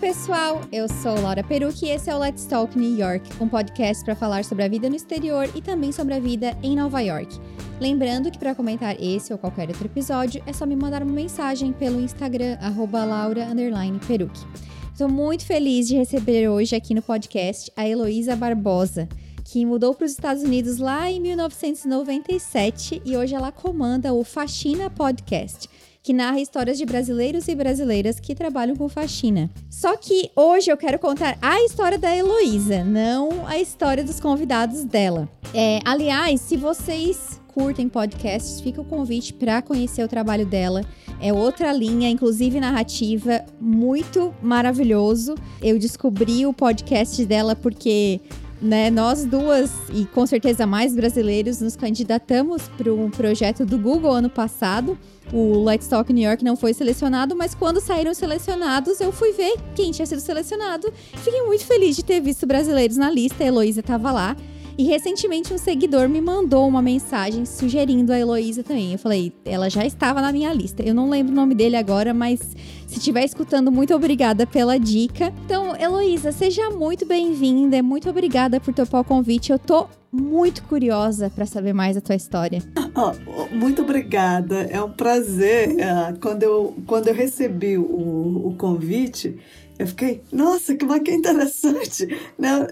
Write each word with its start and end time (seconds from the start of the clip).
Pessoal! 0.00 0.60
Eu 0.70 0.86
sou 0.88 1.18
Laura 1.20 1.42
Perucci 1.42 1.86
e 1.86 1.90
esse 1.90 2.10
é 2.10 2.14
o 2.14 2.18
Let's 2.18 2.44
Talk 2.44 2.78
New 2.78 2.98
York, 2.98 3.28
um 3.40 3.48
podcast 3.48 4.04
para 4.04 4.14
falar 4.14 4.44
sobre 4.44 4.62
a 4.62 4.68
vida 4.68 4.90
no 4.90 4.94
exterior 4.94 5.48
e 5.54 5.62
também 5.62 5.90
sobre 5.90 6.12
a 6.12 6.20
vida 6.20 6.56
em 6.62 6.76
Nova 6.76 7.00
York. 7.00 7.40
Lembrando 7.80 8.30
que 8.30 8.38
para 8.38 8.54
comentar 8.54 8.94
esse 9.02 9.32
ou 9.32 9.38
qualquer 9.38 9.68
outro 9.68 9.86
episódio, 9.86 10.42
é 10.46 10.52
só 10.52 10.66
me 10.66 10.76
mandar 10.76 11.02
uma 11.02 11.12
mensagem 11.12 11.72
pelo 11.72 11.98
Instagram, 12.00 12.58
laura_perucci. 12.92 14.46
Estou 14.92 15.08
muito 15.08 15.46
feliz 15.46 15.88
de 15.88 15.96
receber 15.96 16.46
hoje 16.48 16.76
aqui 16.76 16.92
no 16.92 17.00
podcast 17.00 17.72
a 17.74 17.88
Heloísa 17.88 18.36
Barbosa, 18.36 19.08
que 19.44 19.64
mudou 19.64 19.94
para 19.94 20.04
os 20.04 20.12
Estados 20.12 20.42
Unidos 20.42 20.76
lá 20.76 21.10
em 21.10 21.20
1997 21.20 23.00
e 23.02 23.16
hoje 23.16 23.34
ela 23.34 23.50
comanda 23.50 24.12
o 24.12 24.22
Faxina 24.22 24.90
Podcast 24.90 25.68
que 26.06 26.12
narra 26.12 26.40
histórias 26.40 26.78
de 26.78 26.86
brasileiros 26.86 27.48
e 27.48 27.54
brasileiras 27.56 28.20
que 28.20 28.32
trabalham 28.32 28.76
com 28.76 28.88
faxina. 28.88 29.50
Só 29.68 29.96
que 29.96 30.30
hoje 30.36 30.70
eu 30.70 30.76
quero 30.76 31.00
contar 31.00 31.36
a 31.42 31.60
história 31.64 31.98
da 31.98 32.16
Heloísa, 32.16 32.84
não 32.84 33.44
a 33.44 33.58
história 33.58 34.04
dos 34.04 34.20
convidados 34.20 34.84
dela. 34.84 35.28
É, 35.52 35.80
aliás, 35.84 36.40
se 36.42 36.56
vocês 36.56 37.40
curtem 37.48 37.88
podcasts, 37.88 38.60
fica 38.60 38.80
o 38.80 38.84
convite 38.84 39.34
para 39.34 39.60
conhecer 39.60 40.04
o 40.04 40.06
trabalho 40.06 40.46
dela. 40.46 40.82
É 41.20 41.32
outra 41.32 41.72
linha, 41.72 42.08
inclusive 42.08 42.60
narrativa, 42.60 43.44
muito 43.60 44.32
maravilhoso. 44.40 45.34
Eu 45.60 45.76
descobri 45.76 46.46
o 46.46 46.52
podcast 46.52 47.24
dela 47.24 47.56
porque 47.56 48.20
né, 48.60 48.90
nós 48.90 49.24
duas, 49.24 49.70
e 49.92 50.04
com 50.06 50.26
certeza 50.26 50.66
mais 50.66 50.94
brasileiros, 50.94 51.60
nos 51.60 51.76
candidatamos 51.76 52.68
para 52.76 52.92
um 52.92 53.10
projeto 53.10 53.64
do 53.64 53.78
Google 53.78 54.12
ano 54.12 54.30
passado 54.30 54.98
o 55.32 55.64
Let's 55.64 55.88
Talk 55.88 56.12
New 56.12 56.22
York 56.22 56.44
não 56.44 56.56
foi 56.56 56.72
selecionado, 56.72 57.34
mas 57.34 57.54
quando 57.54 57.80
saíram 57.80 58.14
selecionados, 58.14 59.00
eu 59.00 59.10
fui 59.10 59.32
ver 59.32 59.56
quem 59.74 59.90
tinha 59.90 60.06
sido 60.06 60.20
selecionado. 60.20 60.92
Fiquei 60.94 61.42
muito 61.42 61.64
feliz 61.64 61.96
de 61.96 62.04
ter 62.04 62.20
visto 62.20 62.46
brasileiros 62.46 62.96
na 62.96 63.10
lista, 63.10 63.42
a 63.42 63.46
Heloísa 63.46 63.80
estava 63.80 64.12
lá. 64.12 64.36
E 64.78 64.84
recentemente 64.84 65.54
um 65.54 65.58
seguidor 65.58 66.06
me 66.06 66.20
mandou 66.20 66.68
uma 66.68 66.82
mensagem 66.82 67.46
sugerindo 67.46 68.12
a 68.12 68.18
Heloísa 68.18 68.62
também. 68.62 68.92
Eu 68.92 68.98
falei, 68.98 69.32
ela 69.42 69.70
já 69.70 69.86
estava 69.86 70.20
na 70.20 70.30
minha 70.30 70.52
lista. 70.52 70.82
Eu 70.82 70.94
não 70.94 71.08
lembro 71.08 71.32
o 71.32 71.36
nome 71.36 71.54
dele 71.54 71.76
agora, 71.76 72.12
mas 72.12 72.40
se 72.86 72.98
estiver 72.98 73.24
escutando, 73.24 73.72
muito 73.72 73.94
obrigada 73.94 74.46
pela 74.46 74.78
dica. 74.78 75.32
Então, 75.46 75.74
Heloísa, 75.74 76.30
seja 76.30 76.68
muito 76.68 77.06
bem-vinda. 77.06 77.82
Muito 77.82 78.10
obrigada 78.10 78.60
por 78.60 78.74
topar 78.74 79.00
o 79.00 79.04
convite. 79.04 79.50
Eu 79.50 79.58
tô 79.58 79.86
muito 80.12 80.62
curiosa 80.64 81.30
para 81.30 81.46
saber 81.46 81.72
mais 81.72 81.94
da 81.96 82.02
tua 82.02 82.14
história. 82.14 82.62
Oh, 82.94 83.46
muito 83.54 83.80
obrigada. 83.80 84.68
É 84.70 84.82
um 84.82 84.90
prazer. 84.90 85.70
Uh, 85.70 86.20
quando, 86.20 86.42
eu, 86.42 86.76
quando 86.86 87.08
eu 87.08 87.14
recebi 87.14 87.78
o, 87.78 87.82
o 87.82 88.54
convite, 88.58 89.38
eu 89.78 89.86
fiquei, 89.86 90.22
nossa, 90.32 90.74
que 90.74 90.86
que 91.00 91.12
interessante. 91.12 92.06
Né? 92.38 92.66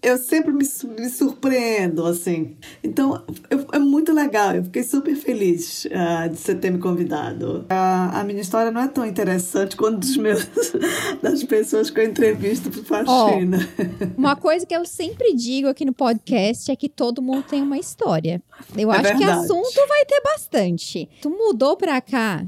Eu 0.00 0.16
sempre 0.16 0.52
me, 0.52 0.64
me 0.98 1.08
surpreendo, 1.08 2.06
assim. 2.06 2.56
Então, 2.82 3.24
eu, 3.50 3.66
é 3.72 3.78
muito 3.78 4.12
legal. 4.12 4.54
Eu 4.54 4.64
fiquei 4.64 4.84
super 4.84 5.16
feliz 5.16 5.86
uh, 5.86 6.28
de 6.28 6.36
você 6.36 6.54
ter 6.54 6.70
me 6.70 6.78
convidado. 6.78 7.60
Uh, 7.62 8.14
a 8.14 8.22
minha 8.24 8.40
história 8.40 8.70
não 8.70 8.80
é 8.80 8.88
tão 8.88 9.04
interessante 9.04 9.76
quanto 9.76 9.98
dos 9.98 10.16
meus, 10.16 10.48
das 11.20 11.42
pessoas 11.42 11.90
que 11.90 11.98
eu 11.98 12.04
entrevisto 12.04 12.70
por 12.70 12.84
faxina. 12.84 13.58
Oh, 13.78 14.20
uma 14.20 14.36
coisa 14.36 14.64
que 14.64 14.74
eu 14.74 14.84
sempre 14.84 15.34
digo 15.34 15.68
aqui 15.68 15.84
no 15.84 15.92
podcast 15.92 16.70
é 16.70 16.76
que 16.76 16.88
todo 16.88 17.20
mundo 17.20 17.42
tem 17.42 17.62
uma 17.62 17.78
história. 17.78 18.40
Eu 18.76 18.92
é 18.92 18.96
acho 18.96 19.02
verdade. 19.02 19.24
que 19.24 19.30
assunto 19.30 19.88
vai 19.88 20.04
ter 20.04 20.20
bastante. 20.22 21.08
Tu 21.20 21.30
mudou 21.30 21.76
pra 21.76 22.00
cá 22.00 22.46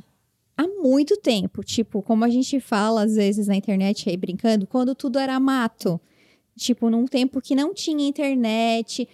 há 0.61 0.69
muito 0.83 1.17
tempo. 1.17 1.63
Tipo, 1.65 2.03
como 2.03 2.25
a 2.25 2.29
gente 2.29 2.61
fala 2.61 3.05
às 3.05 3.15
vezes 3.15 3.47
na 3.47 3.57
internet 3.57 4.09
aí 4.09 4.17
brincando, 4.17 4.67
quando 4.67 4.95
tudo 4.95 5.19
era 5.19 5.39
mato. 5.41 6.01
Tipo, 6.57 6.91
num 6.91 7.07
tempo 7.07 7.41
que 7.41 7.55
não 7.55 7.73
tinha 7.73 8.07
internet. 8.07 9.09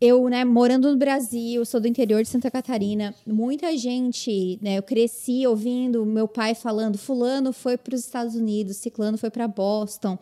Eu, 0.00 0.28
né, 0.28 0.44
morando 0.44 0.90
no 0.90 0.96
Brasil, 0.96 1.64
sou 1.64 1.80
do 1.80 1.88
interior 1.88 2.22
de 2.22 2.28
Santa 2.28 2.50
Catarina, 2.50 3.14
muita 3.26 3.74
gente, 3.76 4.58
né, 4.60 4.76
eu 4.76 4.82
cresci 4.82 5.46
ouvindo 5.46 6.04
meu 6.04 6.28
pai 6.28 6.54
falando, 6.54 6.98
fulano 6.98 7.52
foi 7.52 7.78
para 7.78 7.94
os 7.94 8.00
Estados 8.00 8.34
Unidos, 8.34 8.76
ciclano 8.76 9.16
foi 9.16 9.30
para 9.30 9.48
Boston. 9.48 10.18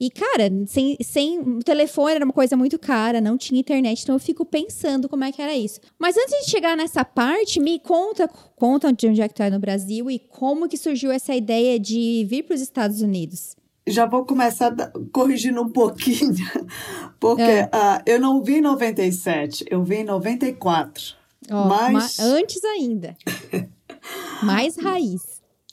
E, 0.00 0.10
cara, 0.10 0.48
sem, 0.66 0.96
sem 1.02 1.40
o 1.40 1.58
telefone 1.58 2.14
era 2.14 2.24
uma 2.24 2.32
coisa 2.32 2.56
muito 2.56 2.78
cara, 2.78 3.20
não 3.20 3.36
tinha 3.36 3.58
internet, 3.58 4.02
então 4.02 4.14
eu 4.14 4.20
fico 4.20 4.44
pensando 4.44 5.08
como 5.08 5.24
é 5.24 5.32
que 5.32 5.42
era 5.42 5.56
isso. 5.56 5.80
Mas 5.98 6.16
antes 6.16 6.44
de 6.44 6.50
chegar 6.50 6.76
nessa 6.76 7.04
parte, 7.04 7.58
me 7.58 7.80
conta, 7.80 8.30
conta 8.54 8.92
de 8.92 9.08
onde 9.08 9.20
é 9.20 9.26
que 9.26 9.34
tu 9.34 9.42
é 9.42 9.50
no 9.50 9.58
Brasil 9.58 10.08
e 10.08 10.20
como 10.20 10.68
que 10.68 10.76
surgiu 10.76 11.10
essa 11.10 11.34
ideia 11.34 11.80
de 11.80 12.24
vir 12.28 12.44
para 12.44 12.54
os 12.54 12.60
Estados 12.60 13.02
Unidos. 13.02 13.56
Já 13.88 14.06
vou 14.06 14.24
começar 14.24 14.72
corrigindo 15.12 15.60
um 15.62 15.68
pouquinho, 15.68 16.34
porque 17.18 17.42
é. 17.42 17.64
uh, 17.64 18.02
eu 18.06 18.20
não 18.20 18.40
vi 18.40 18.58
em 18.58 18.60
97, 18.60 19.64
eu 19.68 19.82
vi 19.82 19.96
em 19.96 20.04
94. 20.04 21.16
Oh, 21.50 21.64
mas... 21.64 22.20
Antes 22.20 22.62
ainda. 22.64 23.16
Mais 24.44 24.76
raiz 24.76 25.27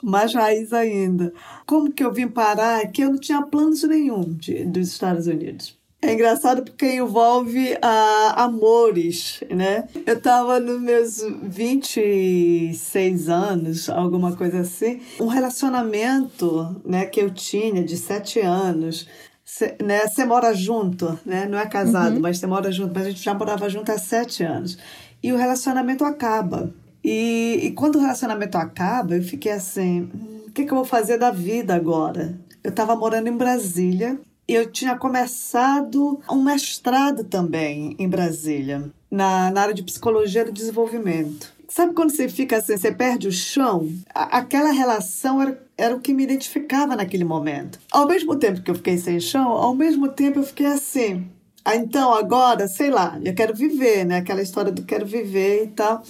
mais 0.06 0.34
raiz 0.34 0.72
ainda. 0.72 1.34
Como 1.66 1.92
que 1.92 2.04
eu 2.04 2.14
vim 2.14 2.28
parar 2.28 2.86
que 2.92 3.02
eu 3.02 3.10
não 3.10 3.18
tinha 3.18 3.42
planos 3.42 3.82
nenhum 3.84 4.22
de, 4.34 4.64
dos 4.64 4.88
Estados 4.88 5.26
Unidos. 5.26 5.76
É 6.02 6.14
engraçado 6.14 6.62
porque 6.62 6.86
envolve 6.86 7.74
uh, 7.74 8.36
amores, 8.36 9.44
né? 9.50 9.88
Eu 10.06 10.18
estava 10.18 10.60
nos 10.60 10.80
meus 10.80 11.22
26 11.42 13.28
anos, 13.28 13.90
alguma 13.90 14.36
coisa 14.36 14.60
assim. 14.60 15.02
Um 15.20 15.26
relacionamento 15.26 16.80
né, 16.86 17.08
que 17.08 17.20
eu 17.20 17.32
tinha 17.32 17.84
de 17.84 17.98
7 17.98 18.42
anos. 18.42 19.08
Você 19.44 19.76
né, 19.84 20.02
mora 20.28 20.54
junto, 20.54 21.18
né? 21.26 21.48
Não 21.48 21.58
é 21.58 21.66
casado, 21.66 22.18
uhum. 22.18 22.22
mas 22.22 22.38
você 22.38 22.46
mora 22.46 22.72
junto. 22.72 22.94
Mas 22.94 23.08
a 23.08 23.10
gente 23.10 23.24
já 23.24 23.34
morava 23.34 23.68
junto 23.68 23.92
há 23.92 23.98
7 23.98 24.44
anos. 24.44 24.78
E 25.24 25.34
o 25.34 25.38
relacionamento 25.38 26.06
acaba. 26.06 26.72
E, 27.06 27.68
e 27.68 27.72
quando 27.72 27.98
o 27.98 28.00
relacionamento 28.00 28.58
acaba, 28.58 29.16
eu 29.16 29.22
fiquei 29.22 29.52
assim: 29.52 30.10
hum, 30.12 30.42
o 30.48 30.52
que, 30.52 30.66
que 30.66 30.72
eu 30.72 30.76
vou 30.76 30.86
fazer 30.86 31.20
da 31.20 31.30
vida 31.30 31.76
agora? 31.76 32.36
Eu 32.64 32.72
estava 32.72 32.96
morando 32.96 33.28
em 33.28 33.38
Brasília 33.38 34.20
e 34.48 34.56
eu 34.56 34.72
tinha 34.72 34.98
começado 34.98 36.20
um 36.28 36.42
mestrado 36.42 37.24
também 37.24 37.96
em 38.00 38.10
Brasília, 38.10 38.90
na, 39.12 39.52
na 39.52 39.62
área 39.62 39.74
de 39.76 39.84
psicologia 39.84 40.44
do 40.44 40.52
desenvolvimento. 40.52 41.54
Sabe 41.70 41.94
quando 41.94 42.10
você 42.10 42.28
fica 42.28 42.58
assim, 42.58 42.76
você 42.76 42.92
perde 42.92 43.28
o 43.28 43.32
chão? 43.32 43.88
A, 44.12 44.40
aquela 44.40 44.72
relação 44.72 45.40
era, 45.40 45.64
era 45.78 45.96
o 45.96 46.00
que 46.00 46.12
me 46.12 46.24
identificava 46.24 46.96
naquele 46.96 47.24
momento. 47.24 47.78
Ao 47.92 48.08
mesmo 48.08 48.36
tempo 48.36 48.64
que 48.64 48.72
eu 48.72 48.76
fiquei 48.76 48.98
sem 48.98 49.20
chão, 49.20 49.52
ao 49.52 49.76
mesmo 49.76 50.08
tempo 50.08 50.40
eu 50.40 50.44
fiquei 50.44 50.66
assim. 50.66 51.28
Ah, 51.64 51.76
então 51.76 52.16
agora, 52.16 52.68
sei 52.68 52.90
lá, 52.90 53.20
eu 53.24 53.36
quero 53.36 53.54
viver, 53.54 54.06
né? 54.06 54.18
Aquela 54.18 54.42
história 54.42 54.72
do 54.72 54.84
quero 54.84 55.06
viver 55.06 55.66
e 55.66 55.68
tal 55.68 56.02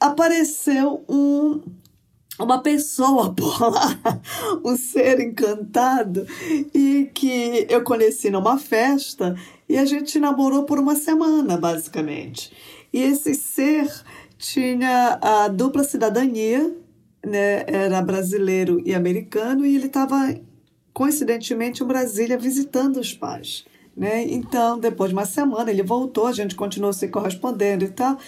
apareceu 0.00 1.04
um 1.08 1.60
uma 2.38 2.62
pessoa 2.62 3.32
por 3.34 3.60
lá, 3.60 3.98
um 4.64 4.76
ser 4.76 5.20
encantado, 5.20 6.26
e 6.74 7.10
que 7.14 7.66
eu 7.68 7.82
conheci 7.82 8.30
numa 8.30 8.58
festa 8.58 9.34
e 9.68 9.76
a 9.76 9.84
gente 9.84 10.18
namorou 10.18 10.64
por 10.64 10.78
uma 10.78 10.94
semana, 10.94 11.56
basicamente. 11.56 12.52
E 12.92 13.02
esse 13.02 13.34
ser 13.34 13.90
tinha 14.38 15.18
a 15.20 15.48
dupla 15.48 15.82
cidadania, 15.82 16.72
né? 17.24 17.64
era 17.66 18.00
brasileiro 18.00 18.80
e 18.84 18.94
americano, 18.94 19.66
e 19.66 19.74
ele 19.74 19.86
estava, 19.86 20.34
coincidentemente, 20.92 21.82
em 21.82 21.86
Brasília 21.86 22.38
visitando 22.38 23.00
os 23.00 23.12
pais. 23.12 23.64
Né? 23.96 24.24
Então, 24.28 24.78
depois 24.78 25.10
de 25.10 25.16
uma 25.16 25.24
semana, 25.24 25.70
ele 25.70 25.82
voltou, 25.82 26.26
a 26.26 26.32
gente 26.32 26.54
continuou 26.54 26.92
se 26.92 27.08
correspondendo 27.08 27.84
e 27.84 27.88
tal. 27.88 28.18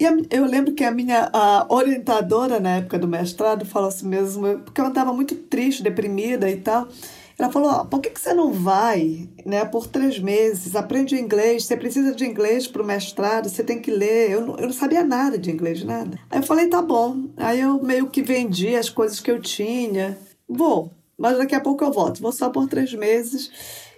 E 0.00 0.04
eu 0.30 0.44
lembro 0.46 0.74
que 0.74 0.84
a 0.84 0.92
minha 0.92 1.28
a 1.32 1.66
orientadora 1.68 2.60
na 2.60 2.76
época 2.76 2.98
do 2.98 3.08
mestrado 3.08 3.66
falou 3.66 3.88
assim 3.88 4.06
mesmo, 4.06 4.60
porque 4.60 4.80
eu 4.80 4.86
estava 4.86 5.12
muito 5.12 5.34
triste, 5.34 5.82
deprimida 5.82 6.48
e 6.48 6.56
tal. 6.56 6.86
Ela 7.38 7.52
falou: 7.52 7.84
por 7.86 8.00
que, 8.00 8.10
que 8.10 8.20
você 8.20 8.34
não 8.34 8.52
vai 8.52 9.28
né, 9.44 9.64
por 9.64 9.86
três 9.86 10.18
meses? 10.18 10.74
Aprende 10.74 11.16
inglês, 11.16 11.64
você 11.64 11.76
precisa 11.76 12.14
de 12.14 12.24
inglês 12.24 12.66
para 12.66 12.82
o 12.82 12.86
mestrado, 12.86 13.48
você 13.48 13.62
tem 13.62 13.80
que 13.80 13.90
ler. 13.90 14.30
Eu 14.30 14.40
não, 14.40 14.56
eu 14.56 14.66
não 14.66 14.72
sabia 14.72 15.04
nada 15.04 15.38
de 15.38 15.50
inglês, 15.50 15.84
nada. 15.84 16.18
Aí 16.30 16.40
eu 16.40 16.42
falei: 16.42 16.68
tá 16.68 16.82
bom. 16.82 17.28
Aí 17.36 17.60
eu 17.60 17.82
meio 17.82 18.08
que 18.08 18.22
vendi 18.22 18.74
as 18.74 18.88
coisas 18.88 19.20
que 19.20 19.30
eu 19.30 19.40
tinha. 19.40 20.18
Vou, 20.48 20.92
mas 21.16 21.38
daqui 21.38 21.54
a 21.54 21.60
pouco 21.60 21.84
eu 21.84 21.92
volto. 21.92 22.20
Vou 22.20 22.32
só 22.32 22.50
por 22.50 22.68
três 22.68 22.92
meses. 22.92 23.50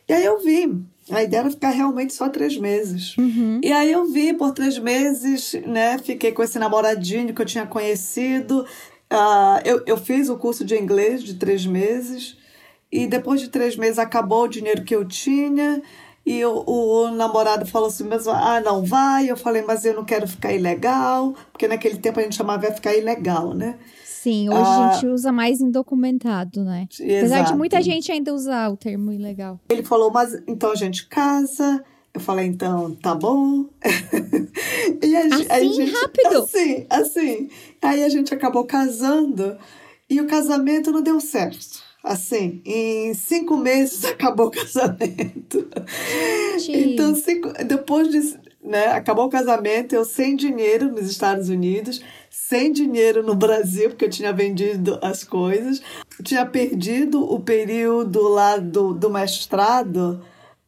E 0.09 0.13
aí 0.13 0.25
eu 0.25 0.43
vim. 0.43 0.87
A 1.11 1.23
ideia 1.23 1.41
era 1.41 1.51
ficar 1.51 1.71
realmente 1.71 2.13
só 2.13 2.29
três 2.29 2.57
meses. 2.57 3.17
Uhum. 3.17 3.61
E 3.63 3.73
aí 3.73 3.91
eu 3.93 4.07
vi 4.07 4.33
por 4.33 4.53
três 4.53 4.79
meses, 4.79 5.55
né? 5.67 5.99
Fiquei 5.99 6.33
com 6.33 6.43
esse 6.43 6.59
namoradinho 6.59 7.35
que 7.35 7.43
eu 7.43 7.47
tinha 7.47 7.67
conhecido. 7.67 8.67
Uh, 9.13 9.61
eu, 9.65 9.83
eu 9.87 9.97
fiz 9.97 10.29
o 10.29 10.37
curso 10.37 10.65
de 10.65 10.77
inglês 10.77 11.23
de 11.23 11.35
três 11.35 11.67
meses. 11.67 12.37
E 12.93 13.07
depois 13.07 13.41
de 13.41 13.49
três 13.49 13.77
meses 13.77 13.99
acabou 13.99 14.45
o 14.45 14.49
dinheiro 14.49 14.85
que 14.85 14.95
eu 14.95 15.05
tinha. 15.05 15.83
E 16.25 16.45
o, 16.45 16.65
o, 16.67 17.11
namorado 17.11 17.67
falou 17.67 17.89
assim 17.89 18.05
mesmo, 18.05 18.33
ah, 18.33 18.61
não 18.61 18.85
vai. 18.85 19.31
Eu 19.31 19.37
falei, 19.37 19.63
mas 19.63 19.85
eu 19.85 19.95
não 19.95 20.05
quero 20.05 20.29
ficar 20.29 20.53
ilegal, 20.53 21.35
porque 21.51 21.67
naquele 21.67 21.99
tempo 21.99 22.21
a 22.21 22.23
gente 22.23 22.37
chamava 22.37 22.71
ficar 22.73 22.95
ilegal, 22.95 23.55
né? 23.55 23.79
Sim, 24.23 24.51
hoje 24.51 24.61
ah, 24.61 24.91
a 24.91 24.93
gente 24.93 25.07
usa 25.07 25.33
mais 25.33 25.63
indocumentado, 25.63 26.63
né? 26.63 26.87
Exato. 26.91 27.17
Apesar 27.17 27.43
de 27.45 27.57
muita 27.57 27.81
gente 27.81 28.13
ainda 28.13 28.35
usar 28.35 28.69
o 28.69 28.77
termo 28.77 29.11
ilegal. 29.11 29.59
Ele 29.71 29.83
falou, 29.83 30.11
mas 30.11 30.35
então 30.47 30.73
a 30.73 30.75
gente 30.75 31.07
casa. 31.07 31.83
Eu 32.13 32.21
falei, 32.21 32.45
então, 32.45 32.95
tá 32.97 33.15
bom. 33.15 33.65
e 35.03 35.17
a, 35.17 35.21
assim, 35.21 35.47
a 35.49 35.61
gente, 35.61 35.91
rápido? 35.91 36.37
Assim, 36.37 36.87
assim. 36.91 37.49
Aí 37.81 38.05
a 38.05 38.11
gente 38.11 38.35
acabou 38.35 38.67
casando 38.67 39.57
e 40.09 40.21
o 40.21 40.27
casamento 40.27 40.93
não 40.93 41.01
deu 41.01 41.19
certo. 41.19 41.83
Assim, 42.05 42.61
em 42.67 43.15
cinco 43.15 43.57
meses 43.57 44.05
acabou 44.07 44.49
o 44.49 44.51
casamento. 44.51 45.67
Gente. 46.59 46.93
Então, 46.93 47.15
cinco, 47.15 47.53
depois 47.65 48.11
de. 48.11 48.51
Né, 48.63 48.89
acabou 48.89 49.25
o 49.25 49.31
casamento, 49.31 49.95
eu 49.95 50.05
sem 50.05 50.37
dinheiro 50.37 50.93
nos 50.93 51.11
Estados 51.11 51.49
Unidos, 51.49 52.03
sem 52.51 52.73
dinheiro 52.73 53.23
no 53.23 53.37
Brasil, 53.37 53.91
porque 53.91 54.07
eu 54.07 54.11
tinha 54.11 54.33
vendido 54.33 54.99
as 55.01 55.23
coisas, 55.23 55.81
tinha 56.25 56.45
perdido 56.45 57.23
o 57.23 57.39
período 57.39 58.29
lá 58.29 58.57
do, 58.57 58.93
do 58.93 59.09
mestrado. 59.09 60.21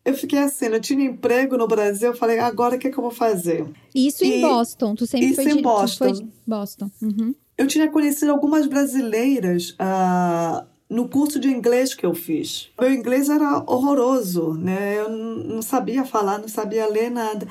Eu 0.05 0.14
fiquei 0.14 0.38
assim, 0.38 0.69
não 0.69 0.79
tinha 0.79 1.05
emprego 1.05 1.56
no 1.56 1.67
Brasil, 1.67 2.11
eu 2.11 2.17
falei, 2.17 2.38
agora 2.38 2.76
o 2.76 2.79
que, 2.79 2.87
é 2.87 2.90
que 2.90 2.96
eu 2.96 3.02
vou 3.02 3.11
fazer? 3.11 3.67
Isso 3.93 4.25
e, 4.25 4.34
em 4.34 4.40
Boston, 4.43 4.94
tu 4.94 5.08
sempre 5.08 5.26
isso 5.26 5.43
foi 5.43 5.50
em 5.50 5.56
de, 5.56 5.62
Boston. 5.62 6.14
Foi 6.14 6.26
Boston. 6.46 6.90
Uhum. 7.02 7.34
Eu 7.58 7.67
tinha 7.67 7.90
conhecido 7.90 8.31
algumas 8.31 8.69
brasileiras 8.69 9.70
uh, 9.70 10.64
no 10.88 11.08
curso 11.08 11.40
de 11.40 11.49
inglês 11.49 11.94
que 11.94 12.06
eu 12.06 12.14
fiz. 12.14 12.70
Meu 12.81 12.93
inglês 12.93 13.29
era 13.29 13.58
horroroso, 13.67 14.55
né? 14.55 15.00
Eu 15.00 15.08
não 15.08 15.62
sabia 15.62 16.05
falar, 16.05 16.38
não 16.38 16.46
sabia 16.46 16.87
ler 16.87 17.11
nada. 17.11 17.49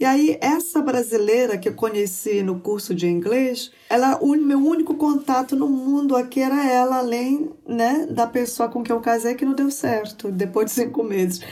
E 0.00 0.04
aí, 0.06 0.38
essa 0.40 0.80
brasileira 0.80 1.58
que 1.58 1.68
eu 1.68 1.74
conheci 1.74 2.42
no 2.42 2.58
curso 2.58 2.94
de 2.94 3.06
inglês, 3.06 3.70
ela, 3.90 4.18
o 4.22 4.34
meu 4.34 4.58
único 4.58 4.94
contato 4.94 5.54
no 5.54 5.68
mundo 5.68 6.16
aqui 6.16 6.40
era 6.40 6.66
ela, 6.66 6.96
além 6.96 7.50
né, 7.68 8.06
da 8.10 8.26
pessoa 8.26 8.70
com 8.70 8.82
quem 8.82 8.96
eu 8.96 9.02
casei 9.02 9.34
que 9.34 9.44
não 9.44 9.52
deu 9.52 9.70
certo, 9.70 10.32
depois 10.32 10.68
de 10.68 10.72
cinco 10.72 11.04
meses. 11.04 11.42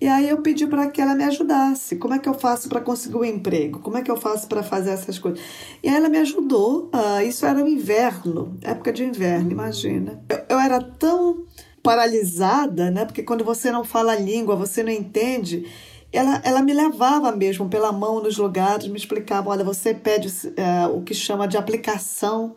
E 0.00 0.06
aí 0.06 0.28
eu 0.28 0.40
pedi 0.40 0.68
para 0.68 0.88
que 0.88 1.00
ela 1.00 1.16
me 1.16 1.24
ajudasse. 1.24 1.96
Como 1.96 2.14
é 2.14 2.20
que 2.20 2.28
eu 2.28 2.34
faço 2.34 2.68
para 2.68 2.80
conseguir 2.80 3.16
um 3.16 3.24
emprego? 3.24 3.80
Como 3.80 3.96
é 3.96 4.02
que 4.02 4.10
eu 4.10 4.16
faço 4.16 4.46
para 4.46 4.62
fazer 4.62 4.90
essas 4.90 5.18
coisas? 5.18 5.40
E 5.82 5.88
aí 5.88 5.96
ela 5.96 6.08
me 6.08 6.18
ajudou. 6.18 6.88
Uh, 6.94 7.22
isso 7.26 7.44
era 7.44 7.64
o 7.64 7.66
inverno, 7.66 8.56
época 8.62 8.92
de 8.92 9.02
inverno, 9.04 9.50
imagina. 9.50 10.22
Eu, 10.28 10.42
eu 10.50 10.60
era 10.60 10.80
tão 10.80 11.44
paralisada, 11.82 12.88
né? 12.88 13.04
Porque 13.04 13.24
quando 13.24 13.44
você 13.44 13.72
não 13.72 13.82
fala 13.82 14.12
a 14.12 14.16
língua, 14.16 14.54
você 14.54 14.82
não 14.84 14.92
entende. 14.92 15.66
Ela, 16.16 16.40
ela 16.44 16.62
me 16.62 16.72
levava 16.72 17.30
mesmo 17.32 17.68
pela 17.68 17.92
mão 17.92 18.22
nos 18.22 18.38
lugares, 18.38 18.88
me 18.88 18.96
explicava: 18.96 19.50
olha, 19.50 19.64
você 19.64 19.94
pede 19.94 20.28
uh, 20.28 20.96
o 20.96 21.02
que 21.02 21.14
chama 21.14 21.46
de 21.46 21.56
aplicação 21.56 22.56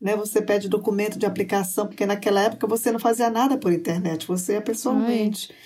né? 0.00 0.16
Você 0.16 0.40
pede 0.40 0.68
documento 0.68 1.18
de 1.18 1.26
aplicação, 1.26 1.86
porque 1.86 2.06
naquela 2.06 2.42
época 2.42 2.66
você 2.66 2.92
não 2.92 2.98
fazia 2.98 3.28
nada 3.30 3.58
por 3.58 3.72
internet, 3.72 4.26
você 4.26 4.54
ia 4.54 4.60
pessoalmente. 4.60 5.48
Ai. 5.50 5.56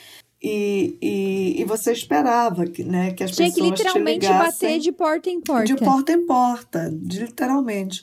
E, 0.45 0.99
e, 1.01 1.61
e, 1.61 1.65
você 1.65 1.93
esperava 1.93 2.67
que, 2.67 2.83
né, 2.83 3.13
que 3.13 3.23
as 3.23 3.31
Tinha 3.31 3.49
pessoas 3.49 3.55
Tinha 3.55 3.73
que 3.77 3.83
literalmente 3.83 4.27
bater 4.27 4.81
de 4.81 4.91
porta 4.91 5.31
em 5.31 5.41
porta. 5.41 5.65
De 5.65 5.77
porta 5.77 6.13
em 6.13 6.27
porta, 6.27 6.91
de, 6.93 7.21
literalmente. 7.21 8.03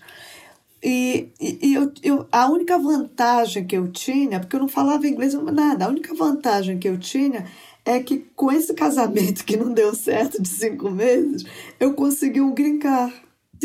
E, 0.81 1.27
e, 1.38 1.59
e 1.62 1.74
eu, 1.74 1.91
eu, 2.01 2.27
a 2.31 2.50
única 2.50 2.80
vantagem 2.80 3.68
que 3.68 3.75
eu 3.75 3.91
tinha, 3.91 4.39
porque 4.39 4.56
eu 4.56 4.62
não 4.62 4.69
falava 4.69 5.06
inglês 5.06 5.33
nada, 5.33 5.83
a 5.83 5.89
única 5.89 6.15
vantagem 6.15 6.80
que 6.80 6.88
eu 6.88 6.97
tinha 6.97 7.45
é 7.89 8.00
que 8.00 8.19
com 8.36 8.51
esse 8.51 8.71
casamento 8.75 9.44
que 9.44 9.57
não 9.57 9.74
deu 9.74 9.95
certo 9.95 10.39
de 10.39 10.47
cinco 10.47 10.91
meses, 10.91 11.44
eu 11.80 11.95
consegui 11.95 12.39
um 12.39 12.53
green 12.53 12.77
card. 12.77 13.15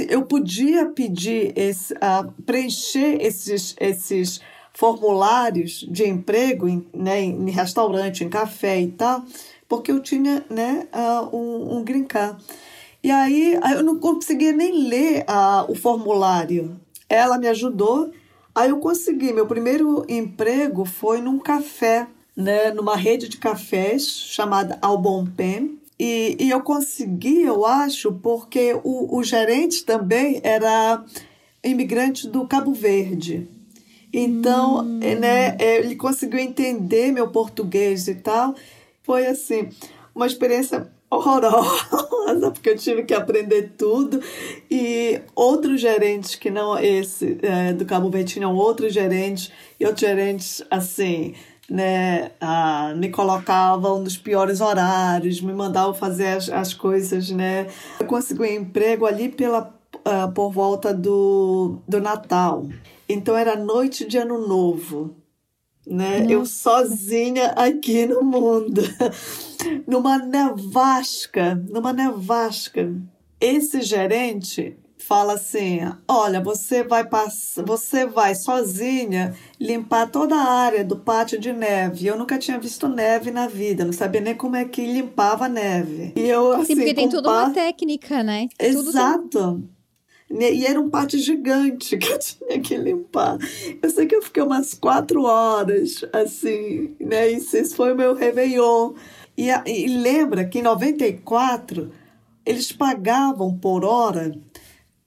Eu 0.09 0.23
podia 0.23 0.87
pedir, 0.87 1.53
esse, 1.55 1.93
uh, 1.93 2.33
preencher 2.47 3.19
esses, 3.21 3.77
esses 3.79 4.41
formulários 4.73 5.87
de 5.91 6.09
emprego 6.09 6.67
em, 6.67 6.87
né, 6.95 7.21
em 7.21 7.51
restaurante, 7.51 8.25
em 8.25 8.31
café 8.31 8.81
e 8.81 8.89
tal, 8.93 9.27
porque 9.69 9.93
eu 9.93 10.01
tinha 10.01 10.43
né, 10.49 10.89
uh, 10.95 11.37
um, 11.37 11.77
um 11.77 11.85
green 11.85 12.05
card. 12.05 12.43
E 13.03 13.11
aí 13.11 13.61
eu 13.75 13.83
não 13.83 13.99
conseguia 13.99 14.53
nem 14.53 14.89
ler 14.89 15.27
uh, 15.29 15.71
o 15.71 15.75
formulário. 15.75 16.81
Ela 17.11 17.37
me 17.37 17.47
ajudou, 17.49 18.11
aí 18.55 18.71
eu 18.71 18.79
consegui. 18.79 19.35
Meu 19.35 19.47
primeiro 19.47 20.03
emprego 20.09 20.87
foi 20.87 21.21
num 21.21 21.39
café, 21.39 22.09
né, 22.37 22.71
numa 22.71 22.97
rede 22.97 23.29
de 23.29 23.37
cafés 23.37 24.07
chamada 24.09 24.79
Albompem. 24.83 25.79
E, 25.99 26.37
e 26.41 26.51
eu 26.51 26.61
consegui, 26.61 27.43
eu 27.43 27.65
acho, 27.65 28.13
porque 28.13 28.79
o, 28.83 29.17
o 29.17 29.23
gerente 29.23 29.85
também 29.85 30.41
era 30.43 31.05
imigrante 31.63 32.29
do 32.29 32.47
Cabo 32.47 32.73
Verde. 32.73 33.49
Então, 34.13 34.81
hum. 34.81 34.99
né, 34.99 35.57
ele 35.59 35.97
conseguiu 35.97 36.39
entender 36.39 37.13
meu 37.13 37.29
português 37.29 38.07
e 38.07 38.15
tal. 38.15 38.55
Foi 39.03 39.27
assim, 39.27 39.69
uma 40.15 40.27
experiência 40.27 40.89
horrorosa, 41.11 42.51
porque 42.53 42.71
eu 42.71 42.77
tive 42.77 43.05
que 43.05 43.15
aprender 43.15 43.73
tudo. 43.77 44.21
E 44.71 45.21
outros 45.35 45.81
gerentes 45.81 46.35
que 46.37 46.51
não 46.51 46.79
esse 46.79 47.39
é, 47.43 47.73
do 47.73 47.85
Cabo 47.85 48.11
Verde 48.11 48.35
tinham 48.35 48.55
outros 48.55 48.93
gerentes, 48.93 49.51
e 49.79 49.85
outros 49.85 50.01
gerentes 50.01 50.63
assim, 50.71 51.35
né, 51.69 52.33
ah, 52.41 52.93
me 52.97 53.09
colocavam 53.09 54.01
nos 54.01 54.17
piores 54.17 54.61
horários, 54.61 55.41
me 55.41 55.53
mandavam 55.53 55.95
fazer 55.95 56.29
as, 56.29 56.49
as 56.49 56.75
coisas, 56.75 57.31
né. 57.31 57.69
Eu 57.99 58.07
consegui 58.07 58.43
um 58.43 58.45
emprego 58.45 59.07
ali 59.07 59.29
pela, 59.29 59.75
uh, 59.97 60.31
por 60.33 60.51
volta 60.51 60.93
do, 60.93 61.79
do 61.89 62.01
Natal. 62.01 62.67
Então 63.09 63.37
era 63.37 63.57
noite 63.57 64.07
de 64.07 64.19
ano 64.19 64.47
novo, 64.47 65.15
né? 65.87 66.21
Nossa. 66.21 66.33
Eu 66.33 66.47
sozinha 66.47 67.49
aqui 67.51 68.07
no 68.07 68.23
mundo, 68.23 68.83
numa 69.87 70.19
nevasca, 70.19 71.55
numa 71.69 71.93
nevasca. 71.93 72.95
Esse 73.41 73.83
gerente 73.83 74.79
fala 75.07 75.35
assim: 75.35 75.81
"Olha, 76.09 76.41
você 76.41 76.83
vai 76.83 77.07
passar, 77.07 77.65
você 77.65 78.07
vai 78.07 78.35
sozinha 78.35 79.35
limpar 79.61 80.11
toda 80.11 80.35
a 80.35 80.53
área 80.53 80.85
do 80.85 80.97
pátio 80.97 81.39
de 81.39 81.53
neve. 81.53 82.07
Eu 82.07 82.19
nunca 82.19 82.39
tinha 82.39 82.59
visto 82.59 82.89
neve 82.89 83.31
na 83.31 83.47
vida, 83.47 83.85
não 83.85 83.93
sabia 83.93 84.21
nem 84.21 84.35
como 84.35 84.57
é 84.57 84.65
que 84.65 84.85
limpava 84.85 85.49
neve. 85.49 86.13
E 86.17 86.29
eu 86.29 86.53
assim, 86.53 86.67
Sim, 86.67 86.77
porque 86.77 86.95
tem 86.95 87.09
toda 87.09 87.31
uma 87.31 87.51
técnica, 87.51 88.23
né? 88.23 88.49
Exato. 88.59 89.63
E 90.31 90.67
era 90.67 90.81
um 90.81 90.91
pátio 90.91 91.19
gigante 91.19 91.97
que 91.99 92.13
eu 92.13 92.19
tinha 92.19 92.61
que 92.61 92.77
limpar. 92.77 93.39
Eu 93.83 93.91
sei 93.91 94.07
que 94.07 94.17
eu 94.17 94.23
fiquei 94.23 94.43
umas 94.43 94.75
quatro 94.75 95.23
horas, 95.25 96.05
assim, 96.13 96.97
né? 96.99 97.31
E 97.31 97.37
esse 97.37 97.75
foi 97.75 97.93
o 97.93 97.97
meu 97.97 98.15
Réveillon. 98.15 98.95
E, 99.37 99.49
e 99.67 99.89
lembra 99.89 100.45
que 100.45 100.61
em 100.61 100.63
94 100.63 101.91
eles 102.47 102.73
pagavam 102.73 103.57
por 103.57 103.85
hora 103.85 104.33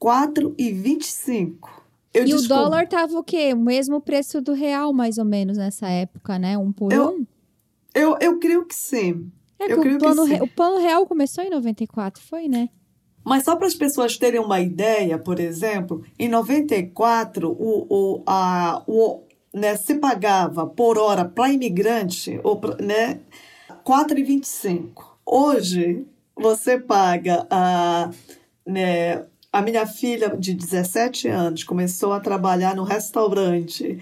4,25. 0.02 1.70
Eu 2.14 2.26
e 2.26 2.34
o 2.34 2.42
dólar 2.48 2.88
tava 2.88 3.18
o 3.18 3.24
quê? 3.24 3.54
O 3.54 3.60
mesmo 3.60 4.02
preço 4.02 4.42
do 4.42 4.54
real, 4.54 4.92
mais 4.94 5.18
ou 5.18 5.26
menos, 5.26 5.58
nessa 5.58 5.88
época, 5.88 6.40
né? 6.40 6.58
Um 6.58 6.72
por 6.72 6.92
eu, 6.92 7.10
um? 7.10 7.26
Eu, 7.94 8.18
eu 8.20 8.40
creio 8.40 8.66
que 8.66 8.76
sim. 8.76 9.32
É 9.60 9.72
eu 9.72 9.82
que 9.82 9.90
o 9.90 9.98
plano, 9.98 10.28
que 10.28 10.44
o 10.44 10.48
plano 10.48 10.78
real 10.78 11.06
começou 11.06 11.44
em 11.44 11.50
94, 11.50 12.22
foi, 12.22 12.48
né? 12.48 12.70
Mas 13.24 13.44
só 13.44 13.56
para 13.56 13.68
as 13.68 13.76
pessoas 13.76 14.18
terem 14.18 14.40
uma 14.40 14.62
ideia, 14.62 15.18
por 15.18 15.40
exemplo, 15.40 16.04
em 16.18 16.30
94, 16.30 17.52
o, 17.52 17.86
o, 17.90 18.24
a, 18.26 18.82
o, 18.88 19.24
né, 19.54 19.76
se 19.76 19.96
pagava 19.96 20.66
por 20.66 20.98
hora 20.98 21.26
para 21.26 21.52
imigrante 21.52 22.40
né, 22.80 23.20
4,25. 23.86 25.18
Hoje, 25.26 26.06
você 26.36 26.80
paga 26.80 27.46
a. 27.50 28.12
Né, 28.66 29.26
a 29.58 29.62
minha 29.62 29.86
filha 29.88 30.36
de 30.38 30.54
17 30.54 31.28
anos 31.28 31.64
começou 31.64 32.14
a 32.14 32.20
trabalhar 32.20 32.76
no 32.76 32.84
restaurante. 32.84 34.00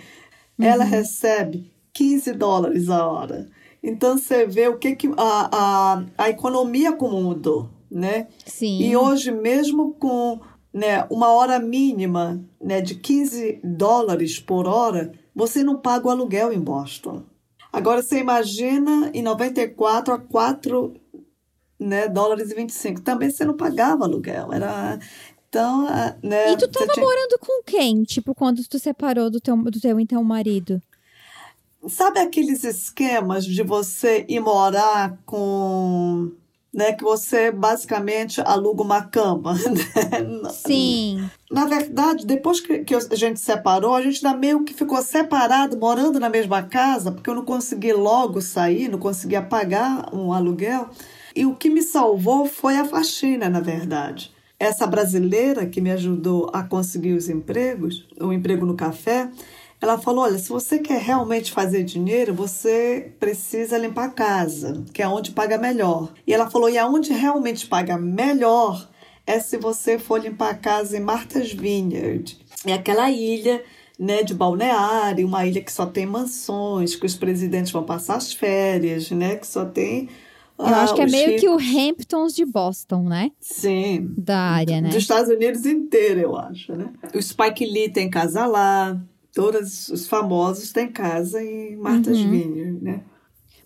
Uhum. 0.57 0.65
Ela 0.65 0.83
recebe 0.83 1.71
15 1.93 2.33
dólares 2.33 2.89
a 2.89 3.07
hora. 3.07 3.47
Então 3.81 4.17
você 4.17 4.45
vê 4.45 4.67
o 4.67 4.77
que, 4.77 4.95
que 4.95 5.07
a, 5.15 5.49
a, 5.51 6.05
a 6.17 6.29
economia 6.29 6.93
como 6.93 7.21
mudou 7.21 7.69
né? 7.89 8.27
Sim. 8.45 8.81
E 8.81 8.97
hoje, 8.97 9.31
mesmo 9.31 9.93
com 9.93 10.41
né, 10.73 11.05
uma 11.09 11.31
hora 11.31 11.59
mínima 11.59 12.43
né, 12.61 12.81
de 12.81 12.95
15 12.95 13.61
dólares 13.63 14.37
por 14.37 14.67
hora, 14.67 15.13
você 15.33 15.63
não 15.63 15.77
paga 15.77 16.07
o 16.07 16.11
aluguel 16.11 16.51
em 16.51 16.59
Boston. 16.59 17.23
Agora, 17.71 18.01
você 18.01 18.19
imagina 18.19 19.09
em 19.13 19.21
94 19.21 20.13
a 20.13 20.19
4 20.19 20.93
né, 21.79 22.07
dólares 22.07 22.51
e 22.51 22.55
25. 22.55 23.01
Também 23.01 23.29
você 23.29 23.45
não 23.45 23.55
pagava 23.55 24.03
aluguel. 24.03 24.51
Era, 24.51 24.99
então, 25.55 25.85
né, 26.21 26.51
e 26.51 26.57
tu 26.57 26.67
tava 26.67 26.91
tinha... 26.91 27.05
morando 27.05 27.39
com 27.39 27.63
quem? 27.63 28.03
Tipo, 28.03 28.35
quando 28.35 28.61
tu 28.67 28.77
separou 28.77 29.29
do 29.29 29.39
teu, 29.39 29.55
do 29.55 29.79
teu 29.79 29.99
então 29.99 30.23
marido? 30.23 30.81
sabe 31.87 32.19
aqueles 32.19 32.63
esquemas 32.63 33.45
de 33.45 33.61
você 33.63 34.25
ir 34.27 34.39
morar 34.39 35.17
com 35.25 36.31
né, 36.73 36.91
que 36.91 37.03
você 37.03 37.51
basicamente 37.51 38.41
aluga 38.41 38.83
uma 38.83 39.01
cama. 39.01 39.55
Né? 40.43 40.49
Sim. 40.49 41.29
Na 41.49 41.65
verdade, 41.65 42.25
depois 42.25 42.59
que, 42.59 42.79
que 42.79 42.93
a 42.93 43.15
gente 43.15 43.39
separou, 43.39 43.95
a 43.95 44.01
gente 44.01 44.25
ainda 44.25 44.37
meio 44.37 44.63
que 44.63 44.73
ficou 44.73 45.01
separado, 45.01 45.77
morando 45.77 46.19
na 46.19 46.29
mesma 46.29 46.63
casa, 46.63 47.11
porque 47.11 47.29
eu 47.29 47.35
não 47.35 47.45
consegui 47.45 47.93
logo 47.93 48.41
sair, 48.41 48.89
não 48.89 48.99
conseguia 48.99 49.41
pagar 49.41 50.13
um 50.13 50.33
aluguel. 50.33 50.89
E 51.35 51.45
o 51.45 51.55
que 51.55 51.69
me 51.69 51.81
salvou 51.81 52.45
foi 52.45 52.77
a 52.77 52.85
faxina, 52.85 53.49
na 53.49 53.61
verdade. 53.61 54.34
Essa 54.59 54.87
brasileira 54.87 55.65
que 55.65 55.81
me 55.81 55.91
ajudou 55.91 56.49
a 56.53 56.63
conseguir 56.63 57.13
os 57.13 57.29
empregos, 57.29 58.07
o 58.19 58.31
emprego 58.31 58.65
no 58.65 58.75
café, 58.75 59.29
ela 59.81 59.97
falou: 59.97 60.23
olha, 60.23 60.37
se 60.37 60.49
você 60.49 60.79
quer 60.79 61.01
realmente 61.01 61.51
fazer 61.51 61.83
dinheiro, 61.83 62.33
você 62.33 63.13
precisa 63.19 63.77
limpar 63.77 64.05
a 64.05 64.11
casa, 64.11 64.83
que 64.93 65.01
é 65.01 65.07
onde 65.07 65.31
paga 65.31 65.57
melhor. 65.57 66.13
E 66.25 66.33
ela 66.33 66.49
falou: 66.49 66.69
e 66.69 66.77
aonde 66.77 67.11
realmente 67.11 67.67
paga 67.67 67.97
melhor 67.97 68.89
é 69.27 69.39
se 69.39 69.57
você 69.57 69.97
for 69.97 70.21
limpar 70.21 70.51
a 70.51 70.55
casa 70.55 70.97
em 70.97 71.01
Martha's 71.01 71.51
Vineyard. 71.51 72.37
É 72.65 72.73
aquela 72.73 73.09
ilha 73.11 73.63
né, 73.99 74.23
de 74.23 74.33
balneário, 74.33 75.27
uma 75.27 75.45
ilha 75.45 75.61
que 75.61 75.71
só 75.71 75.85
tem 75.85 76.05
mansões, 76.05 76.95
que 76.95 77.05
os 77.05 77.15
presidentes 77.15 77.71
vão 77.71 77.83
passar 77.83 78.15
as 78.15 78.33
férias, 78.33 79.09
né, 79.11 79.35
que 79.35 79.47
só 79.47 79.65
tem 79.65 80.09
eu 80.57 80.65
ah, 80.65 80.83
acho 80.83 80.95
que 80.95 81.01
é 81.01 81.05
meio 81.05 81.31
ricos. 81.31 81.41
que 81.41 81.49
o 81.49 81.57
Hamptons 81.57 82.33
de 82.33 82.45
Boston, 82.45 83.03
né? 83.03 83.31
Sim. 83.41 84.13
Da 84.17 84.39
área, 84.39 84.79
né? 84.79 84.89
Dos 84.89 84.97
Estados 84.97 85.29
Unidos 85.29 85.65
inteiro, 85.65 86.19
eu 86.21 86.35
acho, 86.37 86.73
né? 86.73 86.91
O 87.13 87.21
Spike 87.21 87.65
Lee 87.65 87.89
tem 87.89 88.09
casa 88.09 88.45
lá, 88.45 88.99
todos 89.33 89.89
os 89.89 90.07
famosos 90.07 90.71
têm 90.71 90.87
casa 90.87 91.43
em 91.43 91.75
Martha's 91.75 92.17
uhum. 92.17 92.31
Vineyard, 92.31 92.83
né? 92.83 93.03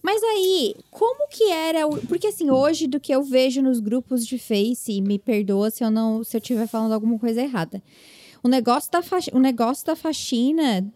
Mas 0.01 0.24
aí, 0.24 0.75
como 0.89 1.27
que 1.29 1.51
era 1.51 1.86
o... 1.86 1.98
Porque 2.08 2.27
assim, 2.27 2.50
hoje 2.50 2.88
do 2.88 3.00
que 3.00 3.13
eu 3.13 3.22
vejo 3.22 3.62
nos 3.62 3.79
grupos 3.79 4.25
de 4.25 4.39
Face, 4.39 4.91
e 4.91 5.01
me 5.01 5.19
perdoa 5.19 5.69
se 5.69 5.84
eu 5.84 5.91
não 5.91 6.24
se 6.24 6.36
eu 6.36 6.39
estiver 6.39 6.67
falando 6.67 6.93
alguma 6.93 7.19
coisa 7.19 7.41
errada. 7.41 7.84
O 8.41 8.48
negócio 8.48 8.89
da, 8.91 9.01
faxina, 9.01 9.38
o 9.38 9.39
negócio 9.39 9.86
da 9.86 9.96
faxina 9.96 10.89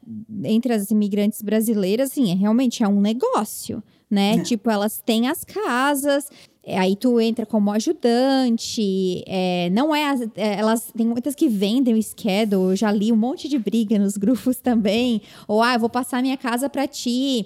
entre 0.45 0.73
as 0.73 0.89
imigrantes 0.89 1.41
brasileiras, 1.41 2.11
assim, 2.11 2.31
é, 2.31 2.33
realmente 2.33 2.83
é 2.83 2.87
um 2.87 3.01
negócio, 3.01 3.83
né? 4.13 4.35
É. 4.35 4.43
Tipo, 4.43 4.69
elas 4.69 5.01
têm 5.03 5.27
as 5.27 5.43
casas, 5.43 6.29
é, 6.65 6.79
aí 6.79 6.95
tu 6.95 7.19
entra 7.19 7.45
como 7.45 7.71
ajudante, 7.71 9.21
é, 9.27 9.69
não 9.71 9.93
é, 9.93 10.15
é, 10.35 10.59
Elas 10.59 10.93
tem 10.95 11.05
muitas 11.05 11.35
que 11.35 11.49
vendem 11.49 11.93
o 11.93 12.01
schedule, 12.01 12.71
eu 12.71 12.75
já 12.75 12.89
li 12.89 13.11
um 13.11 13.17
monte 13.17 13.49
de 13.49 13.59
briga 13.59 13.99
nos 13.99 14.15
grupos 14.15 14.57
também. 14.61 15.21
Ou, 15.47 15.61
ah, 15.61 15.73
eu 15.73 15.79
vou 15.79 15.89
passar 15.89 16.21
minha 16.21 16.37
casa 16.37 16.69
para 16.69 16.87
ti. 16.87 17.45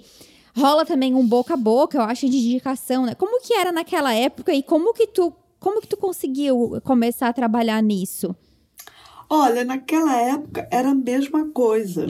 Rola 0.56 0.84
também 0.84 1.14
um 1.14 1.26
boca 1.26 1.54
a 1.54 1.56
boca, 1.56 1.98
eu 1.98 2.02
acho, 2.02 2.28
de 2.28 2.36
indicação, 2.36 3.06
né? 3.06 3.14
Como 3.14 3.40
que 3.40 3.54
era 3.54 3.72
naquela 3.72 4.14
época 4.14 4.52
e 4.52 4.62
como 4.62 4.92
que 4.92 5.06
tu, 5.06 5.32
como 5.58 5.80
que 5.80 5.88
tu 5.88 5.96
conseguiu 5.96 6.80
começar 6.84 7.28
a 7.28 7.32
trabalhar 7.32 7.82
nisso? 7.82 8.34
Olha, 9.30 9.64
naquela 9.64 10.16
época 10.16 10.66
era 10.70 10.90
a 10.90 10.94
mesma 10.94 11.48
coisa. 11.50 12.06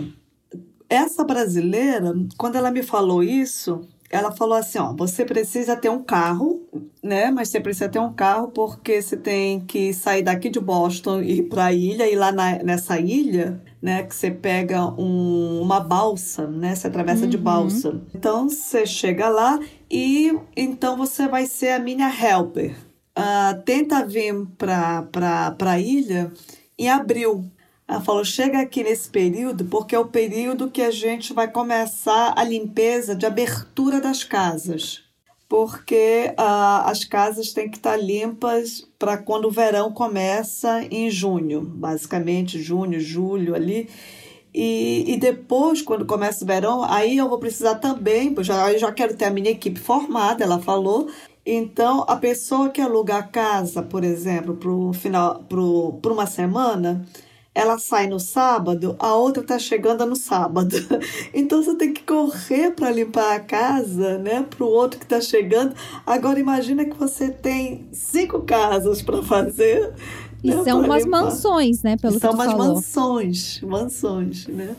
Essa 0.88 1.24
brasileira, 1.24 2.14
quando 2.38 2.56
ela 2.56 2.70
me 2.70 2.82
falou 2.82 3.22
isso, 3.22 3.86
ela 4.10 4.32
falou 4.32 4.56
assim, 4.56 4.78
ó, 4.78 4.94
você 4.94 5.24
precisa 5.24 5.76
ter 5.76 5.90
um 5.90 6.02
carro, 6.02 6.62
né? 7.02 7.30
Mas 7.30 7.48
você 7.48 7.60
precisa 7.60 7.88
ter 7.88 7.98
um 7.98 8.12
carro 8.12 8.48
porque 8.48 9.02
você 9.02 9.16
tem 9.16 9.60
que 9.60 9.92
sair 9.92 10.22
daqui 10.22 10.48
de 10.48 10.58
Boston 10.58 11.20
e 11.20 11.40
ir 11.40 11.42
para 11.44 11.66
a 11.66 11.72
ilha 11.72 12.08
e 12.10 12.16
lá 12.16 12.32
na, 12.32 12.62
nessa 12.62 12.98
ilha, 12.98 13.62
né? 13.82 14.02
Que 14.04 14.14
você 14.14 14.30
pega 14.30 14.86
um, 14.98 15.60
uma 15.60 15.80
balsa, 15.80 16.46
né? 16.46 16.74
Você 16.74 16.86
atravessa 16.86 17.24
uhum. 17.24 17.30
de 17.30 17.36
balsa. 17.38 18.00
Então 18.14 18.48
você 18.48 18.86
chega 18.86 19.28
lá 19.28 19.60
e 19.90 20.32
então 20.56 20.96
você 20.96 21.28
vai 21.28 21.44
ser 21.44 21.72
a 21.72 21.78
minha 21.78 22.08
helper. 22.08 22.74
Uh, 23.18 23.60
tenta 23.64 24.06
vir 24.06 24.46
para 24.56 25.02
para 25.02 25.72
a 25.72 25.78
ilha 25.78 26.32
em 26.78 26.88
abril, 26.88 27.44
ela 27.88 28.02
falou: 28.02 28.22
chega 28.22 28.60
aqui 28.60 28.84
nesse 28.84 29.08
período, 29.08 29.64
porque 29.64 29.96
é 29.96 29.98
o 29.98 30.04
período 30.04 30.70
que 30.70 30.82
a 30.82 30.90
gente 30.90 31.32
vai 31.32 31.50
começar 31.50 32.34
a 32.36 32.44
limpeza 32.44 33.16
de 33.16 33.24
abertura 33.24 34.00
das 34.00 34.22
casas. 34.22 35.02
Porque 35.48 36.34
uh, 36.38 36.84
as 36.84 37.04
casas 37.04 37.54
têm 37.54 37.70
que 37.70 37.78
estar 37.78 37.96
limpas 37.96 38.86
para 38.98 39.16
quando 39.16 39.46
o 39.46 39.50
verão 39.50 39.90
começa 39.90 40.84
em 40.90 41.10
junho, 41.10 41.62
basicamente 41.62 42.62
junho, 42.62 43.00
julho 43.00 43.54
ali. 43.54 43.88
E, 44.52 45.04
e 45.06 45.16
depois, 45.16 45.80
quando 45.80 46.04
começa 46.04 46.44
o 46.44 46.46
verão, 46.46 46.82
aí 46.84 47.16
eu 47.16 47.30
vou 47.30 47.38
precisar 47.38 47.76
também, 47.76 48.34
já, 48.40 48.70
eu 48.70 48.78
já 48.78 48.92
quero 48.92 49.16
ter 49.16 49.26
a 49.26 49.30
minha 49.30 49.50
equipe 49.50 49.78
formada, 49.78 50.44
ela 50.44 50.58
falou, 50.58 51.08
então, 51.46 52.04
a 52.06 52.16
pessoa 52.16 52.68
que 52.68 52.80
aluga 52.80 53.16
a 53.16 53.22
casa, 53.22 53.82
por 53.82 54.04
exemplo, 54.04 54.58
para 54.58 56.12
uma 56.12 56.26
semana, 56.26 57.06
ela 57.54 57.78
sai 57.78 58.06
no 58.06 58.20
sábado, 58.20 58.94
a 58.98 59.14
outra 59.14 59.42
está 59.42 59.58
chegando 59.58 60.06
no 60.06 60.16
sábado. 60.16 60.76
Então 61.34 61.62
você 61.62 61.74
tem 61.74 61.92
que 61.92 62.02
correr 62.02 62.70
para 62.72 62.90
limpar 62.90 63.36
a 63.36 63.40
casa, 63.40 64.18
né, 64.18 64.42
para 64.48 64.64
o 64.64 64.68
outro 64.68 64.98
que 64.98 65.04
está 65.04 65.20
chegando. 65.20 65.74
Agora 66.06 66.38
imagina 66.38 66.84
que 66.84 66.96
você 66.96 67.30
tem 67.30 67.88
cinco 67.92 68.42
casas 68.42 69.02
para 69.02 69.22
fazer. 69.22 69.92
E 70.42 70.54
né, 70.54 70.62
são 70.64 70.80
umas 70.82 71.04
limpar. 71.04 71.24
mansões, 71.24 71.82
né, 71.82 71.96
pelo 71.96 72.18
são 72.18 72.30
que 72.30 72.36
tu 72.36 72.42
umas 72.42 72.52
falou. 72.52 72.74
mansões, 72.74 73.60
mansões, 73.62 74.46
né? 74.48 74.76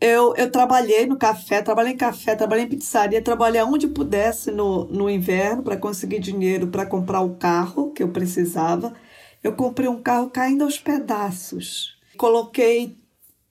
Eu, 0.00 0.34
eu 0.36 0.50
trabalhei 0.50 1.06
no 1.06 1.16
café, 1.16 1.60
trabalhei 1.62 1.92
em 1.94 1.96
café, 1.96 2.36
trabalhei 2.36 2.64
em 2.64 2.68
pizzaria, 2.68 3.20
trabalhei 3.22 3.62
onde 3.62 3.88
pudesse 3.88 4.50
no, 4.52 4.84
no 4.84 5.10
inverno 5.10 5.62
para 5.62 5.76
conseguir 5.76 6.20
dinheiro 6.20 6.68
para 6.68 6.86
comprar 6.86 7.20
o 7.20 7.34
carro 7.36 7.90
que 7.92 8.02
eu 8.02 8.08
precisava. 8.10 8.94
Eu 9.42 9.54
comprei 9.54 9.88
um 9.88 10.00
carro 10.00 10.30
caindo 10.30 10.62
aos 10.64 10.78
pedaços 10.78 11.97
coloquei 12.18 12.98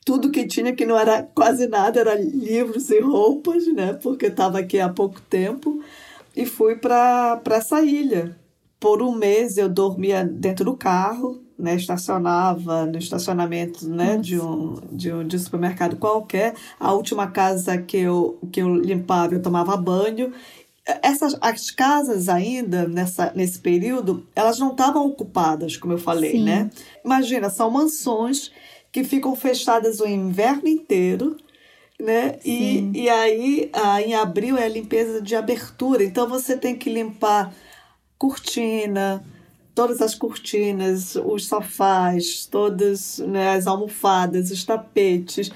tudo 0.06 0.32
que 0.32 0.46
tinha, 0.46 0.76
que 0.76 0.86
não 0.86 0.98
era 0.98 1.24
quase 1.24 1.68
nada, 1.68 2.00
era 2.00 2.14
livros 2.14 2.90
e 2.90 3.00
roupas, 3.00 3.66
né? 3.68 3.94
Porque 3.94 4.28
estava 4.28 4.60
aqui 4.60 4.80
há 4.80 4.90
pouco 4.90 5.20
tempo. 5.22 5.82
E 6.36 6.46
fui 6.46 6.76
para 6.76 7.42
essa 7.52 7.82
ilha. 7.82 8.38
Por 8.80 9.02
um 9.02 9.12
mês 9.12 9.58
eu 9.58 9.68
dormia 9.68 10.24
dentro 10.24 10.64
do 10.66 10.78
carro, 10.78 11.42
né? 11.58 11.76
Estacionava 11.76 12.86
no 12.86 12.98
estacionamento 12.98 13.90
né? 13.90 14.18
de, 14.18 14.40
um, 14.40 14.76
de, 14.92 15.12
um, 15.12 15.28
de 15.28 15.36
um 15.36 15.40
supermercado 15.40 15.98
qualquer. 15.98 16.54
A 16.80 16.94
última 16.94 17.28
casa 17.28 17.78
que 17.78 17.98
eu, 17.98 18.38
que 18.52 18.62
eu 18.62 18.76
limpava, 18.76 19.34
eu 19.34 19.42
tomava 19.42 19.76
banho 19.76 20.32
essas 21.02 21.36
as 21.42 21.70
casas 21.70 22.30
ainda 22.30 22.88
nessa 22.88 23.32
nesse 23.36 23.60
período 23.60 24.26
elas 24.36 24.58
não 24.58 24.72
estavam 24.72 25.06
ocupadas 25.06 25.76
como 25.76 25.94
eu 25.94 25.98
falei 25.98 26.32
Sim. 26.32 26.44
né 26.44 26.70
imagina 27.04 27.50
são 27.50 27.70
mansões 27.70 28.52
que 28.92 29.04
ficam 29.04 29.36
fechadas 29.36 30.00
o 30.00 30.08
inverno 30.08 30.68
inteiro 30.68 31.36
né 32.00 32.40
e, 32.46 32.90
e 32.94 33.10
aí 33.10 33.72
em 34.06 34.16
abril 34.16 34.58
é 34.58 34.66
a 34.66 34.70
limpeza 34.70 35.22
de 35.22 35.36
abertura 35.36 36.04
então 36.04 36.28
você 36.28 36.56
tem 36.56 36.76
que 36.76 36.90
limpar 36.90 37.54
cortina 38.18 39.24
todas 39.78 40.02
as 40.02 40.16
cortinas, 40.16 41.16
os 41.16 41.46
sofás, 41.46 42.48
todas 42.48 43.20
né, 43.20 43.50
as 43.52 43.68
almofadas, 43.68 44.50
os 44.50 44.64
tapetes, 44.64 45.52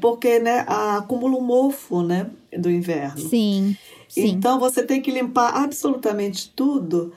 porque 0.00 0.38
né, 0.38 0.64
acumula 0.66 1.36
o 1.36 1.42
mofo 1.42 2.02
né, 2.02 2.30
do 2.56 2.70
inverno. 2.70 3.28
Sim. 3.28 3.76
Sim. 4.16 4.28
Então 4.28 4.58
você 4.58 4.82
tem 4.82 5.02
que 5.02 5.10
limpar 5.10 5.54
absolutamente 5.54 6.50
tudo, 6.56 7.12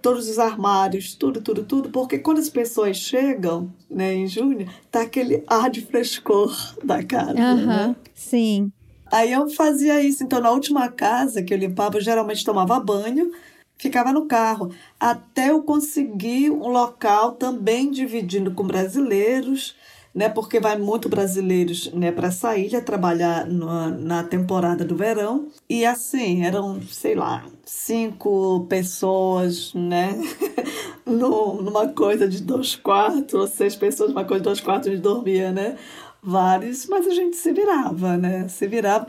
todos 0.00 0.26
os 0.26 0.38
armários, 0.38 1.14
tudo, 1.14 1.42
tudo, 1.42 1.64
tudo, 1.64 1.90
porque 1.90 2.18
quando 2.18 2.38
as 2.38 2.48
pessoas 2.48 2.96
chegam, 2.96 3.70
né, 3.90 4.14
em 4.14 4.26
junho, 4.26 4.66
tá 4.90 5.02
aquele 5.02 5.44
ar 5.46 5.68
de 5.68 5.82
frescor 5.82 6.50
da 6.82 7.02
casa. 7.02 7.38
Uhum, 7.38 7.66
né? 7.66 7.96
Sim. 8.14 8.72
Aí 9.12 9.30
eu 9.32 9.50
fazia 9.50 10.02
isso. 10.02 10.24
Então, 10.24 10.40
na 10.40 10.50
última 10.50 10.88
casa 10.88 11.42
que 11.42 11.52
eu 11.52 11.58
limpava, 11.58 11.98
eu 11.98 12.00
geralmente 12.00 12.42
tomava 12.42 12.80
banho, 12.80 13.32
ficava 13.76 14.10
no 14.10 14.24
carro, 14.24 14.72
até 14.98 15.50
eu 15.50 15.62
conseguir 15.62 16.50
um 16.50 16.68
local 16.68 17.32
também 17.32 17.90
dividindo 17.90 18.52
com 18.52 18.66
brasileiros 18.66 19.74
né? 20.14 20.28
Porque 20.28 20.60
vai 20.60 20.76
muito 20.76 21.08
brasileiros, 21.08 21.92
né, 21.92 22.10
para 22.10 22.28
essa 22.28 22.56
ilha 22.56 22.80
trabalhar 22.80 23.46
na, 23.46 23.88
na 23.88 24.24
temporada 24.24 24.84
do 24.84 24.96
verão. 24.96 25.48
E 25.68 25.84
assim, 25.84 26.44
eram, 26.44 26.80
sei 26.82 27.14
lá, 27.14 27.44
cinco 27.64 28.66
pessoas, 28.68 29.72
né? 29.74 30.20
no, 31.06 31.62
numa 31.62 31.88
coisa 31.88 32.28
de 32.28 32.42
dois 32.42 32.76
quartos, 32.76 33.34
ou 33.34 33.46
seis 33.46 33.76
pessoas, 33.76 34.10
numa 34.10 34.24
coisa 34.24 34.40
de 34.40 34.44
dois 34.44 34.60
quartos 34.60 34.90
de 34.90 34.98
dormia, 34.98 35.52
né? 35.52 35.76
Vários, 36.22 36.86
mas 36.86 37.06
a 37.06 37.14
gente 37.14 37.36
se 37.36 37.52
virava, 37.52 38.16
né? 38.16 38.48
Se 38.48 38.66
virava. 38.66 39.06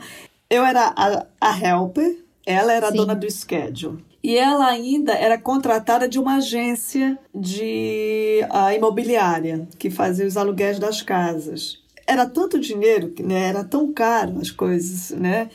Eu 0.48 0.64
era 0.64 0.92
a, 0.96 1.26
a 1.40 1.60
helper, 1.60 2.24
ela 2.46 2.72
era 2.72 2.88
Sim. 2.88 2.94
a 2.94 2.96
dona 2.96 3.14
do 3.14 3.30
schedule. 3.30 4.11
E 4.22 4.36
ela 4.36 4.66
ainda 4.66 5.12
era 5.12 5.36
contratada 5.36 6.08
de 6.08 6.18
uma 6.18 6.36
agência 6.36 7.18
de 7.34 8.40
imobiliária 8.76 9.66
que 9.78 9.90
fazia 9.90 10.26
os 10.26 10.36
aluguéis 10.36 10.78
das 10.78 11.02
casas. 11.02 11.82
Era 12.06 12.26
tanto 12.26 12.60
dinheiro, 12.60 13.12
né? 13.20 13.48
era 13.48 13.64
tão 13.64 13.92
caro 13.92 14.38
as 14.40 14.50
coisas, 14.50 15.10
né? 15.10 15.48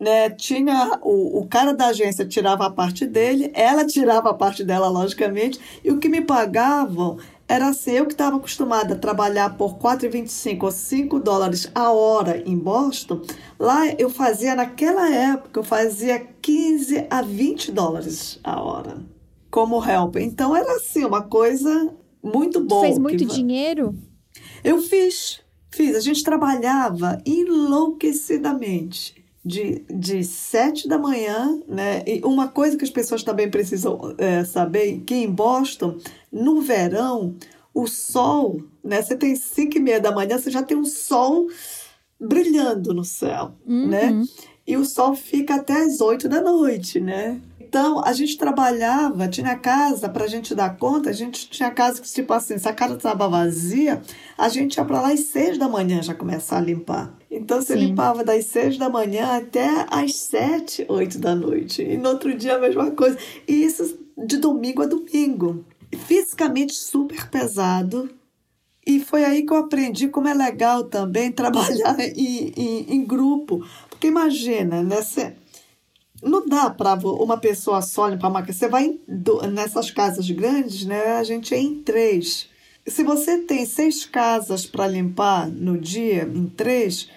né, 0.00 0.30
tinha 0.30 0.98
o, 1.02 1.40
o 1.40 1.46
cara 1.46 1.74
da 1.74 1.88
agência 1.88 2.24
tirava 2.24 2.66
a 2.66 2.70
parte 2.70 3.06
dele, 3.06 3.50
ela 3.54 3.84
tirava 3.84 4.30
a 4.30 4.34
parte 4.34 4.64
dela, 4.64 4.88
logicamente, 4.88 5.60
e 5.84 5.90
o 5.90 5.98
que 5.98 6.08
me 6.08 6.22
pagavam 6.22 7.18
era 7.50 7.68
assim, 7.68 7.90
eu 7.90 8.06
que 8.06 8.12
estava 8.12 8.36
acostumada 8.36 8.94
a 8.94 8.98
trabalhar 8.98 9.56
por 9.56 9.76
4,25 9.76 10.62
ou 10.62 10.70
5 10.70 11.18
dólares 11.18 11.68
a 11.74 11.90
hora 11.90 12.40
em 12.46 12.56
Boston, 12.56 13.22
lá 13.58 13.88
eu 13.98 14.08
fazia, 14.08 14.54
naquela 14.54 15.10
época, 15.10 15.58
eu 15.58 15.64
fazia 15.64 16.20
15 16.40 17.08
a 17.10 17.22
20 17.22 17.72
dólares 17.72 18.38
a 18.44 18.62
hora 18.62 18.98
como 19.50 19.84
help. 19.84 20.14
Então 20.18 20.54
era 20.54 20.76
assim, 20.76 21.04
uma 21.04 21.22
coisa 21.22 21.92
muito 22.22 22.60
boa. 22.60 22.82
Fez 22.82 22.98
muito 22.98 23.26
que... 23.26 23.34
dinheiro? 23.34 23.96
Eu 24.62 24.80
fiz, 24.80 25.40
fiz. 25.72 25.96
A 25.96 26.00
gente 26.00 26.22
trabalhava 26.22 27.20
enlouquecidamente 27.26 29.19
de, 29.44 29.84
de 29.88 30.22
sete 30.22 30.86
da 30.86 30.98
manhã, 30.98 31.60
né? 31.66 32.02
E 32.06 32.20
uma 32.24 32.48
coisa 32.48 32.76
que 32.76 32.84
as 32.84 32.90
pessoas 32.90 33.22
também 33.22 33.50
precisam 33.50 34.14
é, 34.18 34.44
saber, 34.44 35.02
que 35.06 35.14
em 35.14 35.30
Boston, 35.30 35.96
no 36.30 36.60
verão, 36.60 37.34
o 37.72 37.86
sol, 37.86 38.60
né? 38.84 39.00
Você 39.00 39.16
tem 39.16 39.34
cinco 39.34 39.78
e 39.78 39.80
meia 39.80 40.00
da 40.00 40.12
manhã, 40.12 40.38
você 40.38 40.50
já 40.50 40.62
tem 40.62 40.76
um 40.76 40.84
sol 40.84 41.48
brilhando 42.20 42.92
no 42.92 43.04
céu, 43.04 43.52
uhum. 43.66 43.88
né? 43.88 44.22
E 44.66 44.76
o 44.76 44.84
sol 44.84 45.14
fica 45.14 45.56
até 45.56 45.82
as 45.82 46.00
oito 46.00 46.28
da 46.28 46.42
noite, 46.42 47.00
né? 47.00 47.40
Então, 47.58 48.04
a 48.04 48.12
gente 48.12 48.36
trabalhava, 48.36 49.28
tinha 49.28 49.56
casa 49.56 50.08
para 50.08 50.24
a 50.24 50.28
gente 50.28 50.56
dar 50.56 50.76
conta, 50.76 51.08
a 51.08 51.12
gente 51.12 51.48
tinha 51.48 51.70
casa 51.70 52.02
que, 52.02 52.12
tipo 52.12 52.32
assim, 52.32 52.58
se 52.58 52.68
a 52.68 52.72
casa 52.72 52.96
estava 52.96 53.28
vazia, 53.28 54.02
a 54.36 54.48
gente 54.48 54.74
ia 54.74 54.84
para 54.84 55.00
lá 55.00 55.12
às 55.12 55.20
seis 55.20 55.56
da 55.56 55.68
manhã 55.68 56.02
já 56.02 56.12
começar 56.12 56.58
a 56.58 56.60
limpar. 56.60 57.16
Então, 57.30 57.62
você 57.62 57.74
Sim. 57.74 57.86
limpava 57.86 58.24
das 58.24 58.46
seis 58.46 58.76
da 58.76 58.88
manhã 58.88 59.36
até 59.36 59.86
às 59.88 60.16
sete, 60.16 60.84
oito 60.88 61.18
da 61.18 61.34
noite. 61.34 61.82
E 61.82 61.96
no 61.96 62.08
outro 62.08 62.36
dia 62.36 62.56
a 62.56 62.58
mesma 62.58 62.90
coisa. 62.90 63.16
E 63.46 63.64
isso 63.64 63.98
de 64.18 64.38
domingo 64.38 64.82
a 64.82 64.86
domingo. 64.86 65.64
Fisicamente 66.06 66.74
super 66.74 67.30
pesado. 67.30 68.10
E 68.84 68.98
foi 68.98 69.24
aí 69.24 69.46
que 69.46 69.52
eu 69.52 69.58
aprendi 69.58 70.08
como 70.08 70.26
é 70.26 70.34
legal 70.34 70.84
também 70.84 71.30
trabalhar 71.32 71.98
em, 72.00 72.52
em, 72.56 72.94
em 72.94 73.04
grupo. 73.04 73.64
Porque 73.88 74.08
imagina, 74.08 74.82
né? 74.82 75.00
Você, 75.00 75.36
não 76.22 76.46
dá 76.46 76.68
para 76.68 76.94
uma 76.94 77.38
pessoa 77.38 77.80
só 77.80 78.08
limpar 78.08 78.28
uma 78.28 78.42
casa. 78.42 78.58
Você 78.58 78.68
vai 78.68 78.98
nessas 79.52 79.90
casas 79.90 80.28
grandes, 80.30 80.84
né? 80.84 81.12
A 81.12 81.24
gente 81.24 81.54
é 81.54 81.58
em 81.58 81.76
três. 81.76 82.48
Se 82.86 83.04
você 83.04 83.38
tem 83.38 83.64
seis 83.66 84.04
casas 84.04 84.66
para 84.66 84.88
limpar 84.88 85.48
no 85.48 85.78
dia, 85.78 86.24
em 86.24 86.46
três, 86.46 87.08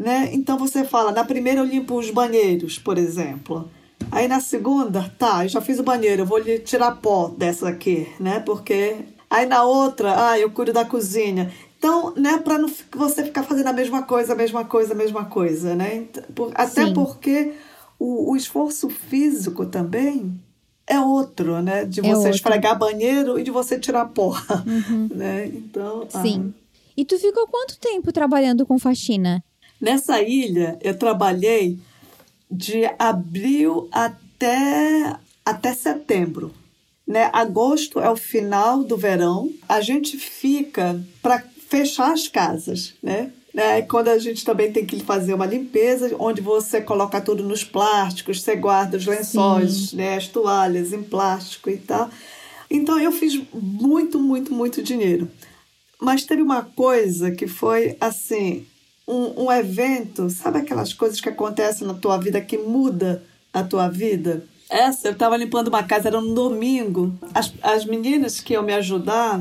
né? 0.00 0.30
Então 0.32 0.56
você 0.56 0.82
fala, 0.82 1.12
na 1.12 1.22
primeira 1.22 1.60
eu 1.60 1.64
limpo 1.64 1.98
os 1.98 2.10
banheiros, 2.10 2.78
por 2.78 2.96
exemplo. 2.96 3.70
Aí 4.10 4.26
na 4.26 4.40
segunda, 4.40 5.12
tá, 5.18 5.44
eu 5.44 5.48
já 5.50 5.60
fiz 5.60 5.78
o 5.78 5.82
banheiro, 5.82 6.22
eu 6.22 6.26
vou 6.26 6.38
lhe 6.38 6.58
tirar 6.58 6.92
pó 6.92 7.28
dessa 7.28 7.68
aqui, 7.68 8.08
né? 8.18 8.40
Porque 8.40 8.96
aí 9.28 9.44
na 9.44 9.62
outra, 9.62 10.30
ah, 10.30 10.38
eu 10.38 10.50
cuido 10.50 10.72
da 10.72 10.86
cozinha. 10.86 11.52
Então, 11.76 12.14
né, 12.16 12.38
para 12.38 12.56
não 12.56 12.70
você 12.96 13.22
ficar 13.24 13.42
fazendo 13.42 13.66
a 13.66 13.74
mesma 13.74 14.02
coisa, 14.02 14.32
a 14.32 14.36
mesma 14.36 14.64
coisa, 14.64 14.94
a 14.94 14.96
mesma 14.96 15.26
coisa, 15.26 15.76
né? 15.76 16.06
Até 16.54 16.86
Sim. 16.86 16.94
porque 16.94 17.52
o, 17.98 18.32
o 18.32 18.36
esforço 18.36 18.88
físico 18.88 19.66
também 19.66 20.40
é 20.86 20.98
outro, 20.98 21.60
né? 21.60 21.84
De 21.84 22.00
é 22.00 22.02
você 22.02 22.28
é 22.28 22.30
esfregar 22.30 22.78
banheiro 22.78 23.38
e 23.38 23.42
de 23.42 23.50
você 23.50 23.78
tirar 23.78 24.06
porra, 24.06 24.64
uhum. 24.66 25.08
né? 25.14 25.46
Então, 25.46 26.06
Sim. 26.22 26.54
Ah. 26.56 26.60
E 26.96 27.04
tu 27.04 27.18
ficou 27.18 27.46
quanto 27.46 27.78
tempo 27.78 28.10
trabalhando 28.12 28.64
com 28.64 28.78
faxina? 28.78 29.44
Nessa 29.80 30.20
ilha, 30.20 30.78
eu 30.82 30.96
trabalhei 30.96 31.78
de 32.50 32.84
abril 32.98 33.88
até, 33.90 35.16
até 35.44 35.72
setembro. 35.72 36.52
Né? 37.06 37.30
Agosto 37.32 37.98
é 37.98 38.10
o 38.10 38.16
final 38.16 38.84
do 38.84 38.96
verão. 38.96 39.50
A 39.68 39.80
gente 39.80 40.16
fica 40.18 41.00
para 41.22 41.42
fechar 41.68 42.12
as 42.12 42.28
casas, 42.28 42.94
né? 43.02 43.32
Né? 43.52 43.82
Quando 43.82 44.08
a 44.08 44.18
gente 44.18 44.44
também 44.44 44.72
tem 44.72 44.86
que 44.86 45.00
fazer 45.00 45.34
uma 45.34 45.46
limpeza, 45.46 46.14
onde 46.18 46.40
você 46.40 46.80
coloca 46.80 47.20
tudo 47.20 47.42
nos 47.42 47.64
plásticos, 47.64 48.42
você 48.42 48.54
guarda 48.54 48.96
os 48.96 49.06
lençóis, 49.06 49.92
né? 49.92 50.16
as 50.16 50.28
toalhas 50.28 50.92
em 50.92 51.02
plástico 51.02 51.68
e 51.68 51.76
tal. 51.76 52.08
Então 52.70 53.00
eu 53.00 53.10
fiz 53.10 53.40
muito, 53.52 54.20
muito, 54.20 54.54
muito 54.54 54.82
dinheiro. 54.82 55.28
Mas 56.00 56.24
teve 56.24 56.42
uma 56.42 56.62
coisa 56.62 57.32
que 57.32 57.48
foi 57.48 57.96
assim, 58.00 58.64
um, 59.10 59.44
um 59.44 59.52
evento, 59.52 60.30
sabe 60.30 60.58
aquelas 60.58 60.92
coisas 60.92 61.20
que 61.20 61.28
acontecem 61.28 61.86
na 61.86 61.94
tua 61.94 62.16
vida 62.18 62.40
que 62.40 62.56
muda 62.56 63.22
a 63.52 63.62
tua 63.64 63.88
vida? 63.88 64.44
Essa, 64.68 65.08
eu 65.08 65.12
estava 65.12 65.36
limpando 65.36 65.68
uma 65.68 65.82
casa, 65.82 66.08
era 66.08 66.18
um 66.18 66.32
domingo. 66.32 67.12
As, 67.34 67.52
as 67.60 67.84
meninas 67.84 68.40
que 68.40 68.52
iam 68.52 68.62
me 68.62 68.72
ajudar 68.72 69.40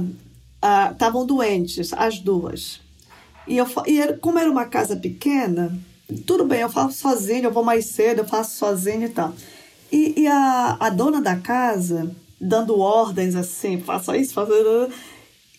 estavam 0.91 1.21
ah, 1.21 1.25
doentes, 1.25 1.93
as 1.93 2.17
duas. 2.19 2.81
E, 3.47 3.57
eu, 3.57 3.67
e 3.85 4.13
como 4.17 4.39
era 4.39 4.49
uma 4.49 4.65
casa 4.65 4.95
pequena, 4.95 5.77
tudo 6.25 6.45
bem, 6.45 6.61
eu 6.61 6.69
faço 6.69 6.97
sozinha, 6.97 7.43
eu 7.43 7.51
vou 7.51 7.63
mais 7.63 7.85
cedo, 7.85 8.19
eu 8.19 8.27
faço 8.27 8.57
sozinha 8.57 9.05
e 9.05 9.09
tal. 9.09 9.33
E, 9.91 10.21
e 10.21 10.27
a, 10.27 10.77
a 10.79 10.89
dona 10.89 11.21
da 11.21 11.35
casa, 11.35 12.11
dando 12.41 12.79
ordens 12.79 13.35
assim, 13.35 13.79
faça 13.79 14.17
isso, 14.17 14.33
faça 14.33 14.51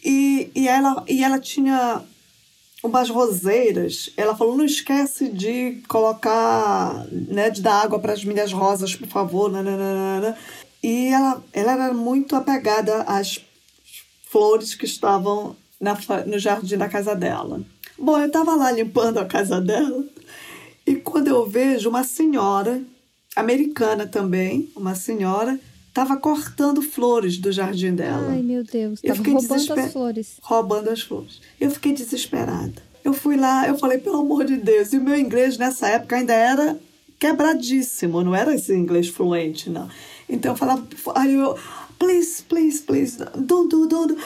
e, 0.05 0.51
e, 0.55 0.66
ela, 0.66 1.05
e 1.07 1.23
ela 1.23 1.38
tinha 1.38 2.03
umas 2.83 3.09
roseiras. 3.09 4.11
Ela 4.16 4.37
falou: 4.37 4.57
não 4.57 4.64
esquece 4.64 5.29
de 5.29 5.83
colocar, 5.88 7.07
né, 7.11 7.51
de 7.51 7.61
dar 7.62 7.83
água 7.83 7.99
para 7.99 8.12
as 8.12 8.25
minhas 8.25 8.53
rosas, 8.53 8.95
por 8.95 9.09
favor. 9.09 9.51
Nananana. 9.51 10.37
E 10.83 11.09
ela, 11.09 11.43
ela 11.53 11.73
era 11.73 11.93
muito 11.93 12.35
apegada 12.35 13.03
às 13.03 13.45
flores 14.31 14.75
que 14.75 14.87
estavam 14.87 15.57
na, 15.81 15.97
no 16.27 16.38
jardim 16.38 16.77
da 16.77 16.88
casa 16.88 17.14
dela. 17.14 17.62
Bom, 17.99 18.19
eu 18.19 18.27
estava 18.27 18.55
lá 18.55 18.71
limpando 18.73 19.19
a 19.19 19.27
casa 19.27 19.61
dela 19.61 20.05
e 20.87 20.97
quando 20.97 21.29
eu 21.29 21.47
vejo 21.47 21.88
uma 21.88 22.03
senhora, 22.03 22.83
americana 23.37 24.07
também, 24.07 24.71
uma 24.75 24.95
senhora, 24.95 25.59
estava 25.90 26.16
cortando 26.16 26.81
flores 26.81 27.37
do 27.37 27.53
jardim 27.53 27.94
dela. 27.94 28.29
Ai, 28.31 28.42
meu 28.42 28.64
Deus, 28.64 29.00
estava 29.03 29.22
roubando 29.22 29.48
desesper... 29.48 29.85
as 29.85 29.92
flores. 29.92 30.37
Roubando 30.40 30.90
as 30.90 31.03
flores. 31.03 31.40
Eu 31.61 31.70
fiquei 31.70 31.92
desesperada. 31.92 32.83
Eu 33.05 33.12
fui 33.12 33.37
lá, 33.37 33.66
eu 33.66 33.76
falei, 33.76 33.98
pelo 33.98 34.20
amor 34.20 34.44
de 34.44 34.57
Deus. 34.57 34.92
E 34.92 34.98
o 34.98 35.03
meu 35.03 35.18
inglês 35.18 35.59
nessa 35.59 35.88
época 35.88 36.16
ainda 36.16 36.33
era 36.33 36.79
quebradíssimo, 37.18 38.22
não 38.22 38.35
era 38.35 38.55
esse 38.55 38.74
inglês 38.74 39.09
fluente, 39.09 39.68
não. 39.68 39.88
Então 40.29 40.53
eu 40.53 40.57
falava, 40.57 40.87
aí 41.14 41.35
eu, 41.35 41.59
please, 41.98 42.42
please, 42.42 42.81
please, 42.81 43.18
don't 43.37 43.68
do, 43.68 43.87
don't 43.87 44.14
do. 44.14 44.20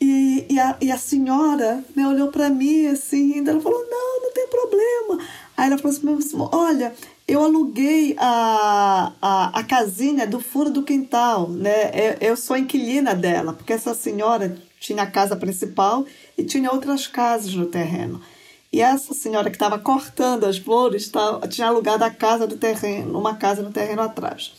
E, 0.00 0.46
e, 0.50 0.60
a, 0.60 0.76
e 0.80 0.90
a 0.92 0.98
senhora 0.98 1.82
né, 1.94 2.06
olhou 2.06 2.28
para 2.28 2.50
mim 2.50 2.86
assim, 2.86 3.42
e 3.42 3.48
ela 3.48 3.60
falou: 3.60 3.82
Não, 3.88 4.22
não 4.22 4.32
tem 4.32 4.46
problema. 4.46 5.26
Aí 5.56 5.66
ela 5.66 5.78
falou 5.78 6.18
assim: 6.18 6.36
Olha, 6.52 6.94
eu 7.28 7.42
aluguei 7.42 8.14
a, 8.18 9.12
a, 9.20 9.58
a 9.58 9.64
casinha 9.64 10.26
do 10.26 10.38
fundo 10.40 10.70
do 10.70 10.82
quintal, 10.82 11.48
né? 11.48 11.90
Eu, 12.20 12.28
eu 12.28 12.36
sou 12.36 12.56
inquilina 12.56 13.14
dela, 13.14 13.52
porque 13.52 13.72
essa 13.72 13.94
senhora 13.94 14.56
tinha 14.78 15.02
a 15.02 15.10
casa 15.10 15.34
principal 15.34 16.06
e 16.38 16.44
tinha 16.44 16.70
outras 16.70 17.06
casas 17.06 17.52
no 17.54 17.66
terreno. 17.66 18.20
E 18.72 18.80
essa 18.80 19.12
senhora 19.14 19.50
que 19.50 19.56
estava 19.56 19.78
cortando 19.78 20.44
as 20.44 20.58
flores 20.58 21.08
tava, 21.08 21.48
tinha 21.48 21.66
alugado 21.66 22.04
a 22.04 22.10
casa 22.10 22.46
do 22.46 22.56
terreno, 22.56 23.18
uma 23.18 23.34
casa 23.34 23.62
no 23.62 23.72
terreno 23.72 24.02
atrás. 24.02 24.52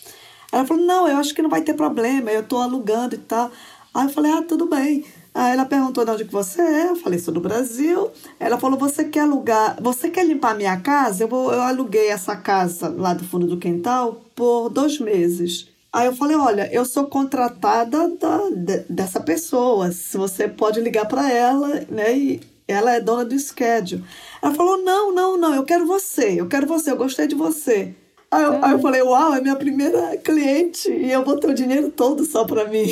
Ela 0.52 0.66
falou: 0.66 0.86
Não, 0.86 1.08
eu 1.08 1.18
acho 1.18 1.34
que 1.34 1.42
não 1.42 1.50
vai 1.50 1.62
ter 1.62 1.74
problema, 1.74 2.32
eu 2.32 2.42
estou 2.42 2.62
alugando 2.62 3.16
e 3.16 3.20
tal. 3.20 3.50
Aí 3.94 4.08
eu 4.08 4.10
falei: 4.10 4.32
Ah, 4.32 4.42
tudo 4.42 4.66
bem. 4.66 5.06
Aí 5.38 5.54
ela 5.54 5.65
perguntou 5.65 6.04
de 6.04 6.10
onde 6.10 6.26
que 6.26 6.32
você 6.32 6.60
é, 6.60 6.89
eu 6.89 6.95
falei, 6.95 7.19
sou 7.19 7.32
do 7.32 7.39
Brasil. 7.39 8.10
Ela 8.39 8.58
falou, 8.58 8.76
você 8.76 9.06
quer 9.06 9.19
alugar, 9.19 9.78
você 9.80 10.10
quer 10.10 10.26
limpar 10.26 10.56
minha 10.56 10.76
casa? 10.78 11.23
Eu, 11.23 11.28
vou, 11.28 11.54
eu 11.54 11.62
aluguei 11.62 12.08
essa 12.08 12.36
casa 12.36 12.89
lá 12.89 13.13
do 13.13 13.23
fundo 13.23 13.45
do 13.45 13.58
quintal 13.58 14.26
por 14.34 14.69
dois 14.69 15.00
meses. 15.00 15.67
Aí 15.93 16.08
eu 16.08 16.15
falei, 16.15 16.36
olha, 16.36 16.67
eu 16.73 16.84
sou 16.86 17.06
contratada 17.06 18.08
da, 18.15 18.50
de, 18.50 18.80
dessa 18.89 19.19
pessoa, 19.19 19.91
se 19.91 20.17
você 20.17 20.47
pode 20.47 20.82
ligar 20.82 21.06
para 21.06 21.32
ela, 21.32 21.86
né? 21.88 22.17
E 22.17 22.41
ela 22.67 22.95
é 22.95 23.00
dona 23.00 23.23
do 23.23 23.38
schedule. 23.38 24.04
Ela 24.41 24.56
falou, 24.56 24.82
não, 24.82 25.13
não, 25.13 25.38
não, 25.38 25.54
eu 25.54 25.63
quero 25.63 25.86
você, 25.86 26.41
eu 26.41 26.47
quero 26.47 26.65
você, 26.65 26.89
eu 26.89 26.97
gostei 26.97 27.28
de 27.28 27.36
você. 27.36 27.93
Aí 28.32 28.43
eu, 28.43 28.65
aí 28.65 28.71
eu 28.71 28.80
falei, 28.80 29.04
uau, 29.04 29.36
é 29.36 29.41
minha 29.41 29.56
primeira 29.56 30.17
cliente 30.17 30.89
e 30.91 31.12
eu 31.12 31.23
vou 31.23 31.39
ter 31.39 31.47
o 31.47 31.54
dinheiro 31.54 31.91
todo 31.91 32.26
só 32.26 32.43
para 32.43 32.65
mim, 32.65 32.88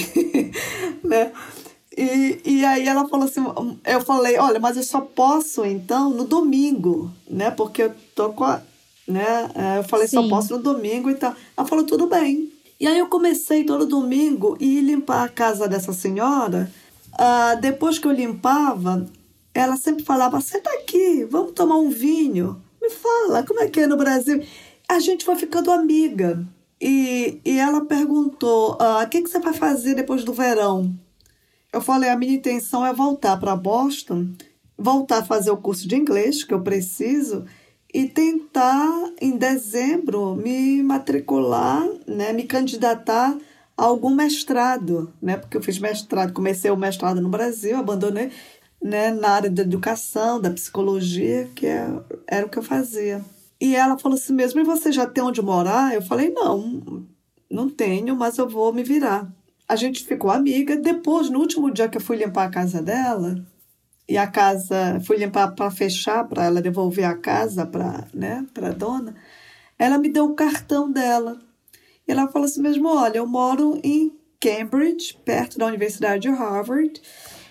né? 1.03 1.31
E, 1.97 2.41
e 2.43 2.65
aí 2.65 2.88
ela 2.88 3.08
falou 3.08 3.25
assim, 3.25 3.41
eu 3.86 4.01
falei, 4.01 4.38
olha, 4.38 4.60
mas 4.60 4.75
eu 4.75 4.84
só 4.84 4.99
posso 4.99 5.63
então 5.63 6.10
no 6.10 6.25
domingo, 6.25 7.10
né? 7.29 7.49
Porque 7.51 7.84
eu 7.84 7.93
tô 8.13 8.34
com 8.34 8.43
a, 8.43 8.62
né? 9.08 9.49
É, 9.55 9.77
eu 9.77 9.84
falei, 9.84 10.08
Sim. 10.08 10.17
só 10.17 10.27
posso 10.27 10.58
no 10.58 10.63
domingo 10.63 11.10
e 11.10 11.15
tal. 11.15 11.34
Ela 11.55 11.67
falou, 11.67 11.86
tudo 11.86 12.08
bem. 12.08 12.51
E 12.79 12.86
aí 12.86 12.99
eu 12.99 13.08
comecei 13.08 13.63
todo 13.63 13.86
domingo 13.86 14.58
ir 14.60 14.81
limpar 14.81 15.23
a 15.23 15.29
casa 15.29 15.67
dessa 15.67 15.93
senhora. 15.93 16.69
Uh, 17.13 17.62
depois 17.62 17.97
que 17.97 18.08
eu 18.08 18.12
limpava, 18.12 19.05
ela 19.53 19.77
sempre 19.77 20.03
falava, 20.03 20.41
senta 20.41 20.69
aqui, 20.71 21.23
vamos 21.23 21.53
tomar 21.53 21.77
um 21.77 21.89
vinho. 21.89 22.62
Me 22.81 22.89
fala, 22.89 23.43
como 23.43 23.62
é 23.62 23.69
que 23.69 23.79
é 23.79 23.88
no 23.88 23.95
Brasil? 23.95 24.43
A 24.89 24.99
gente 24.99 25.23
foi 25.23 25.38
ficando 25.38 25.71
amiga. 25.71 26.45
E, 26.79 27.39
e 27.45 27.58
ela 27.58 27.86
perguntou: 27.86 28.77
ah, 28.79 29.01
o 29.03 29.10
que, 29.10 29.21
que 29.21 29.29
você 29.29 29.39
vai 29.39 29.53
fazer 29.53 29.95
depois 29.95 30.23
do 30.25 30.34
verão? 30.34 30.93
Eu 31.76 31.82
falei: 31.82 32.10
a 32.10 32.16
minha 32.16 32.34
intenção 32.34 32.86
é 32.86 32.94
voltar 32.94 33.38
para 33.38 33.54
Boston, 33.54 34.30
voltar 34.78 35.18
a 35.18 35.26
fazer 35.26 35.52
o 35.52 35.58
curso 35.58 35.86
de 35.86 35.98
inglês 35.98 36.42
que 36.42 36.54
eu 36.54 36.62
preciso 36.62 37.44
e 37.94 38.08
tentar 38.08 39.12
em 39.20 39.36
dezembro 39.36 40.36
me 40.36 40.82
matricular, 40.82 41.86
né, 42.08 42.32
me 42.32 42.44
candidatar 42.44 43.38
a 43.76 43.84
algum 43.84 44.16
mestrado, 44.16 45.12
né, 45.22 45.36
porque 45.36 45.58
eu 45.58 45.62
fiz 45.62 45.78
mestrado, 45.78 46.32
comecei 46.32 46.72
o 46.72 46.78
mestrado 46.78 47.20
no 47.20 47.28
Brasil, 47.28 47.76
abandonei, 47.76 48.32
né, 48.82 49.12
na 49.12 49.32
área 49.32 49.50
da 49.50 49.62
educação, 49.62 50.40
da 50.40 50.52
psicologia, 50.52 51.50
que 51.54 51.68
é, 51.68 51.90
era 52.26 52.46
o 52.46 52.50
que 52.50 52.58
eu 52.58 52.64
fazia. 52.64 53.22
E 53.60 53.76
ela 53.76 54.00
falou 54.00 54.18
assim 54.18 54.34
mesmo, 54.34 54.62
e 54.62 54.64
você 54.64 54.94
já 54.94 55.06
tem 55.06 55.22
onde 55.22 55.42
morar? 55.42 55.94
Eu 55.94 56.02
falei, 56.02 56.30
não, 56.30 57.06
não 57.52 57.70
tenho, 57.70 58.16
mas 58.16 58.38
eu 58.38 58.48
vou 58.48 58.72
me 58.72 58.82
virar. 58.82 59.30
A 59.67 59.75
gente 59.75 60.06
ficou 60.06 60.30
amiga. 60.30 60.75
Depois, 60.75 61.30
no 61.30 61.39
último 61.39 61.71
dia 61.71 61.89
que 61.89 61.97
eu 61.97 62.01
fui 62.01 62.17
limpar 62.17 62.45
a 62.45 62.51
casa 62.51 62.82
dela, 62.82 63.43
e 64.08 64.17
a 64.17 64.28
casa, 64.28 64.99
fui 65.06 65.17
limpar 65.17 65.56
para 65.56 65.71
fechar, 65.71 66.28
para 66.28 66.45
ela 66.45 66.62
devolver 66.62 67.06
a 67.06 67.15
casa 67.15 67.65
para 67.65 68.08
né, 68.13 68.45
a 68.62 68.69
dona, 68.69 69.15
ela 69.80 69.97
me 69.97 70.10
deu 70.10 70.25
o 70.25 70.36
cartão 70.36 70.91
dela. 70.91 71.39
E 72.08 72.12
ela 72.12 72.28
falou 72.28 72.45
assim 72.45 72.62
mesmo, 72.62 72.88
olha, 72.88 73.17
eu 73.17 73.25
moro 73.25 73.80
em 73.84 74.15
Cambridge, 74.39 75.17
perto 75.25 75.58
da 75.58 75.65
Universidade 75.65 76.21
de 76.21 76.30
Harvard, 76.30 77.01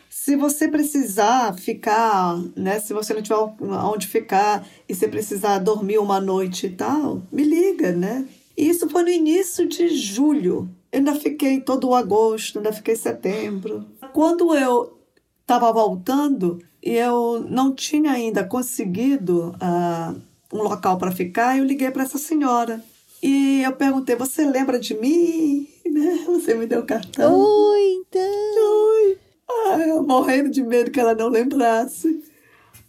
se 0.08 0.36
você 0.36 0.68
precisar 0.68 1.54
ficar, 1.54 2.38
né? 2.56 2.78
Se 2.78 2.94
você 2.94 3.12
não 3.12 3.20
tiver 3.20 3.36
onde 3.36 4.06
ficar 4.06 4.66
e 4.88 4.94
você 4.94 5.08
precisar 5.08 5.58
dormir 5.58 5.98
uma 5.98 6.20
noite 6.20 6.66
e 6.66 6.70
tal, 6.70 7.22
me 7.30 7.42
liga, 7.42 7.92
né? 7.92 8.26
E 8.56 8.68
isso 8.68 8.88
foi 8.88 9.02
no 9.02 9.08
início 9.08 9.66
de 9.66 9.88
julho. 9.88 10.68
Eu 10.92 10.98
ainda 10.98 11.14
fiquei 11.14 11.60
todo 11.60 11.88
o 11.88 11.94
agosto, 11.94 12.58
ainda 12.58 12.72
fiquei 12.72 12.94
setembro. 12.94 13.84
Quando 14.12 14.54
eu 14.54 14.96
estava 15.40 15.72
voltando 15.72 16.58
e 16.82 16.92
eu 16.92 17.44
não 17.48 17.74
tinha 17.74 18.12
ainda 18.12 18.44
conseguido 18.44 19.54
uh, 19.56 20.20
um 20.52 20.62
local 20.62 20.96
para 20.98 21.10
ficar, 21.10 21.58
eu 21.58 21.64
liguei 21.64 21.90
para 21.90 22.04
essa 22.04 22.18
senhora. 22.18 22.82
E 23.22 23.62
eu 23.62 23.72
perguntei: 23.72 24.14
Você 24.16 24.44
lembra 24.44 24.78
de 24.78 24.94
mim? 24.94 25.68
Né? 25.94 26.24
Você 26.26 26.54
me 26.54 26.66
deu 26.66 26.80
o 26.80 26.86
cartão. 26.86 27.38
Oi, 27.38 27.92
então. 28.00 28.20
Oi. 28.20 29.18
Ah, 29.48 29.78
eu 29.78 30.02
morrendo 30.02 30.50
de 30.50 30.60
medo 30.60 30.90
que 30.90 30.98
ela 30.98 31.14
não 31.14 31.28
lembrasse. 31.28 32.20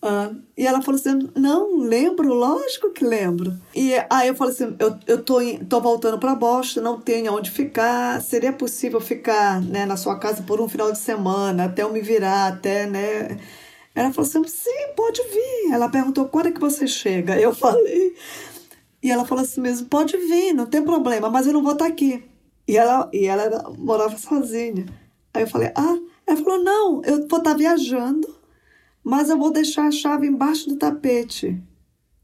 Ah, 0.02 0.32
e 0.58 0.68
ela 0.68 0.82
falou 0.82 1.00
assim: 1.00 1.30
Não, 1.36 1.78
lembro, 1.78 2.34
lógico 2.34 2.92
que 2.92 3.04
lembro. 3.04 3.54
E 3.74 3.94
aí 4.10 4.28
eu 4.28 4.36
falei 4.36 4.54
assim: 4.54 4.76
Eu, 4.80 4.98
eu 5.08 5.24
tô, 5.24 5.40
tô 5.70 5.82
voltando 5.82 6.20
para 6.20 6.36
Boston, 6.36 6.82
não 6.82 7.00
tenho 7.00 7.34
onde 7.34 7.52
ficar. 7.52 8.22
Seria 8.22 8.54
possível 8.54 9.02
ficar 9.02 9.62
né, 9.62 9.86
na 9.86 9.98
sua 9.98 10.20
casa 10.20 10.44
por 10.44 10.62
um 10.62 10.70
final 10.70 10.92
de 10.92 11.00
semana, 11.00 11.66
até 11.66 11.84
eu 11.84 11.92
me 11.92 12.02
virar, 12.02 12.48
até, 12.48 12.86
né? 12.86 13.40
Ela 13.96 14.12
falou 14.14 14.30
assim: 14.30 14.44
Sim, 14.46 14.94
pode 14.96 15.22
vir. 15.24 15.74
Ela 15.74 15.90
perguntou: 15.90 16.28
Quando 16.28 16.48
é 16.48 16.52
que 16.52 16.60
você 16.60 16.88
chega? 16.88 17.40
Eu 17.40 17.54
falei. 17.56 18.16
E 19.02 19.12
ela 19.12 19.26
falou 19.26 19.44
assim 19.44 19.62
mesmo: 19.62 19.88
Pode 19.88 20.18
vir, 20.18 20.54
não 20.54 20.66
tem 20.66 20.84
problema, 20.84 21.30
mas 21.30 21.48
eu 21.48 21.54
não 21.54 21.64
vou 21.64 21.74
estar 21.74 21.88
aqui. 21.88 22.24
E 22.68 22.78
ela, 22.78 23.10
e 23.14 23.26
ela 23.26 23.72
morava 23.78 24.18
sozinha. 24.18 24.86
Aí 25.34 25.44
eu 25.44 25.48
falei: 25.48 25.72
Ah. 25.76 25.98
Ela 26.28 26.38
falou: 26.38 26.64
não, 26.64 27.02
eu 27.04 27.28
vou 27.28 27.40
estar 27.40 27.52
tá 27.52 27.54
viajando, 27.54 28.36
mas 29.06 29.30
eu 29.30 29.38
vou 29.38 29.52
deixar 29.52 29.86
a 29.86 29.92
chave 29.92 30.26
embaixo 30.26 30.68
do 30.68 30.78
tapete. 30.78 31.62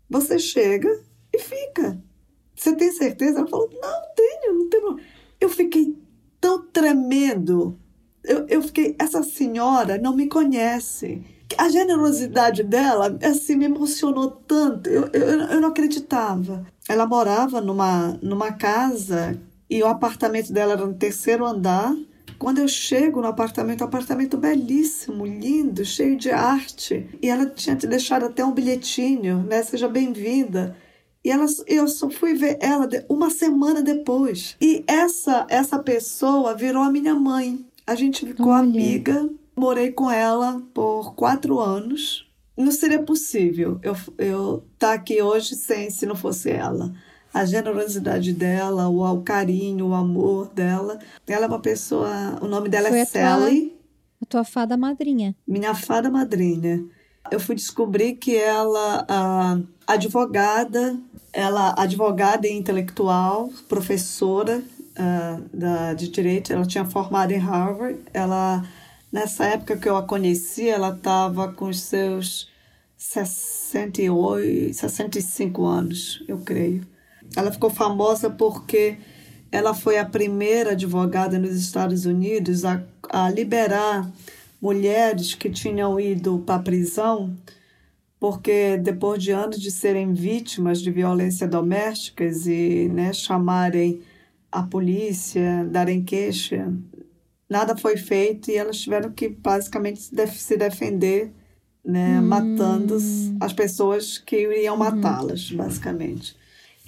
Você 0.09 0.39
chega 0.39 0.89
e 1.31 1.37
fica. 1.37 2.01
Você 2.55 2.75
tem 2.75 2.91
certeza? 2.91 3.39
Ela 3.39 3.47
falou: 3.47 3.69
não, 3.71 4.01
tenho, 4.15 4.57
não 4.57 4.67
tenho. 4.67 4.99
Eu 5.39 5.47
fiquei 5.47 5.95
tão 6.39 6.65
tremendo. 6.65 7.79
Eu, 8.23 8.47
eu 8.47 8.61
fiquei, 8.63 8.95
essa 8.99 9.21
senhora 9.21 9.99
não 9.99 10.15
me 10.15 10.27
conhece. 10.27 11.23
A 11.55 11.69
generosidade 11.69 12.63
dela, 12.63 13.17
assim, 13.23 13.55
me 13.55 13.65
emocionou 13.65 14.31
tanto. 14.31 14.89
Eu, 14.89 15.07
eu, 15.13 15.41
eu 15.41 15.61
não 15.61 15.69
acreditava. 15.69 16.65
Ela 16.89 17.05
morava 17.05 17.61
numa, 17.61 18.17
numa 18.23 18.53
casa 18.53 19.39
e 19.69 19.83
o 19.83 19.87
apartamento 19.87 20.51
dela 20.51 20.73
era 20.73 20.85
no 20.85 20.93
terceiro 20.93 21.45
andar 21.45 21.95
quando 22.37 22.57
eu 22.57 22.67
chego 22.67 23.21
no 23.21 23.27
apartamento, 23.27 23.81
um 23.81 23.87
apartamento 23.87 24.37
belíssimo, 24.37 25.25
lindo, 25.25 25.85
cheio 25.85 26.17
de 26.17 26.31
arte, 26.31 27.07
e 27.21 27.29
ela 27.29 27.45
tinha 27.45 27.75
te 27.75 27.85
deixado 27.85 28.25
até 28.25 28.43
um 28.43 28.51
bilhetinho, 28.51 29.43
né? 29.43 29.61
Seja 29.61 29.87
bem-vinda. 29.87 30.75
E 31.23 31.29
ela, 31.29 31.45
eu 31.67 31.87
só 31.87 32.09
fui 32.09 32.33
ver 32.33 32.57
ela 32.59 32.89
uma 33.07 33.29
semana 33.29 33.81
depois. 33.81 34.55
E 34.59 34.83
essa 34.87 35.45
essa 35.49 35.77
pessoa 35.77 36.55
virou 36.55 36.81
a 36.81 36.91
minha 36.91 37.13
mãe. 37.13 37.63
A 37.85 37.93
gente 37.93 38.25
ficou 38.25 38.47
Olha. 38.47 38.63
amiga. 38.63 39.29
Morei 39.55 39.91
com 39.91 40.09
ela 40.09 40.59
por 40.73 41.13
quatro 41.13 41.59
anos. 41.59 42.27
Não 42.57 42.71
seria 42.71 43.03
possível 43.03 43.79
eu 43.83 43.93
estar 43.93 44.13
eu 44.17 44.63
tá 44.79 44.93
aqui 44.93 45.21
hoje 45.21 45.55
sem 45.55 45.91
se 45.91 46.05
não 46.07 46.15
fosse 46.15 46.49
ela 46.49 46.91
a 47.33 47.45
generosidade 47.45 48.33
dela, 48.33 48.89
o, 48.89 49.01
o 49.03 49.21
carinho, 49.21 49.87
o 49.87 49.93
amor 49.93 50.47
dela. 50.49 50.99
Ela 51.27 51.45
é 51.45 51.47
uma 51.47 51.59
pessoa. 51.59 52.37
O 52.41 52.47
nome 52.47 52.69
dela 52.69 52.89
Foi 52.89 52.99
é 52.99 53.05
Sally. 53.05 53.67
Tua, 53.69 53.79
a 54.21 54.25
tua 54.25 54.43
fada 54.43 54.77
madrinha. 54.77 55.35
Minha 55.47 55.73
fada 55.73 56.09
madrinha. 56.09 56.83
Eu 57.29 57.39
fui 57.39 57.55
descobrir 57.55 58.13
que 58.15 58.35
ela, 58.35 59.05
a 59.07 59.57
advogada, 59.87 60.97
ela 61.31 61.73
advogada 61.77 62.47
e 62.47 62.51
intelectual, 62.51 63.49
professora 63.69 64.61
uh, 64.91 65.57
da, 65.57 65.93
de 65.93 66.09
direito, 66.09 66.51
ela 66.51 66.65
tinha 66.65 66.83
formado 66.83 67.31
em 67.31 67.37
Harvard. 67.37 67.99
Ela, 68.13 68.65
nessa 69.11 69.45
época 69.45 69.77
que 69.77 69.87
eu 69.87 69.95
a 69.95 70.03
conheci, 70.03 70.67
ela 70.67 70.89
estava 70.95 71.53
com 71.53 71.69
os 71.69 71.79
seus 71.79 72.49
68, 72.97 74.73
65 74.73 75.65
anos, 75.65 76.23
eu 76.27 76.39
creio. 76.39 76.85
Ela 77.35 77.51
ficou 77.51 77.69
famosa 77.69 78.29
porque 78.29 78.97
ela 79.51 79.73
foi 79.73 79.97
a 79.97 80.05
primeira 80.05 80.71
advogada 80.71 81.37
nos 81.37 81.55
Estados 81.55 82.05
Unidos 82.05 82.63
a, 82.65 82.83
a 83.09 83.29
liberar 83.29 84.09
mulheres 84.61 85.33
que 85.33 85.49
tinham 85.49 85.99
ido 85.99 86.39
para 86.39 86.55
a 86.55 86.59
prisão 86.59 87.35
porque 88.21 88.77
depois 88.77 89.23
de 89.23 89.31
anos 89.31 89.59
de 89.59 89.71
serem 89.71 90.13
vítimas 90.13 90.79
de 90.79 90.91
violência 90.91 91.47
domésticas 91.47 92.45
e 92.45 92.87
né, 92.93 93.11
chamarem 93.11 93.99
a 94.51 94.61
polícia, 94.61 95.65
darem 95.71 96.03
queixa, 96.03 96.71
nada 97.49 97.75
foi 97.75 97.97
feito 97.97 98.51
e 98.51 98.55
elas 98.55 98.77
tiveram 98.77 99.11
que 99.11 99.27
basicamente 99.27 100.01
se 100.01 100.55
defender, 100.55 101.31
né, 101.83 102.19
hum. 102.19 102.27
matando 102.27 102.95
as 103.39 103.53
pessoas 103.53 104.19
que 104.19 104.35
iriam 104.43 104.75
uhum. 104.75 104.79
matá-las, 104.79 105.51
basicamente. 105.51 106.35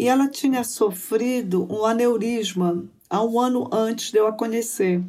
E 0.03 0.07
ela 0.09 0.27
tinha 0.27 0.65
sofrido 0.65 1.65
um 1.71 1.85
aneurisma 1.85 2.83
há 3.09 3.23
um 3.23 3.39
ano 3.39 3.69
antes 3.71 4.11
de 4.11 4.17
eu 4.17 4.27
a 4.27 4.33
conhecer. 4.33 5.01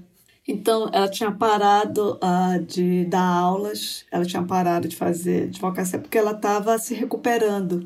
Então, 0.47 0.89
ela 0.93 1.09
tinha 1.09 1.33
parado 1.33 2.17
uh, 2.23 2.63
de 2.65 3.05
dar 3.07 3.27
aulas, 3.27 4.05
ela 4.09 4.25
tinha 4.25 4.45
parado 4.45 4.87
de 4.87 4.95
fazer 4.95 5.49
advocacia 5.49 5.99
porque 5.99 6.17
ela 6.17 6.31
estava 6.31 6.79
se 6.79 6.95
recuperando. 6.95 7.85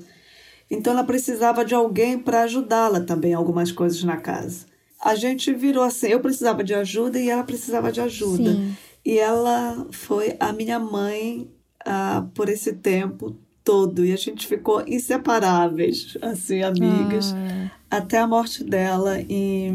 Então, 0.70 0.92
ela 0.92 1.02
precisava 1.02 1.64
de 1.64 1.74
alguém 1.74 2.18
para 2.18 2.42
ajudá-la 2.42 3.00
também 3.00 3.32
algumas 3.32 3.72
coisas 3.72 4.04
na 4.04 4.18
casa. 4.18 4.66
A 5.02 5.14
gente 5.14 5.50
virou 5.54 5.84
assim: 5.84 6.08
eu 6.08 6.20
precisava 6.20 6.62
de 6.62 6.74
ajuda 6.74 7.18
e 7.18 7.30
ela 7.30 7.42
precisava 7.42 7.90
de 7.90 8.02
ajuda. 8.02 8.52
Sim. 8.52 8.76
E 9.02 9.18
ela 9.18 9.86
foi 9.92 10.36
a 10.38 10.52
minha 10.52 10.78
mãe 10.78 11.50
uh, 11.86 12.28
por 12.34 12.50
esse 12.50 12.74
tempo 12.74 13.34
todo 13.68 14.02
e 14.02 14.14
a 14.14 14.16
gente 14.16 14.46
ficou 14.46 14.82
inseparáveis, 14.86 16.16
assim, 16.22 16.62
amigas, 16.62 17.34
ah. 17.34 17.70
até 17.90 18.16
a 18.16 18.26
morte 18.26 18.64
dela. 18.64 19.20
E 19.20 19.66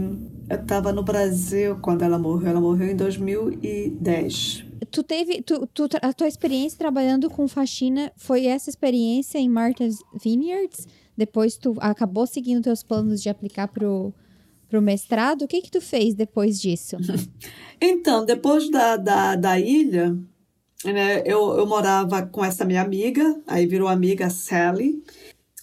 eu 0.49 0.55
estava 0.59 0.91
no 0.91 1.03
Brasil 1.03 1.77
quando 1.79 2.01
ela 2.01 2.17
morreu. 2.17 2.49
Ela 2.49 2.59
morreu 2.59 2.89
em 2.89 2.95
2010. 2.95 4.65
Tu 4.89 5.03
teve, 5.03 5.43
tu, 5.43 5.67
tu, 5.67 5.87
a 6.01 6.11
tua 6.11 6.27
experiência 6.27 6.75
trabalhando 6.75 7.29
com 7.29 7.47
faxina 7.47 8.11
foi 8.17 8.47
essa 8.47 8.67
experiência 8.67 9.37
em 9.37 9.47
Martha's 9.47 9.99
Vineyards? 10.23 10.87
Depois 11.15 11.55
tu 11.55 11.75
acabou 11.79 12.25
seguindo 12.25 12.63
teus 12.63 12.81
planos 12.81 13.21
de 13.21 13.29
aplicar 13.29 13.67
pro 13.67 14.11
pro 14.67 14.81
mestrado? 14.81 15.43
O 15.43 15.47
que 15.47 15.61
que 15.61 15.69
tu 15.69 15.79
fez 15.79 16.15
depois 16.15 16.59
disso? 16.59 16.97
então, 17.79 18.25
depois 18.25 18.71
da, 18.71 18.97
da, 18.97 19.35
da 19.35 19.59
ilha, 19.59 20.17
eu, 21.25 21.57
eu 21.57 21.65
morava 21.65 22.23
com 22.23 22.43
essa 22.43 22.65
minha 22.65 22.81
amiga, 22.81 23.39
aí 23.47 23.65
virou 23.65 23.87
amiga 23.87 24.29
Sally. 24.29 25.03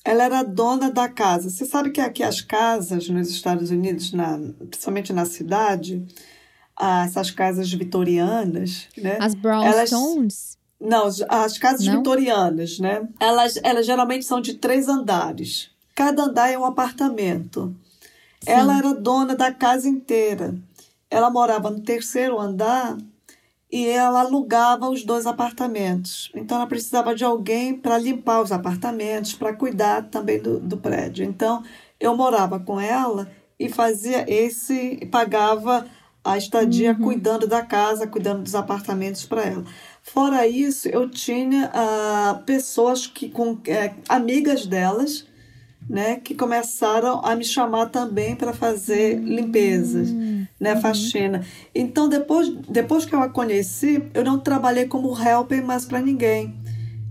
Ela 0.04 0.24
era 0.24 0.42
dona 0.42 0.90
da 0.90 1.08
casa. 1.08 1.50
Você 1.50 1.66
sabe 1.66 1.90
que 1.90 2.00
aqui 2.00 2.22
as 2.22 2.40
casas 2.40 3.08
nos 3.08 3.28
Estados 3.28 3.70
Unidos, 3.70 4.12
na, 4.12 4.38
principalmente 4.70 5.12
na 5.12 5.26
cidade, 5.26 6.02
ah, 6.74 7.04
essas 7.04 7.30
casas 7.30 7.70
vitorianas, 7.70 8.88
né? 8.96 9.18
As 9.20 9.34
brownstones? 9.34 10.58
Não, 10.80 11.06
as 11.28 11.58
casas 11.58 11.84
Não? 11.84 11.98
vitorianas, 11.98 12.78
né? 12.78 13.06
Elas, 13.20 13.60
elas 13.62 13.84
geralmente 13.84 14.24
são 14.24 14.40
de 14.40 14.54
três 14.54 14.88
andares. 14.88 15.70
cada 15.94 16.22
andar 16.24 16.50
é 16.50 16.58
um 16.58 16.64
apartamento. 16.64 17.74
Sim. 18.42 18.50
Ela 18.50 18.78
era 18.78 18.94
dona 18.94 19.36
da 19.36 19.52
casa 19.52 19.86
inteira. 19.86 20.54
Ela 21.10 21.28
morava 21.28 21.68
no 21.68 21.80
terceiro 21.82 22.40
andar 22.40 22.96
e 23.70 23.86
ela 23.86 24.20
alugava 24.20 24.88
os 24.88 25.04
dois 25.04 25.26
apartamentos. 25.26 26.30
Então 26.34 26.56
ela 26.56 26.66
precisava 26.66 27.14
de 27.14 27.24
alguém 27.24 27.74
para 27.74 27.98
limpar 27.98 28.42
os 28.42 28.50
apartamentos, 28.50 29.34
para 29.34 29.54
cuidar 29.54 30.08
também 30.10 30.40
do, 30.40 30.58
do 30.58 30.76
prédio. 30.76 31.24
Então 31.24 31.62
eu 31.98 32.16
morava 32.16 32.58
com 32.58 32.80
ela 32.80 33.30
e 33.58 33.68
fazia 33.68 34.24
esse, 34.28 35.06
pagava 35.10 35.86
a 36.24 36.36
estadia 36.36 36.92
uhum. 36.92 37.04
cuidando 37.04 37.46
da 37.46 37.62
casa, 37.62 38.06
cuidando 38.06 38.42
dos 38.42 38.54
apartamentos 38.54 39.24
para 39.24 39.42
ela. 39.42 39.64
Fora 40.02 40.46
isso, 40.46 40.88
eu 40.88 41.08
tinha 41.08 41.70
uh, 41.70 42.42
pessoas 42.44 43.06
que 43.06 43.28
com 43.28 43.58
é, 43.66 43.94
amigas 44.08 44.66
delas, 44.66 45.26
né, 45.88 46.16
que 46.16 46.34
começaram 46.34 47.20
a 47.24 47.34
me 47.34 47.44
chamar 47.44 47.86
também 47.86 48.36
para 48.36 48.52
fazer 48.52 49.18
limpezas, 49.18 50.10
uhum. 50.10 50.29
Né, 50.60 50.74
uhum. 50.74 50.80
faxina. 50.80 51.44
Então 51.74 52.08
depois, 52.08 52.48
depois 52.68 53.04
que 53.06 53.14
eu 53.14 53.22
a 53.22 53.28
conheci, 53.28 54.02
eu 54.12 54.22
não 54.22 54.38
trabalhei 54.38 54.86
como 54.86 55.16
helper 55.18 55.64
mais 55.64 55.86
para 55.86 56.00
ninguém. 56.00 56.54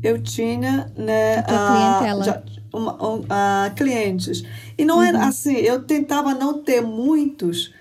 Eu 0.01 0.21
tinha, 0.21 0.91
né, 0.95 1.39
a, 1.39 2.21
já, 2.23 2.41
uma, 2.71 2.93
um, 3.03 3.19
uh, 3.19 3.75
clientes. 3.75 4.43
E 4.77 4.85
não 4.85 5.01
era 5.01 5.17
uhum. 5.17 5.27
assim, 5.27 5.55
eu 5.55 5.83
tentava 5.83 6.33
não 6.33 6.61
ter 6.61 6.81
muitos, 6.81 7.73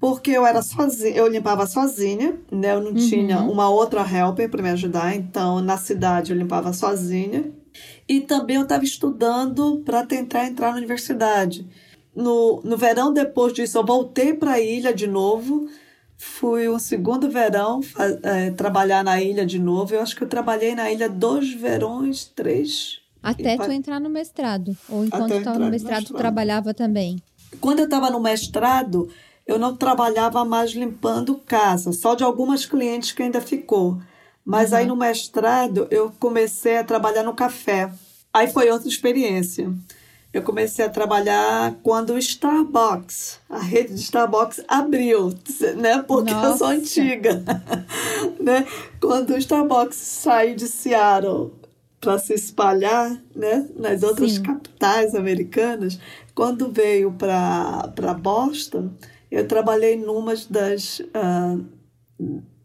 porque 0.00 0.30
eu 0.30 0.46
era 0.46 0.62
sozinha, 0.62 1.14
eu 1.14 1.26
limpava 1.26 1.66
sozinha, 1.66 2.38
né? 2.50 2.72
Eu 2.72 2.80
não 2.80 2.92
uhum. 2.92 3.08
tinha 3.08 3.40
uma 3.40 3.68
outra 3.68 4.00
helper 4.00 4.48
para 4.48 4.62
me 4.62 4.70
ajudar, 4.70 5.14
então 5.14 5.60
na 5.60 5.76
cidade 5.76 6.32
eu 6.32 6.38
limpava 6.38 6.72
sozinha. 6.72 7.52
E 8.08 8.20
também 8.20 8.56
eu 8.56 8.62
estava 8.62 8.84
estudando 8.84 9.82
para 9.84 10.06
tentar 10.06 10.46
entrar 10.46 10.70
na 10.70 10.78
universidade. 10.78 11.66
No, 12.18 12.60
no 12.64 12.76
verão 12.76 13.12
depois 13.12 13.52
disso, 13.52 13.78
eu 13.78 13.86
voltei 13.86 14.34
para 14.34 14.54
a 14.54 14.60
ilha 14.60 14.92
de 14.92 15.06
novo. 15.06 15.68
Fui 16.16 16.68
um 16.68 16.80
segundo 16.80 17.30
verão 17.30 17.80
é, 18.24 18.50
trabalhar 18.50 19.04
na 19.04 19.22
ilha 19.22 19.46
de 19.46 19.56
novo. 19.56 19.94
Eu 19.94 20.02
acho 20.02 20.16
que 20.16 20.24
eu 20.24 20.28
trabalhei 20.28 20.74
na 20.74 20.90
ilha 20.90 21.08
dois 21.08 21.54
verões, 21.54 22.24
três. 22.24 22.98
Até 23.22 23.56
tu 23.56 23.70
entrar 23.70 24.00
no 24.00 24.10
mestrado. 24.10 24.76
Ou 24.88 25.04
enquanto 25.04 25.34
estava 25.34 25.60
no 25.60 25.70
mestrado, 25.70 26.06
tu 26.06 26.14
trabalhava 26.14 26.74
também? 26.74 27.22
Quando 27.60 27.78
eu 27.78 27.84
estava 27.84 28.10
no 28.10 28.18
mestrado, 28.18 29.08
eu 29.46 29.56
não 29.56 29.76
trabalhava 29.76 30.44
mais 30.44 30.72
limpando 30.72 31.36
casa, 31.46 31.92
só 31.92 32.16
de 32.16 32.24
algumas 32.24 32.66
clientes 32.66 33.12
que 33.12 33.22
ainda 33.22 33.40
ficou. 33.40 33.96
Mas 34.44 34.72
uhum. 34.72 34.78
aí 34.78 34.86
no 34.86 34.96
mestrado 34.96 35.86
eu 35.88 36.12
comecei 36.18 36.78
a 36.78 36.84
trabalhar 36.84 37.22
no 37.22 37.34
café. 37.34 37.92
Aí 38.34 38.48
foi 38.48 38.68
outra 38.72 38.88
experiência. 38.88 39.72
Eu 40.32 40.42
comecei 40.42 40.84
a 40.84 40.90
trabalhar 40.90 41.76
quando 41.82 42.10
o 42.10 42.18
Starbucks, 42.18 43.40
a 43.48 43.58
rede 43.58 43.94
de 43.94 44.00
Starbucks 44.00 44.62
abriu, 44.68 45.32
né? 45.76 46.02
Porque 46.02 46.32
Nossa. 46.32 46.48
eu 46.48 46.56
sou 46.58 46.66
antiga, 46.66 47.42
né? 48.38 48.66
Quando 49.00 49.30
o 49.30 49.38
Starbucks 49.38 49.96
saiu 49.96 50.54
de 50.54 50.68
Seattle 50.68 51.52
para 52.00 52.18
se 52.18 52.34
espalhar, 52.34 53.10
né? 53.34 53.68
Nas 53.74 54.02
outras 54.02 54.32
Sim. 54.32 54.42
capitais 54.42 55.14
americanas, 55.14 55.98
quando 56.34 56.70
veio 56.70 57.12
para 57.12 58.14
Boston, 58.14 58.90
eu 59.30 59.48
trabalhei 59.48 59.96
numa 59.96 60.34
das, 60.48 61.00
uh, 61.00 61.64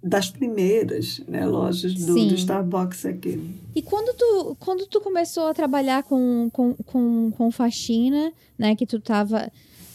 das 0.03 0.29
primeiras 0.29 1.21
né, 1.27 1.45
lojas 1.45 1.93
do, 1.93 2.13
do, 2.13 2.35
Starbucks 2.35 3.05
aqui. 3.05 3.39
E 3.73 3.81
quando 3.81 4.13
tu, 4.17 4.57
quando 4.59 4.85
tu 4.85 4.99
começou 4.99 5.47
a 5.47 5.53
trabalhar 5.53 6.03
com, 6.03 6.49
com, 6.51 6.73
com, 6.73 7.31
com 7.31 7.51
faxina, 7.51 8.33
né, 8.57 8.75
que 8.75 8.85
tu 8.85 8.99
tava 8.99 9.49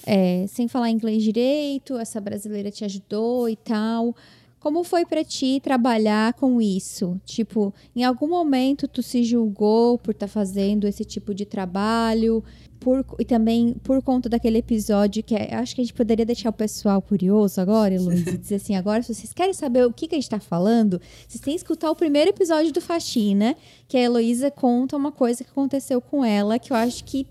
é, 0.06 0.46
sem 0.48 0.66
falar 0.66 0.88
inglês 0.88 1.22
direito, 1.22 1.98
essa 1.98 2.20
brasileira 2.20 2.70
te 2.70 2.84
ajudou 2.84 3.48
e 3.48 3.56
tal... 3.56 4.14
Como 4.60 4.82
foi 4.82 5.06
para 5.06 5.22
ti 5.22 5.60
trabalhar 5.62 6.32
com 6.34 6.60
isso? 6.60 7.20
Tipo, 7.24 7.72
em 7.94 8.02
algum 8.02 8.28
momento 8.28 8.88
tu 8.88 9.02
se 9.02 9.22
julgou 9.22 9.96
por 9.98 10.10
estar 10.10 10.26
tá 10.26 10.32
fazendo 10.32 10.86
esse 10.86 11.04
tipo 11.04 11.32
de 11.32 11.44
trabalho? 11.44 12.42
Por, 12.80 13.04
e 13.18 13.24
também 13.24 13.74
por 13.82 14.00
conta 14.02 14.28
daquele 14.28 14.58
episódio 14.58 15.22
que 15.22 15.34
é, 15.34 15.54
acho 15.54 15.74
que 15.74 15.80
a 15.80 15.84
gente 15.84 15.94
poderia 15.94 16.24
deixar 16.24 16.50
o 16.50 16.52
pessoal 16.52 17.02
curioso 17.02 17.60
agora, 17.60 17.94
Luiz, 18.00 18.26
e 18.26 18.38
dizer 18.38 18.56
assim: 18.56 18.74
agora, 18.76 19.02
se 19.02 19.14
vocês 19.14 19.32
querem 19.32 19.52
saber 19.52 19.84
o 19.84 19.92
que, 19.92 20.06
que 20.08 20.14
a 20.14 20.18
gente 20.18 20.24
está 20.24 20.40
falando, 20.40 21.00
vocês 21.26 21.40
têm 21.40 21.54
que 21.54 21.60
escutar 21.60 21.90
o 21.90 21.96
primeiro 21.96 22.30
episódio 22.30 22.72
do 22.72 22.80
Faxina, 22.80 23.56
que 23.86 23.96
a 23.96 24.00
Heloísa 24.00 24.50
conta 24.50 24.96
uma 24.96 25.12
coisa 25.12 25.42
que 25.42 25.50
aconteceu 25.50 26.00
com 26.00 26.24
ela, 26.24 26.58
que 26.58 26.72
eu 26.72 26.76
acho 26.76 27.04
que 27.04 27.26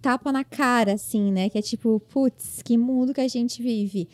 tapa 0.00 0.32
na 0.32 0.44
cara, 0.44 0.94
assim, 0.94 1.30
né? 1.30 1.48
Que 1.48 1.58
é 1.58 1.62
tipo, 1.62 2.00
putz, 2.08 2.62
que 2.62 2.76
mundo 2.76 3.12
que 3.12 3.20
a 3.20 3.28
gente 3.28 3.62
vive 3.62 4.08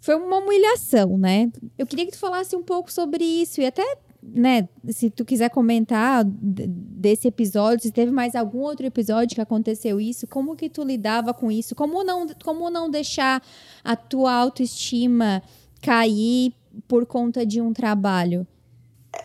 foi 0.00 0.14
uma 0.14 0.38
humilhação, 0.38 1.18
né? 1.18 1.50
Eu 1.78 1.86
queria 1.86 2.06
que 2.06 2.12
tu 2.12 2.18
falasse 2.18 2.56
um 2.56 2.62
pouco 2.62 2.90
sobre 2.90 3.22
isso 3.22 3.60
e 3.60 3.66
até, 3.66 3.84
né, 4.22 4.66
se 4.88 5.10
tu 5.10 5.24
quiser 5.24 5.50
comentar 5.50 6.24
desse 6.24 7.28
episódio, 7.28 7.82
se 7.82 7.92
teve 7.92 8.10
mais 8.10 8.34
algum 8.34 8.60
outro 8.60 8.86
episódio 8.86 9.34
que 9.34 9.40
aconteceu 9.40 10.00
isso, 10.00 10.26
como 10.26 10.56
que 10.56 10.70
tu 10.70 10.82
lidava 10.82 11.34
com 11.34 11.50
isso? 11.52 11.74
Como 11.74 12.02
não, 12.02 12.26
como 12.42 12.70
não 12.70 12.90
deixar 12.90 13.42
a 13.84 13.94
tua 13.94 14.32
autoestima 14.32 15.42
cair 15.82 16.54
por 16.88 17.04
conta 17.04 17.44
de 17.44 17.60
um 17.60 17.72
trabalho? 17.72 18.46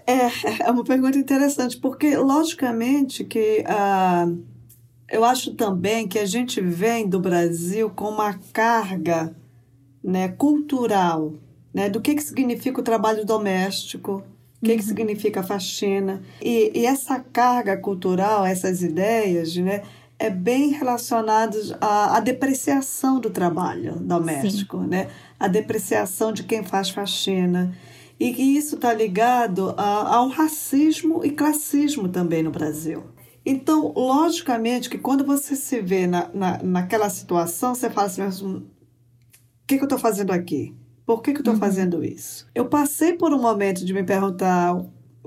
É, 0.06 0.64
é 0.68 0.72
uma 0.72 0.84
pergunta 0.84 1.18
interessante, 1.18 1.78
porque 1.78 2.18
logicamente 2.18 3.24
que 3.24 3.64
uh, 3.64 4.44
eu 5.10 5.24
acho 5.24 5.54
também 5.54 6.08
que 6.08 6.20
a 6.20 6.26
gente 6.26 6.60
vem 6.60 7.08
do 7.08 7.20
Brasil 7.20 7.90
com 7.90 8.10
uma 8.10 8.34
carga 8.52 9.36
né, 10.06 10.28
cultural, 10.30 11.34
né, 11.74 11.90
do 11.90 12.00
que, 12.00 12.14
que 12.14 12.24
significa 12.24 12.80
o 12.80 12.84
trabalho 12.84 13.26
doméstico, 13.26 14.24
o 14.62 14.66
que, 14.66 14.72
uhum. 14.72 14.78
que 14.78 14.84
significa 14.84 15.42
faxina. 15.42 16.22
E, 16.42 16.72
e, 16.76 16.86
essa 16.86 17.20
carga 17.20 17.76
cultural, 17.76 18.46
essas 18.46 18.84
ideias, 18.84 19.56
né, 19.58 19.82
é 20.20 20.30
bem 20.30 20.70
relacionadas 20.70 21.74
à, 21.82 22.18
à 22.18 22.20
depreciação 22.20 23.20
do 23.20 23.30
trabalho 23.30 23.96
doméstico, 23.96 24.78
né, 24.78 25.10
a 25.40 25.48
depreciação 25.48 26.32
de 26.32 26.44
quem 26.44 26.64
faz 26.64 26.90
faxina. 26.90 27.76
E 28.18 28.56
isso 28.56 28.76
está 28.76 28.94
ligado 28.94 29.74
a, 29.76 30.16
ao 30.16 30.30
racismo 30.30 31.26
e 31.26 31.32
classismo 31.32 32.08
também 32.08 32.44
no 32.44 32.52
Brasil. 32.52 33.04
Então, 33.46 33.92
logicamente 33.96 34.90
que 34.90 34.98
quando 34.98 35.26
você 35.26 35.56
se 35.56 35.82
vê 35.82 36.08
na, 36.08 36.30
na, 36.34 36.64
naquela 36.64 37.10
situação, 37.10 37.76
você 37.76 37.90
fala 37.90 38.08
assim, 38.08 38.24
o 38.24 38.64
que, 39.68 39.78
que 39.78 39.84
eu 39.84 39.86
estou 39.86 40.00
fazendo 40.00 40.32
aqui? 40.32 40.74
Por 41.06 41.22
que, 41.22 41.32
que 41.32 41.38
eu 41.38 41.42
estou 41.42 41.54
uhum. 41.54 41.60
fazendo 41.60 42.04
isso? 42.04 42.48
Eu 42.54 42.66
passei 42.66 43.14
por 43.14 43.34
um 43.34 43.42
momento 43.42 43.86
de 43.86 43.94
me 43.94 44.04
perguntar 44.04 44.76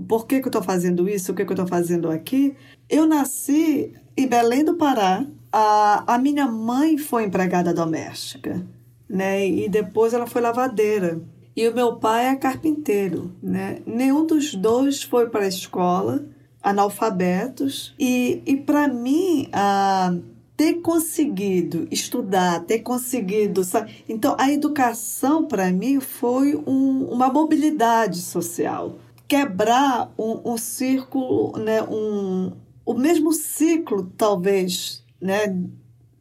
por 0.09 0.27
que, 0.27 0.41
que 0.41 0.47
eu 0.47 0.51
estou 0.51 0.63
fazendo 0.63 1.09
isso, 1.09 1.33
o 1.33 1.35
que, 1.35 1.45
que 1.45 1.51
eu 1.51 1.55
estou 1.55 1.67
fazendo 1.67 2.11
aqui. 2.11 2.55
Eu 2.89 3.07
nasci 3.07 3.95
em 4.17 4.27
Belém 4.27 4.65
do 4.65 4.75
Pará. 4.75 5.25
A, 5.53 6.15
a 6.15 6.19
minha 6.19 6.47
mãe 6.47 6.99
foi 6.99 7.25
empregada 7.25 7.73
doméstica, 7.73 8.65
né? 9.09 9.47
E 9.47 9.69
depois 9.69 10.13
ela 10.13 10.27
foi 10.27 10.43
lavadeira. 10.43 11.21
E 11.57 11.67
o 11.69 11.75
meu 11.75 11.97
pai 11.97 12.27
é 12.27 12.37
carpinteiro, 12.37 13.33
né? 13.43 13.79
Nenhum 13.87 14.27
dos 14.27 14.55
dois 14.55 15.03
foi 15.03 15.29
para 15.29 15.45
a 15.45 15.49
escola, 15.49 16.25
analfabetos. 16.63 17.95
E, 17.99 18.43
e 18.47 18.57
para 18.57 18.87
mim, 18.87 19.49
a 19.53 20.15
ter 20.59 20.81
conseguido 20.81 21.87
estudar, 21.89 22.65
ter 22.65 22.81
conseguido. 22.81 23.63
Sabe? 23.63 24.03
Então, 24.09 24.35
a 24.37 24.51
educação, 24.51 25.45
para 25.45 25.71
mim, 25.71 26.01
foi 26.01 26.57
um, 26.57 27.05
uma 27.05 27.33
mobilidade 27.33 28.19
social. 28.19 28.99
Quebrar 29.29 30.13
um, 30.19 30.53
um 30.53 30.59
círculo, 30.59 31.57
né? 31.59 31.81
um, 31.85 32.51
o 32.85 32.93
mesmo 32.93 33.33
ciclo, 33.33 34.13
talvez, 34.17 35.05
né? 35.21 35.57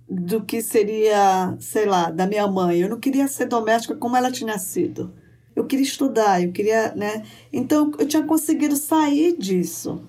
do 0.08 0.42
que 0.44 0.62
seria, 0.62 1.58
sei 1.60 1.88
lá, 1.88 2.12
da 2.12 2.28
minha 2.28 2.48
mãe. 2.48 2.80
Eu 2.80 2.90
não 2.90 3.00
queria 3.00 3.28
ser 3.28 3.48
doméstica 3.48 3.96
como 3.96 4.16
ela 4.16 4.32
tinha 4.32 4.60
sido. 4.60 5.16
Eu 5.56 5.66
queria 5.66 5.84
estudar, 5.84 6.44
eu 6.44 6.52
queria, 6.52 6.94
né? 6.96 7.24
Então 7.52 7.92
eu 7.98 8.08
tinha 8.08 8.22
conseguido 8.22 8.76
sair 8.76 9.36
disso. 9.36 10.04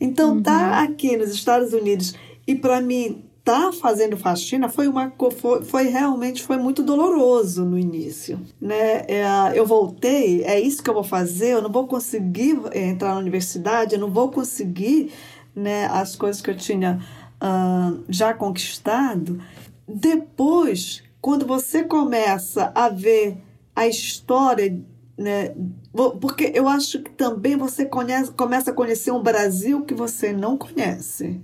Então 0.00 0.32
uhum. 0.34 0.42
tá 0.42 0.82
aqui 0.82 1.16
nos 1.16 1.30
Estados 1.30 1.72
Unidos 1.72 2.14
e 2.46 2.54
para 2.56 2.80
mim 2.80 3.27
tá 3.48 3.72
fazendo 3.72 4.14
faxina 4.16 4.68
foi 4.68 4.86
uma 4.88 5.10
foi, 5.38 5.62
foi, 5.62 5.84
realmente 5.84 6.42
foi 6.42 6.58
muito 6.58 6.82
doloroso 6.82 7.64
no 7.64 7.78
início 7.78 8.38
né? 8.60 9.06
É, 9.08 9.24
eu 9.54 9.64
voltei 9.64 10.44
é 10.44 10.60
isso 10.60 10.82
que 10.82 10.90
eu 10.90 10.94
vou 10.94 11.04
fazer 11.04 11.54
eu 11.54 11.62
não 11.62 11.72
vou 11.72 11.86
conseguir 11.86 12.60
entrar 12.74 13.14
na 13.14 13.20
universidade 13.20 13.94
eu 13.94 14.00
não 14.00 14.10
vou 14.10 14.30
conseguir 14.30 15.10
né 15.56 15.86
as 15.86 16.14
coisas 16.14 16.42
que 16.42 16.50
eu 16.50 16.56
tinha 16.56 17.00
uh, 17.42 18.04
já 18.08 18.34
conquistado. 18.34 19.40
Depois 19.86 21.02
quando 21.20 21.46
você 21.46 21.82
começa 21.82 22.70
a 22.74 22.88
ver 22.88 23.38
a 23.74 23.86
história 23.86 24.78
né 25.16 25.54
porque 26.20 26.52
eu 26.54 26.68
acho 26.68 27.02
que 27.02 27.10
também 27.10 27.56
você 27.56 27.84
conhece, 27.84 28.30
começa 28.32 28.70
a 28.70 28.74
conhecer 28.74 29.10
um 29.10 29.22
Brasil 29.22 29.84
que 29.84 29.94
você 29.94 30.32
não 30.32 30.56
conhece 30.56 31.40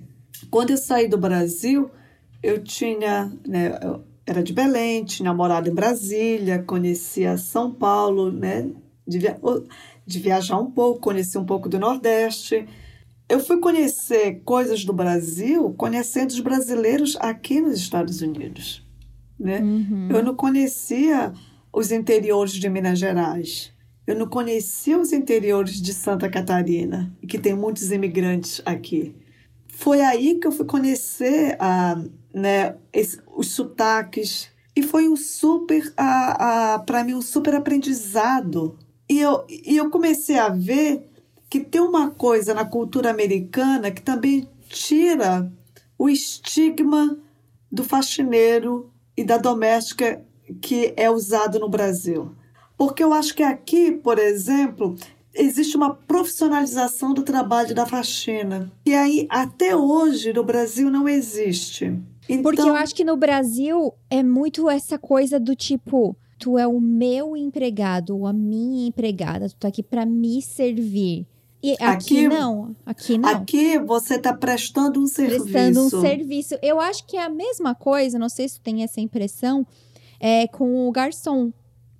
quando 0.50 0.70
eu 0.70 0.76
saí 0.76 1.08
do 1.08 1.18
Brasil, 1.18 1.90
eu 2.42 2.62
tinha, 2.62 3.32
né, 3.46 3.78
eu 3.82 4.04
era 4.26 4.42
de 4.42 4.52
Belém, 4.52 5.04
tinha 5.04 5.32
morado 5.34 5.68
em 5.68 5.74
Brasília, 5.74 6.62
conhecia 6.62 7.36
São 7.36 7.70
Paulo, 7.70 8.32
né, 8.32 8.70
de, 9.06 9.18
via 9.18 9.38
de 10.06 10.18
viajar 10.18 10.58
um 10.58 10.70
pouco, 10.70 11.00
conheci 11.00 11.38
um 11.38 11.44
pouco 11.44 11.68
do 11.68 11.78
Nordeste. 11.78 12.66
Eu 13.28 13.40
fui 13.40 13.58
conhecer 13.58 14.42
coisas 14.44 14.84
do 14.84 14.92
Brasil 14.92 15.74
conhecendo 15.78 16.30
os 16.30 16.40
brasileiros 16.40 17.16
aqui 17.20 17.60
nos 17.60 17.78
Estados 17.78 18.20
Unidos. 18.20 18.86
Né? 19.38 19.60
Uhum. 19.60 20.08
Eu 20.10 20.22
não 20.22 20.34
conhecia 20.34 21.32
os 21.72 21.90
interiores 21.90 22.52
de 22.52 22.68
Minas 22.68 22.98
Gerais. 22.98 23.72
Eu 24.06 24.14
não 24.14 24.28
conhecia 24.28 24.98
os 24.98 25.12
interiores 25.12 25.80
de 25.80 25.94
Santa 25.94 26.28
Catarina, 26.28 27.10
que 27.26 27.38
tem 27.38 27.54
muitos 27.54 27.90
imigrantes 27.90 28.60
aqui. 28.66 29.14
Foi 29.76 30.00
aí 30.00 30.36
que 30.36 30.46
eu 30.46 30.52
fui 30.52 30.64
conhecer 30.64 31.56
a, 31.58 32.00
né, 32.32 32.76
esse, 32.92 33.20
os 33.36 33.48
sotaques 33.50 34.48
e 34.76 34.82
foi 34.82 35.08
um 35.08 35.16
super, 35.16 35.92
para 36.86 37.04
mim, 37.04 37.14
um 37.14 37.22
super 37.22 37.54
aprendizado. 37.54 38.78
E 39.08 39.20
eu, 39.20 39.44
e 39.48 39.76
eu 39.76 39.90
comecei 39.90 40.38
a 40.38 40.48
ver 40.48 41.08
que 41.50 41.60
tem 41.60 41.80
uma 41.80 42.10
coisa 42.10 42.54
na 42.54 42.64
cultura 42.64 43.10
americana 43.10 43.90
que 43.90 44.02
também 44.02 44.48
tira 44.68 45.52
o 45.98 46.08
estigma 46.08 47.18
do 47.70 47.84
faxineiro 47.84 48.90
e 49.16 49.22
da 49.22 49.36
doméstica 49.36 50.24
que 50.60 50.94
é 50.96 51.10
usado 51.10 51.58
no 51.58 51.68
Brasil. 51.68 52.32
Porque 52.76 53.04
eu 53.04 53.12
acho 53.12 53.34
que 53.34 53.42
aqui, 53.42 53.92
por 53.92 54.18
exemplo, 54.18 54.96
existe 55.34 55.76
uma 55.76 55.94
profissionalização 55.94 57.12
do 57.12 57.22
trabalho 57.22 57.74
da 57.74 57.86
faxina. 57.86 58.70
E 58.86 58.94
aí, 58.94 59.26
até 59.28 59.76
hoje, 59.76 60.32
no 60.32 60.44
Brasil 60.44 60.90
não 60.90 61.08
existe. 61.08 61.98
Então... 62.28 62.42
Porque 62.42 62.62
eu 62.62 62.74
acho 62.74 62.94
que 62.94 63.04
no 63.04 63.16
Brasil 63.16 63.92
é 64.08 64.22
muito 64.22 64.70
essa 64.70 64.98
coisa 64.98 65.38
do 65.38 65.54
tipo, 65.54 66.16
tu 66.38 66.58
é 66.58 66.66
o 66.66 66.80
meu 66.80 67.36
empregado 67.36 68.16
ou 68.16 68.26
a 68.26 68.32
minha 68.32 68.86
empregada, 68.88 69.48
tu 69.48 69.56
tá 69.56 69.68
aqui 69.68 69.82
para 69.82 70.06
me 70.06 70.40
servir. 70.40 71.26
E 71.62 71.72
aqui, 71.72 71.84
aqui, 71.84 72.28
não, 72.28 72.76
aqui 72.84 73.16
não. 73.16 73.28
Aqui 73.30 73.78
você 73.78 74.16
está 74.16 74.34
prestando 74.34 75.00
um 75.00 75.06
serviço. 75.06 75.44
Prestando 75.44 75.86
um 75.86 76.00
serviço. 76.02 76.58
Eu 76.60 76.78
acho 76.78 77.06
que 77.06 77.16
é 77.16 77.24
a 77.24 77.30
mesma 77.30 77.74
coisa, 77.74 78.18
não 78.18 78.28
sei 78.28 78.46
se 78.46 78.60
tem 78.60 78.82
essa 78.82 79.00
impressão, 79.00 79.66
é, 80.20 80.46
com 80.46 80.86
o 80.86 80.92
garçom. 80.92 81.50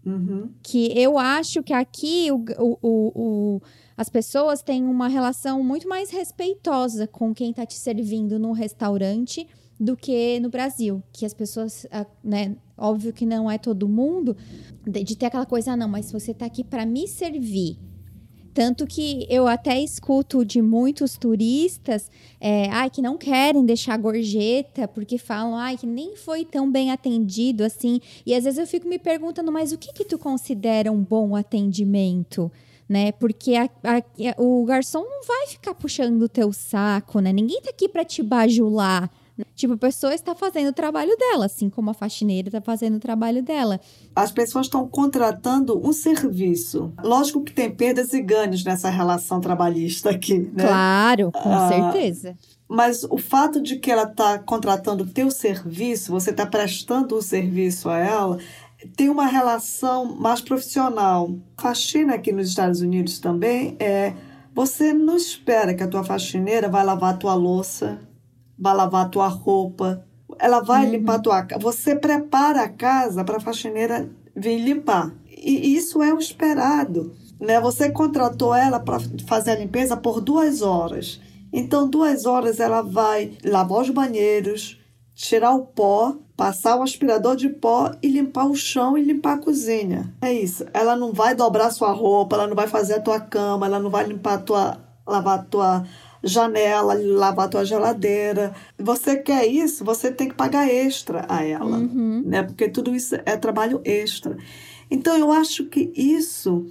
Uhum. 0.04 0.50
Que 0.62 0.92
eu 0.98 1.18
acho 1.18 1.62
que 1.62 1.72
aqui 1.72 2.30
o, 2.30 2.44
o, 2.58 2.78
o, 2.82 3.62
as 3.96 4.08
pessoas 4.08 4.62
têm 4.62 4.84
uma 4.84 5.08
relação 5.08 5.62
muito 5.62 5.88
mais 5.88 6.10
respeitosa 6.10 7.06
com 7.06 7.34
quem 7.34 7.50
está 7.50 7.64
te 7.64 7.74
servindo 7.74 8.38
no 8.38 8.52
restaurante 8.52 9.46
do 9.78 9.96
que 9.96 10.38
no 10.40 10.50
Brasil. 10.50 11.02
Que 11.12 11.24
as 11.24 11.32
pessoas, 11.32 11.86
né, 12.22 12.56
óbvio 12.76 13.12
que 13.12 13.24
não 13.24 13.50
é 13.50 13.58
todo 13.58 13.88
mundo, 13.88 14.36
de, 14.86 15.02
de 15.02 15.16
ter 15.16 15.26
aquela 15.26 15.46
coisa, 15.46 15.72
ah, 15.72 15.76
não, 15.76 15.88
mas 15.88 16.12
você 16.12 16.32
está 16.32 16.46
aqui 16.46 16.62
para 16.62 16.84
me 16.84 17.08
servir 17.08 17.78
tanto 18.54 18.86
que 18.86 19.26
eu 19.28 19.48
até 19.48 19.80
escuto 19.80 20.44
de 20.44 20.62
muitos 20.62 21.18
turistas 21.18 22.08
é, 22.40 22.70
ai, 22.70 22.88
que 22.88 23.02
não 23.02 23.18
querem 23.18 23.66
deixar 23.66 23.96
gorjeta, 23.98 24.86
porque 24.86 25.18
falam 25.18 25.56
ai, 25.56 25.76
que 25.76 25.86
nem 25.86 26.14
foi 26.14 26.44
tão 26.44 26.70
bem 26.70 26.92
atendido 26.92 27.64
assim. 27.64 28.00
E 28.24 28.32
às 28.32 28.44
vezes 28.44 28.60
eu 28.60 28.66
fico 28.66 28.88
me 28.88 28.98
perguntando, 28.98 29.50
mas 29.50 29.72
o 29.72 29.78
que, 29.78 29.92
que 29.92 30.04
tu 30.04 30.16
considera 30.16 30.92
um 30.92 31.02
bom 31.02 31.34
atendimento? 31.34 32.50
Né? 32.88 33.10
Porque 33.12 33.56
a, 33.56 33.64
a, 33.82 34.02
o 34.40 34.64
garçom 34.64 35.02
não 35.02 35.24
vai 35.26 35.48
ficar 35.48 35.74
puxando 35.74 36.22
o 36.22 36.28
teu 36.28 36.52
saco, 36.52 37.18
né? 37.18 37.32
Ninguém 37.32 37.60
tá 37.60 37.70
aqui 37.70 37.88
para 37.88 38.04
te 38.04 38.22
bajular. 38.22 39.10
Tipo, 39.54 39.74
a 39.74 39.78
pessoa 39.78 40.14
está 40.14 40.34
fazendo 40.34 40.68
o 40.68 40.72
trabalho 40.72 41.16
dela, 41.16 41.46
assim 41.46 41.68
como 41.68 41.90
a 41.90 41.94
faxineira 41.94 42.48
está 42.48 42.60
fazendo 42.60 42.96
o 42.96 43.00
trabalho 43.00 43.42
dela. 43.42 43.80
As 44.14 44.30
pessoas 44.30 44.66
estão 44.66 44.86
contratando 44.86 45.76
um 45.84 45.92
serviço. 45.92 46.92
Lógico 47.02 47.42
que 47.42 47.52
tem 47.52 47.70
perdas 47.70 48.12
e 48.12 48.20
ganhos 48.20 48.62
nessa 48.62 48.88
relação 48.88 49.40
trabalhista 49.40 50.10
aqui, 50.10 50.38
né? 50.38 50.66
Claro, 50.66 51.32
com 51.32 51.52
ah, 51.52 51.68
certeza. 51.68 52.36
Mas 52.68 53.04
o 53.04 53.18
fato 53.18 53.60
de 53.60 53.76
que 53.76 53.90
ela 53.90 54.04
está 54.04 54.38
contratando 54.38 55.02
o 55.02 55.08
teu 55.08 55.30
serviço, 55.30 56.12
você 56.12 56.30
está 56.30 56.46
prestando 56.46 57.16
o 57.16 57.22
serviço 57.22 57.88
a 57.88 57.98
ela, 57.98 58.38
tem 58.96 59.08
uma 59.08 59.26
relação 59.26 60.04
mais 60.04 60.40
profissional. 60.40 61.30
Faxina 61.56 62.14
aqui 62.14 62.30
nos 62.32 62.48
Estados 62.48 62.80
Unidos 62.80 63.18
também 63.18 63.76
é... 63.80 64.14
Você 64.54 64.92
não 64.92 65.16
espera 65.16 65.74
que 65.74 65.82
a 65.82 65.88
tua 65.88 66.04
faxineira 66.04 66.68
vai 66.68 66.84
lavar 66.84 67.14
a 67.14 67.16
tua 67.16 67.34
louça, 67.34 67.98
vai 68.58 68.74
lavar 68.74 69.06
a 69.06 69.08
tua 69.08 69.28
roupa, 69.28 70.04
ela 70.38 70.60
vai 70.60 70.86
uhum. 70.86 70.92
limpar 70.92 71.16
a 71.16 71.20
tua 71.20 71.42
casa. 71.42 71.60
Você 71.60 71.94
prepara 71.94 72.62
a 72.62 72.68
casa 72.68 73.24
para 73.24 73.36
a 73.36 73.40
faxineira 73.40 74.08
vir 74.34 74.58
limpar. 74.58 75.12
E 75.28 75.74
isso 75.76 76.02
é 76.02 76.12
o 76.12 76.18
esperado. 76.18 77.14
Né? 77.40 77.60
Você 77.60 77.90
contratou 77.90 78.54
ela 78.54 78.80
para 78.80 78.98
fazer 79.26 79.52
a 79.52 79.56
limpeza 79.56 79.96
por 79.96 80.20
duas 80.20 80.62
horas. 80.62 81.20
Então, 81.52 81.88
duas 81.88 82.26
horas 82.26 82.58
ela 82.58 82.82
vai 82.82 83.32
lavar 83.44 83.82
os 83.82 83.90
banheiros, 83.90 84.80
tirar 85.14 85.54
o 85.54 85.66
pó, 85.66 86.16
passar 86.36 86.76
o 86.76 86.82
aspirador 86.82 87.36
de 87.36 87.48
pó 87.48 87.92
e 88.02 88.08
limpar 88.08 88.46
o 88.46 88.56
chão 88.56 88.98
e 88.98 89.04
limpar 89.04 89.34
a 89.34 89.38
cozinha. 89.38 90.12
É 90.20 90.32
isso. 90.32 90.66
Ela 90.74 90.96
não 90.96 91.12
vai 91.12 91.34
dobrar 91.34 91.70
sua 91.70 91.92
roupa, 91.92 92.34
ela 92.34 92.48
não 92.48 92.56
vai 92.56 92.66
fazer 92.66 92.94
a 92.94 93.00
tua 93.00 93.20
cama, 93.20 93.66
ela 93.66 93.78
não 93.78 93.90
vai 93.90 94.04
limpar 94.04 94.34
a 94.34 94.38
tua, 94.38 94.78
lavar 95.06 95.38
a 95.38 95.42
tua 95.42 95.86
janela, 96.24 96.94
lavar 96.94 97.46
a 97.46 97.48
tua 97.48 97.64
geladeira. 97.64 98.54
Você 98.78 99.16
quer 99.16 99.46
isso, 99.46 99.84
você 99.84 100.10
tem 100.10 100.28
que 100.28 100.34
pagar 100.34 100.68
extra 100.68 101.26
a 101.28 101.44
ela, 101.44 101.78
uhum. 101.78 102.22
né? 102.24 102.42
Porque 102.42 102.68
tudo 102.68 102.94
isso 102.94 103.14
é 103.24 103.36
trabalho 103.36 103.80
extra. 103.84 104.36
Então 104.90 105.16
eu 105.16 105.30
acho 105.30 105.66
que 105.66 105.92
isso 105.94 106.66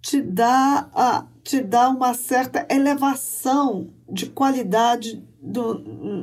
te 0.00 0.20
dá, 0.20 0.88
a, 0.94 1.26
te 1.42 1.60
dá 1.60 1.88
uma 1.88 2.14
certa 2.14 2.66
elevação 2.70 3.88
de 4.10 4.26
qualidade 4.26 5.22
do, 5.40 5.78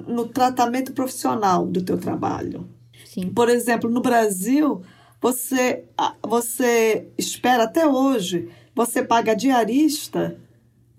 no 0.08 0.28
tratamento 0.28 0.94
profissional 0.94 1.66
do 1.66 1.82
teu 1.82 1.98
trabalho. 1.98 2.70
Sim. 3.06 3.30
Por 3.30 3.50
exemplo, 3.50 3.90
no 3.90 4.02
Brasil, 4.02 4.82
você, 5.20 5.86
você 6.26 7.08
espera 7.18 7.64
até 7.64 7.86
hoje, 7.86 8.50
você 8.74 9.04
paga 9.04 9.36
diarista 9.36 10.38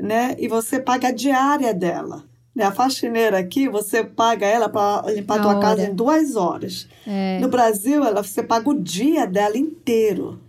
né? 0.03 0.35
E 0.37 0.49
você 0.49 0.81
paga 0.81 1.09
a 1.09 1.13
diária 1.13 1.73
dela. 1.73 2.25
Né? 2.53 2.65
A 2.65 2.73
faxineira 2.73 3.39
aqui, 3.39 3.69
você 3.69 4.03
paga 4.03 4.45
ela 4.45 4.69
para 4.69 5.09
limpar 5.13 5.39
a 5.39 5.43
tua 5.43 5.61
casa 5.61 5.85
em 5.85 5.95
duas 5.95 6.35
horas. 6.35 6.89
É. 7.07 7.39
No 7.39 7.49
Brasil, 7.49 8.05
ela, 8.05 8.21
você 8.21 8.43
paga 8.43 8.69
o 8.69 8.75
dia 8.75 9.27
dela 9.27 9.57
inteiro. 9.57 10.41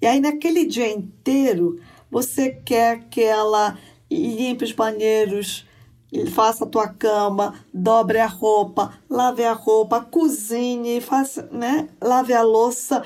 E 0.00 0.06
aí, 0.06 0.20
naquele 0.20 0.64
dia 0.64 0.88
inteiro, 0.88 1.80
você 2.08 2.50
quer 2.50 3.00
que 3.10 3.20
ela 3.20 3.76
limpe 4.08 4.64
os 4.64 4.72
banheiros, 4.72 5.66
faça 6.32 6.64
a 6.64 6.68
tua 6.68 6.86
cama, 6.86 7.54
dobre 7.74 8.20
a 8.20 8.28
roupa, 8.28 8.94
lave 9.10 9.44
a 9.44 9.52
roupa, 9.52 10.00
cozinhe, 10.00 11.00
faça, 11.00 11.48
né? 11.50 11.88
lave 12.00 12.32
a 12.32 12.42
louça, 12.42 13.02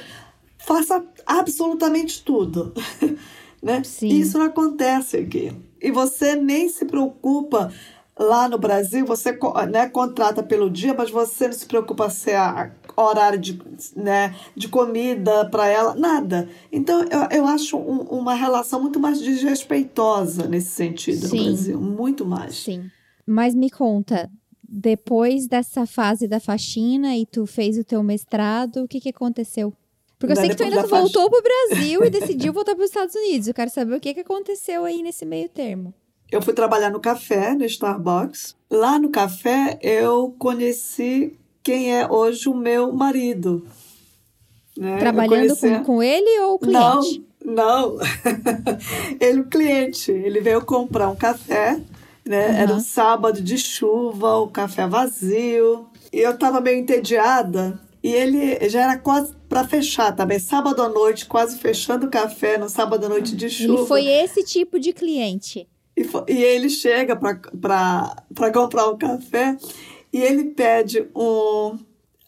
faça 0.58 1.02
absolutamente 1.26 2.22
tudo. 2.22 2.74
né? 3.64 3.82
Sim. 3.82 4.08
Isso 4.08 4.38
não 4.38 4.46
acontece 4.46 5.16
aqui 5.16 5.52
e 5.84 5.90
você 5.90 6.34
nem 6.34 6.66
se 6.70 6.86
preocupa 6.86 7.70
lá 8.18 8.48
no 8.48 8.56
Brasil, 8.56 9.04
você 9.04 9.38
né, 9.70 9.86
contrata 9.88 10.42
pelo 10.42 10.70
dia, 10.70 10.94
mas 10.94 11.10
você 11.10 11.46
não 11.46 11.52
se 11.52 11.66
preocupa 11.66 12.08
se 12.08 12.30
é 12.30 12.72
horário 12.96 13.38
de, 13.38 13.60
né, 13.94 14.34
de 14.56 14.68
comida 14.68 15.44
para 15.50 15.68
ela, 15.68 15.94
nada. 15.94 16.48
Então, 16.72 17.02
eu, 17.02 17.38
eu 17.38 17.46
acho 17.46 17.76
um, 17.76 18.00
uma 18.02 18.34
relação 18.34 18.80
muito 18.80 18.98
mais 18.98 19.20
desrespeitosa 19.20 20.46
nesse 20.46 20.70
sentido 20.70 21.26
Sim. 21.26 21.36
no 21.36 21.44
Brasil, 21.44 21.80
muito 21.80 22.24
mais. 22.24 22.56
Sim. 22.56 22.90
Mas 23.26 23.54
me 23.54 23.68
conta, 23.68 24.30
depois 24.66 25.46
dessa 25.46 25.84
fase 25.84 26.26
da 26.26 26.40
faxina 26.40 27.14
e 27.16 27.26
tu 27.26 27.44
fez 27.44 27.76
o 27.76 27.84
teu 27.84 28.02
mestrado, 28.02 28.84
o 28.84 28.88
que, 28.88 29.00
que 29.00 29.10
aconteceu? 29.10 29.72
Porque 30.18 30.32
eu 30.32 30.36
sei 30.36 30.48
que 30.48 30.56
tu 30.56 30.62
ainda 30.62 30.86
voltou 30.86 31.28
para 31.28 31.38
o 31.38 31.42
Brasil 31.42 32.04
e 32.04 32.10
decidiu 32.10 32.52
voltar 32.52 32.74
para 32.74 32.84
os 32.84 32.90
Estados 32.90 33.14
Unidos. 33.14 33.48
Eu 33.48 33.54
quero 33.54 33.70
saber 33.70 33.94
o 33.94 34.00
que, 34.00 34.14
que 34.14 34.20
aconteceu 34.20 34.84
aí 34.84 35.02
nesse 35.02 35.24
meio 35.26 35.48
termo. 35.48 35.92
Eu 36.30 36.40
fui 36.42 36.54
trabalhar 36.54 36.90
no 36.90 37.00
café, 37.00 37.54
no 37.54 37.64
Starbucks. 37.64 38.56
Lá 38.70 38.98
no 38.98 39.10
café, 39.10 39.78
eu 39.82 40.34
conheci 40.38 41.38
quem 41.62 41.94
é 41.94 42.10
hoje 42.10 42.48
o 42.48 42.54
meu 42.54 42.92
marido. 42.92 43.66
Né? 44.76 44.98
Trabalhando 44.98 45.56
conheci... 45.56 45.78
com, 45.78 45.84
com 45.84 46.02
ele 46.02 46.40
ou 46.40 46.54
o 46.54 46.58
cliente? 46.58 47.24
Não, 47.44 47.54
não. 47.54 47.98
ele, 49.20 49.40
o 49.40 49.44
cliente. 49.44 50.10
Ele 50.10 50.40
veio 50.40 50.64
comprar 50.64 51.08
um 51.08 51.16
café, 51.16 51.80
né? 52.24 52.48
Uhum. 52.48 52.54
Era 52.54 52.74
um 52.74 52.80
sábado 52.80 53.40
de 53.40 53.58
chuva, 53.58 54.36
o 54.38 54.48
café 54.48 54.86
vazio. 54.86 55.86
E 56.12 56.20
eu 56.20 56.32
estava 56.32 56.60
meio 56.60 56.78
entediada 56.78 57.80
e 58.04 58.12
ele 58.12 58.68
já 58.68 58.82
era 58.82 58.98
quase 58.98 59.34
para 59.48 59.66
fechar 59.66 60.14
também. 60.14 60.38
Sábado 60.38 60.82
à 60.82 60.90
noite, 60.90 61.24
quase 61.24 61.58
fechando 61.58 62.04
o 62.04 62.10
café, 62.10 62.58
no 62.58 62.68
sábado 62.68 63.06
à 63.06 63.08
noite 63.08 63.34
de 63.34 63.48
chuva. 63.48 63.78
Ele 63.78 63.86
foi 63.86 64.06
esse 64.06 64.44
tipo 64.44 64.78
de 64.78 64.92
cliente. 64.92 65.66
E, 65.96 66.04
foi, 66.04 66.22
e 66.28 66.44
ele 66.44 66.68
chega 66.68 67.16
para 67.16 68.52
comprar 68.52 68.90
um 68.90 68.98
café 68.98 69.56
e 70.12 70.20
ele 70.20 70.50
pede 70.50 71.08
um, 71.16 71.78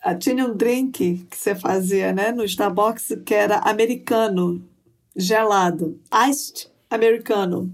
ah, 0.03 0.15
tinha 0.15 0.47
um 0.47 0.57
drink 0.57 1.27
que 1.29 1.37
você 1.37 1.55
fazia, 1.55 2.11
né, 2.11 2.33
no 2.33 2.43
Starbucks 2.43 3.19
que 3.23 3.35
era 3.35 3.59
americano, 3.59 4.67
gelado, 5.15 6.01
iced 6.27 6.71
americano. 6.89 7.71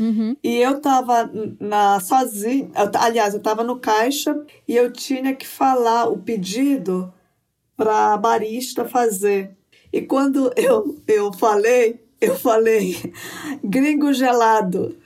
Uhum. 0.00 0.34
E 0.42 0.56
eu 0.56 0.80
tava 0.80 1.30
na 1.60 2.00
sozinha, 2.00 2.70
eu, 2.74 2.90
aliás, 2.98 3.34
eu 3.34 3.40
tava 3.40 3.62
no 3.62 3.78
caixa 3.78 4.34
e 4.66 4.74
eu 4.74 4.90
tinha 4.90 5.36
que 5.36 5.46
falar 5.46 6.06
o 6.06 6.16
pedido 6.16 7.12
para 7.82 8.12
a 8.12 8.16
barista 8.16 8.84
fazer. 8.84 9.50
E 9.92 10.02
quando 10.02 10.52
eu, 10.56 10.96
eu 11.08 11.32
falei, 11.32 12.00
eu 12.20 12.36
falei 12.38 13.12
gringo 13.62 14.12
gelado. 14.12 14.96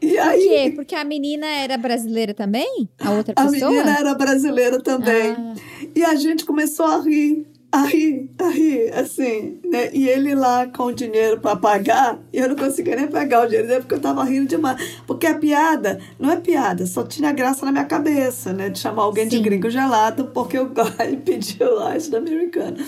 E 0.00 0.18
aí, 0.18 0.38
Por 0.38 0.48
quê? 0.48 0.72
Porque 0.76 0.94
a 0.94 1.04
menina 1.04 1.46
era 1.46 1.78
brasileira 1.78 2.34
também? 2.34 2.88
A 3.00 3.12
outra 3.12 3.34
pessoa? 3.34 3.70
A 3.70 3.72
menina 3.72 3.98
era 3.98 4.14
brasileira 4.14 4.78
também. 4.80 5.32
Ah. 5.32 5.54
E 5.94 6.04
a 6.04 6.14
gente 6.14 6.44
começou 6.44 6.84
a 6.84 7.00
rir, 7.00 7.46
a 7.76 7.84
rir, 7.84 8.30
a 8.38 8.48
rir, 8.48 8.90
assim, 8.94 9.60
né? 9.64 9.90
E 9.92 10.08
ele 10.08 10.34
lá 10.34 10.66
com 10.66 10.84
o 10.84 10.92
dinheiro 10.92 11.38
para 11.38 11.56
pagar, 11.56 12.18
e 12.32 12.38
eu 12.38 12.48
não 12.48 12.56
conseguia 12.56 12.96
nem 12.96 13.06
pegar 13.06 13.42
o 13.42 13.46
dinheiro 13.46 13.68
dele 13.68 13.80
porque 13.80 13.94
eu 13.94 14.00
tava 14.00 14.24
rindo 14.24 14.46
demais. 14.46 15.00
Porque 15.06 15.26
a 15.26 15.38
piada 15.38 16.00
não 16.18 16.30
é 16.30 16.36
piada, 16.36 16.86
só 16.86 17.04
tinha 17.04 17.32
graça 17.32 17.66
na 17.66 17.72
minha 17.72 17.84
cabeça, 17.84 18.52
né? 18.52 18.70
De 18.70 18.78
chamar 18.78 19.02
alguém 19.02 19.24
Sim. 19.24 19.36
de 19.36 19.40
gringo 19.40 19.68
gelado 19.68 20.26
porque 20.32 20.56
eu 20.56 20.70
ele 21.00 21.18
pediu 21.18 21.68
isso 21.94 22.10
da 22.10 22.18
americana. 22.18 22.78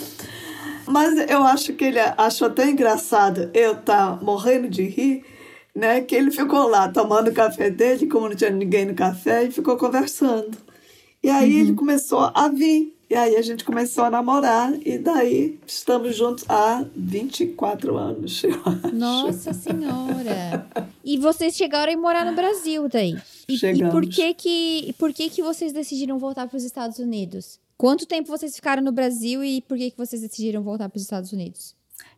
Mas 0.87 1.29
eu 1.29 1.43
acho 1.43 1.73
que 1.73 1.85
ele 1.85 1.99
achou 2.17 2.49
tão 2.49 2.67
engraçado 2.67 3.51
eu 3.53 3.73
estar 3.73 4.17
tá 4.17 4.19
morrendo 4.23 4.67
de 4.67 4.83
rir 4.83 5.23
né? 5.75 6.01
Que 6.01 6.15
ele 6.15 6.31
ficou 6.31 6.67
lá 6.67 6.89
tomando 6.89 7.29
o 7.29 7.33
café 7.33 7.69
dele, 7.69 8.07
como 8.07 8.27
não 8.27 8.35
tinha 8.35 8.49
ninguém 8.49 8.85
no 8.85 8.95
café, 8.95 9.43
e 9.45 9.51
ficou 9.51 9.77
conversando. 9.77 10.57
E 11.23 11.29
aí 11.29 11.53
uhum. 11.53 11.59
ele 11.59 11.73
começou 11.73 12.31
a 12.33 12.47
vir. 12.49 12.98
E 13.09 13.15
aí 13.15 13.35
a 13.35 13.41
gente 13.41 13.63
começou 13.63 14.03
a 14.03 14.11
namorar 14.11 14.71
e 14.85 14.99
daí 14.99 15.59
estamos 15.65 16.15
juntos 16.15 16.45
há 16.47 16.85
24 16.95 17.97
anos. 17.97 18.43
Nossa 18.93 19.51
Senhora! 19.51 20.67
E 21.03 21.17
vocês 21.17 21.55
chegaram 21.55 21.91
a 21.91 21.97
morar 21.97 22.23
no 22.23 22.35
Brasil 22.35 22.87
daí? 22.87 23.17
E, 23.47 23.57
Chegamos. 23.57 23.87
e 23.87 23.91
por 23.91 24.07
que 24.07 24.33
que 24.35 24.95
por 24.99 25.11
que 25.11 25.27
que 25.27 25.41
vocês 25.41 25.73
decidiram 25.73 26.19
voltar 26.19 26.47
para 26.47 26.57
os 26.57 26.63
Estados 26.63 26.99
Unidos? 26.99 27.59
Quanto 27.75 28.05
tempo 28.05 28.27
vocês 28.29 28.55
ficaram 28.55 28.83
no 28.83 28.91
Brasil 28.91 29.43
e 29.43 29.61
por 29.61 29.75
que 29.75 29.89
que 29.89 29.97
vocês 29.97 30.21
decidiram 30.21 30.61
voltar 30.61 30.87
para 30.87 30.97
os 30.97 31.03
Estados 31.03 31.31
Unidos? 31.33 31.73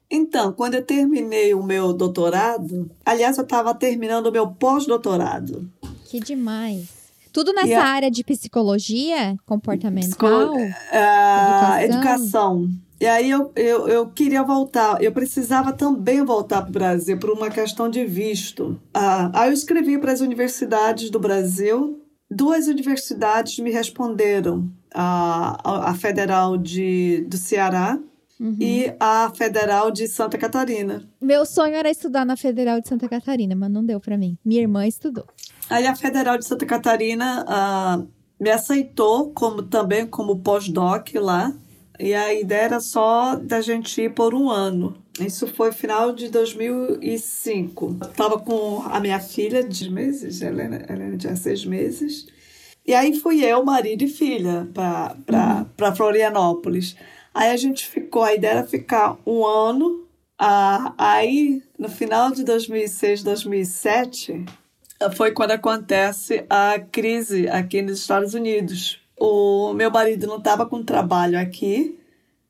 Então, 0.10 0.52
quando 0.52 0.74
eu 0.76 0.82
terminei 0.86 1.54
o 1.54 1.64
meu 1.64 1.94
doutorado, 1.94 2.92
aliás, 3.06 3.38
eu 3.38 3.44
estava 3.44 3.74
terminando 3.74 4.26
o 4.26 4.32
meu 4.32 4.46
pós-doutorado. 4.46 5.72
Que 6.04 6.20
demais. 6.20 7.01
Tudo 7.32 7.54
nessa 7.54 7.80
a... 7.80 7.86
área 7.86 8.12
de 8.12 8.24
psicologia 8.24 9.36
comportamental? 9.46 10.10
Psicolo... 10.10 10.56
Uh, 10.56 11.80
educação. 11.80 11.82
educação. 11.82 12.70
E 13.00 13.08
aí 13.08 13.32
eu, 13.32 13.52
eu, 13.56 13.88
eu 13.88 14.10
queria 14.10 14.44
voltar, 14.44 15.02
eu 15.02 15.12
precisava 15.12 15.74
também 15.74 16.24
voltar 16.24 16.62
para 16.62 16.70
o 16.70 16.74
Brasil 16.74 17.18
por 17.18 17.32
uma 17.32 17.50
questão 17.50 17.90
de 17.90 18.06
visto. 18.06 18.80
Uh, 18.96 19.32
aí 19.34 19.50
eu 19.50 19.54
escrevi 19.54 19.98
para 19.98 20.12
as 20.12 20.22
universidades 20.22 21.10
do 21.10 21.20
Brasil, 21.20 22.00
duas 22.30 22.68
universidades 22.68 23.58
me 23.58 23.72
responderam, 23.72 24.70
a, 24.94 25.90
a 25.90 25.96
Federal 25.96 26.58
de, 26.58 27.26
do 27.28 27.38
Ceará 27.38 27.98
uhum. 28.40 28.56
e 28.60 28.94
a 29.00 29.32
Federal 29.36 29.92
de 29.92 30.08
Santa 30.08 30.38
Catarina. 30.38 31.08
Meu 31.20 31.46
sonho 31.46 31.76
era 31.76 31.90
estudar 31.90 32.26
na 32.26 32.36
Federal 32.36 32.82
de 32.82 32.88
Santa 32.88 33.08
Catarina, 33.08 33.56
mas 33.56 33.72
não 33.72 33.86
deu 33.86 34.00
para 34.00 34.18
mim. 34.18 34.38
Minha 34.44 34.62
irmã 34.62 34.86
estudou. 34.86 35.26
Aí 35.72 35.88
a 35.88 35.96
Federal 35.96 36.38
de 36.38 36.46
Santa 36.46 36.66
Catarina 36.66 37.46
uh, 37.48 38.08
me 38.38 38.50
aceitou 38.50 39.32
como 39.32 39.64
também 39.64 40.06
como 40.06 40.40
pós-doc 40.40 41.16
lá. 41.16 41.54
E 41.98 42.14
a 42.14 42.34
ideia 42.34 42.64
era 42.64 42.80
só 42.82 43.38
da 43.38 43.62
gente 43.62 44.02
ir 44.02 44.14
por 44.14 44.34
um 44.34 44.50
ano. 44.50 45.02
Isso 45.18 45.48
foi 45.48 45.72
final 45.72 46.12
de 46.12 46.28
2005. 46.28 48.00
Estava 48.02 48.38
com 48.38 48.82
a 48.84 49.00
minha 49.00 49.22
filha 49.22 49.64
de 49.64 49.90
meses, 49.90 50.42
Helena, 50.42 50.86
Helena 50.90 51.16
tinha 51.18 51.38
seis 51.38 51.64
meses. 51.64 52.28
E 52.86 52.94
aí 52.94 53.18
fui 53.18 53.42
eu, 53.42 53.64
marido 53.64 54.04
e 54.04 54.10
filha 54.10 54.68
para 54.74 55.66
uhum. 55.80 55.96
Florianópolis. 55.96 56.98
Aí 57.34 57.50
a 57.50 57.56
gente 57.56 57.88
ficou, 57.88 58.24
a 58.24 58.34
ideia 58.34 58.56
era 58.56 58.68
ficar 58.68 59.18
um 59.26 59.46
ano. 59.46 60.06
Ah, 60.38 60.94
aí, 60.98 61.62
no 61.80 61.88
final 61.88 62.32
de 62.32 62.44
2006, 62.44 63.24
2007, 63.24 64.44
foi 65.10 65.32
quando 65.32 65.52
acontece 65.52 66.46
a 66.50 66.78
crise 66.80 67.48
aqui 67.48 67.82
nos 67.82 68.00
Estados 68.00 68.34
Unidos. 68.34 69.00
O 69.20 69.74
meu 69.74 69.90
marido 69.90 70.28
não 70.28 70.38
estava 70.38 70.66
com 70.66 70.84
trabalho 70.84 71.40
aqui, 71.40 71.98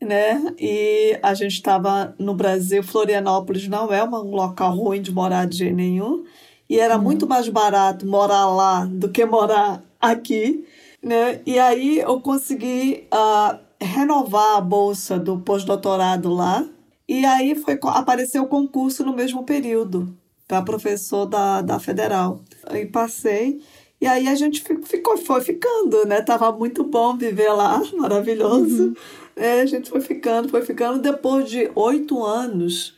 né? 0.02 0.54
E 0.60 1.18
a 1.22 1.34
gente 1.34 1.54
estava 1.54 2.14
no 2.18 2.34
Brasil. 2.34 2.84
Florianópolis 2.84 3.68
não 3.68 3.94
é 3.94 4.04
um 4.04 4.36
local 4.36 4.76
ruim 4.76 5.02
de 5.02 5.12
morar 5.12 5.48
de 5.48 5.58
jeito 5.58 5.76
nenhum. 5.76 6.26
E 6.70 6.80
era 6.80 6.98
uhum. 6.98 7.04
muito 7.04 7.28
mais 7.28 7.48
barato 7.48 8.08
morar 8.08 8.48
lá 8.48 8.86
do 8.86 9.10
que 9.10 9.26
morar 9.26 9.84
aqui, 10.00 10.66
né? 11.02 11.42
E 11.46 11.60
aí 11.60 12.00
eu 12.00 12.20
consegui 12.22 13.08
uh, 13.14 13.58
renovar 13.80 14.58
a 14.58 14.62
bolsa 14.62 15.20
do 15.20 15.40
pós-doutorado 15.40 16.34
lá. 16.34 16.66
E 17.08 17.26
aí 17.26 17.56
foi 17.56 17.78
apareceu 17.84 18.44
o 18.44 18.48
concurso 18.48 19.06
no 19.06 19.14
mesmo 19.14 19.44
período 19.44 20.18
para 20.52 20.64
professor 20.64 21.26
da, 21.26 21.62
da 21.62 21.80
federal. 21.80 22.42
E 22.74 22.86
passei. 22.86 23.62
E 24.00 24.08
aí 24.08 24.28
a 24.28 24.36
gente 24.36 24.64
ficou, 24.84 25.18
foi 25.18 25.42
ficando, 25.42 26.06
né? 26.06 26.22
Tava 26.22 26.52
muito 26.52 26.84
bom 26.84 27.18
viver 27.18 27.52
lá, 27.52 27.82
maravilhoso. 27.98 28.88
Uhum. 28.88 28.94
É, 29.36 29.62
a 29.62 29.66
gente 29.66 29.90
foi 29.90 30.02
ficando, 30.02 30.50
foi 30.50 30.62
ficando. 30.62 31.00
Depois 31.00 31.50
de 31.50 31.70
oito 31.76 32.24
anos 32.24 32.96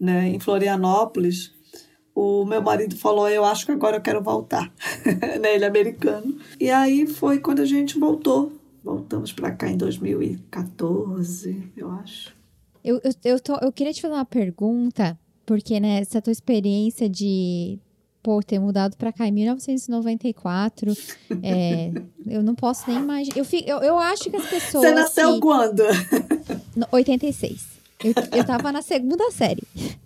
né, 0.00 0.28
em 0.28 0.40
Florianópolis, 0.40 1.52
o 2.14 2.44
meu 2.44 2.60
marido 2.60 2.96
falou: 2.96 3.28
Eu 3.28 3.44
acho 3.44 3.66
que 3.66 3.72
agora 3.72 3.96
eu 3.96 4.02
quero 4.02 4.22
voltar. 4.22 4.72
né, 5.40 5.54
ele 5.54 5.64
é 5.64 5.68
americano. 5.68 6.36
E 6.58 6.70
aí 6.70 7.06
foi 7.06 7.38
quando 7.38 7.60
a 7.60 7.66
gente 7.66 7.98
voltou 7.98 8.58
Voltamos 8.88 9.32
para 9.34 9.50
cá 9.50 9.68
em 9.68 9.76
2014, 9.76 11.72
eu 11.76 11.90
acho. 11.90 12.34
Eu, 12.82 12.98
eu, 13.04 13.12
eu, 13.22 13.38
tô, 13.38 13.54
eu 13.56 13.70
queria 13.70 13.92
te 13.92 14.00
fazer 14.00 14.14
uma 14.14 14.24
pergunta, 14.24 15.18
porque 15.48 15.80
né, 15.80 16.00
essa 16.00 16.20
tua 16.20 16.30
experiência 16.30 17.08
de 17.08 17.78
pô, 18.22 18.42
ter 18.42 18.58
mudado 18.58 18.98
para 18.98 19.10
cá 19.10 19.26
em 19.26 19.32
1994, 19.32 20.92
é, 21.42 21.90
eu 22.26 22.42
não 22.42 22.54
posso 22.54 22.84
nem 22.86 22.98
imaginar. 22.98 23.34
Eu, 23.34 23.46
eu, 23.66 23.78
eu 23.78 23.98
acho 23.98 24.28
que 24.28 24.36
as 24.36 24.46
pessoas. 24.46 24.84
Você 24.84 24.92
nasceu 24.92 25.34
que... 25.34 25.40
quando? 25.40 25.82
86. 26.92 27.66
Eu, 28.04 28.12
eu 28.36 28.44
tava 28.44 28.70
na 28.70 28.82
segunda 28.82 29.30
série. 29.32 29.62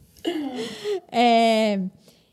É, 1.14 1.80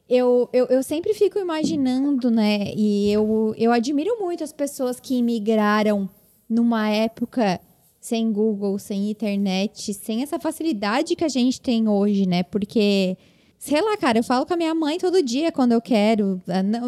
eu, 0.07 0.47
eu, 0.53 0.67
eu 0.67 0.83
sempre 0.83 1.13
fico 1.15 1.39
imaginando, 1.39 2.29
né? 2.29 2.71
E 2.77 3.11
eu, 3.11 3.53
eu 3.57 3.71
admiro 3.71 4.19
muito 4.19 4.43
as 4.43 4.53
pessoas 4.53 4.99
que 4.99 5.15
imigraram 5.15 6.07
numa 6.47 6.87
época 6.87 7.59
sem 7.99 8.31
Google, 8.31 8.79
sem 8.79 9.09
internet, 9.09 9.93
sem 9.93 10.23
essa 10.23 10.39
facilidade 10.39 11.15
que 11.15 11.23
a 11.23 11.29
gente 11.29 11.59
tem 11.59 11.87
hoje, 11.87 12.25
né? 12.25 12.43
Porque, 12.43 13.17
sei 13.57 13.81
lá, 13.81 13.97
cara, 13.97 14.19
eu 14.19 14.23
falo 14.23 14.45
com 14.45 14.53
a 14.53 14.57
minha 14.57 14.73
mãe 14.73 14.97
todo 14.97 15.21
dia 15.21 15.51
quando 15.51 15.73
eu 15.73 15.81
quero. 15.81 16.41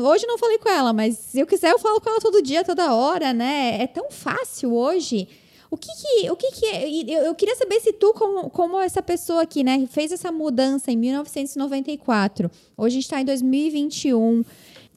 Hoje 0.04 0.26
não 0.26 0.38
falei 0.38 0.58
com 0.58 0.70
ela, 0.70 0.94
mas 0.94 1.18
se 1.18 1.40
eu 1.40 1.46
quiser 1.46 1.72
eu 1.72 1.80
falo 1.80 2.00
com 2.00 2.10
ela 2.10 2.20
todo 2.20 2.42
dia, 2.42 2.64
toda 2.64 2.94
hora, 2.94 3.34
né? 3.34 3.82
É 3.82 3.88
tão 3.88 4.10
fácil 4.10 4.74
hoje. 4.74 5.28
O 5.70 5.78
que 5.78 5.88
que, 5.88 6.30
o 6.30 6.36
que, 6.36 6.52
que 6.52 6.66
é? 6.66 6.90
Eu, 6.90 7.24
eu 7.24 7.36
queria 7.36 7.56
saber 7.56 7.80
se 7.80 7.94
tu, 7.94 8.14
como, 8.14 8.50
como 8.50 8.78
essa 8.78 9.02
pessoa 9.02 9.42
aqui, 9.44 9.64
né, 9.64 9.88
fez 9.90 10.12
essa 10.12 10.30
mudança 10.30 10.92
em 10.92 10.98
1994. 10.98 12.52
Hoje 12.76 12.88
a 12.88 12.90
gente 12.96 13.04
está 13.04 13.22
em 13.22 13.26
2021. 13.26 14.44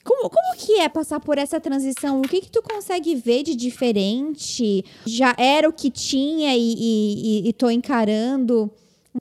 Como, 0.04 0.28
como 0.28 0.56
que 0.58 0.80
é 0.80 0.88
passar 0.88 1.18
por 1.18 1.38
essa 1.38 1.58
transição? 1.58 2.20
O 2.20 2.28
que 2.28 2.42
que 2.42 2.50
tu 2.50 2.62
consegue 2.62 3.14
ver 3.14 3.42
de 3.42 3.56
diferente? 3.56 4.84
Já 5.06 5.34
era 5.38 5.66
o 5.66 5.72
que 5.72 5.90
tinha 5.90 6.54
e, 6.54 6.74
e, 6.78 7.48
e 7.48 7.52
tô 7.54 7.70
encarando. 7.70 8.70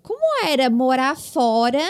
Como 0.02 0.46
era 0.46 0.70
morar 0.70 1.16
fora 1.16 1.82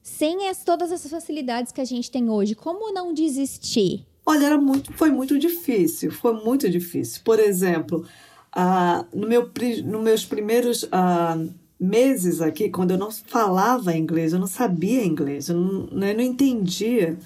sem 0.00 0.48
as, 0.48 0.62
todas 0.62 0.92
essas 0.92 1.10
facilidades 1.10 1.72
que 1.72 1.80
a 1.80 1.84
gente 1.84 2.08
tem 2.08 2.30
hoje? 2.30 2.54
Como 2.54 2.92
não 2.92 3.12
desistir? 3.12 4.06
Olha, 4.24 4.46
era 4.46 4.58
muito, 4.58 4.92
foi 4.92 5.10
muito 5.10 5.36
difícil, 5.38 6.12
foi 6.12 6.32
muito 6.32 6.70
difícil. 6.70 7.22
Por 7.24 7.40
exemplo, 7.40 8.06
uh, 8.56 9.04
no 9.12 9.26
meu, 9.26 9.50
nos 9.84 10.02
meus 10.02 10.24
primeiros 10.24 10.84
uh, 10.84 11.52
meses 11.78 12.40
aqui, 12.40 12.68
quando 12.68 12.92
eu 12.92 12.98
não 12.98 13.10
falava 13.10 13.96
inglês, 13.96 14.32
eu 14.32 14.38
não 14.38 14.46
sabia 14.46 15.04
inglês, 15.04 15.48
eu 15.48 15.56
não, 15.56 15.88
eu 16.06 16.14
não 16.14 16.22
entendia 16.22 17.18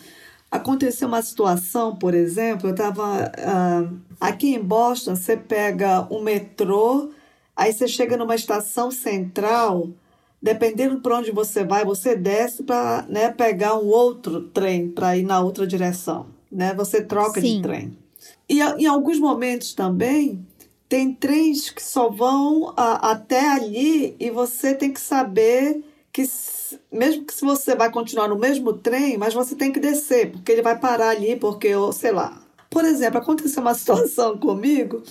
Aconteceu 0.51 1.07
uma 1.07 1.22
situação, 1.22 1.94
por 1.94 2.12
exemplo, 2.12 2.68
eu 2.68 2.72
estava 2.72 3.03
uh, 3.03 3.30
ah, 3.38 3.88
aqui 4.20 4.55
em 4.55 4.61
Boston, 4.61 5.14
você 5.14 5.36
pega 5.36 6.07
o 6.11 6.20
metrô, 6.20 7.11
aí 7.55 7.72
você 7.72 7.86
chega 7.86 8.16
numa 8.16 8.34
estação 8.34 8.90
central, 8.90 9.88
dependendo 10.42 11.01
para 11.01 11.18
onde 11.18 11.30
você 11.30 11.62
vai, 11.62 11.84
você 11.84 12.16
desce 12.16 12.64
para 12.64 13.07
né, 13.09 13.30
pegar 13.30 13.78
um 13.78 13.86
outro 13.86 14.42
trem 14.48 14.88
para 14.88 15.16
ir 15.16 15.22
na 15.22 15.40
outra 15.40 15.64
direção, 15.64 16.26
né? 16.51 16.74
Você 16.74 17.01
troca 17.01 17.40
Sim. 17.40 17.57
de 17.57 17.62
trem. 17.62 17.98
E 18.48 18.61
em 18.61 18.86
alguns 18.86 19.20
momentos 19.20 19.72
também 19.72 20.44
tem 20.88 21.14
trens 21.14 21.70
que 21.70 21.82
só 21.82 22.11
vão 22.11 22.72
a, 22.76 23.12
até 23.12 23.48
ali 23.51 24.16
e 24.18 24.30
você 24.30 24.74
tem 24.74 24.92
que 24.92 25.01
saber 25.01 25.84
que 26.12 26.24
mesmo 26.90 27.24
que 27.24 27.34
se 27.34 27.44
você 27.44 27.74
vai 27.74 27.90
continuar 27.90 28.28
no 28.28 28.38
mesmo 28.38 28.72
trem, 28.72 29.18
mas 29.18 29.34
você 29.34 29.54
tem 29.54 29.72
que 29.72 29.80
descer, 29.80 30.30
porque 30.30 30.52
ele 30.52 30.62
vai 30.62 30.78
parar 30.78 31.11
ali, 31.11 31.36
porque 31.36 31.68
eu, 31.68 31.92
sei 31.92 32.12
lá. 32.12 32.42
Por 32.68 32.84
exemplo, 32.84 33.18
aconteceu 33.18 33.61
uma 33.62 33.74
situação 33.74 34.38
comigo 34.38 35.02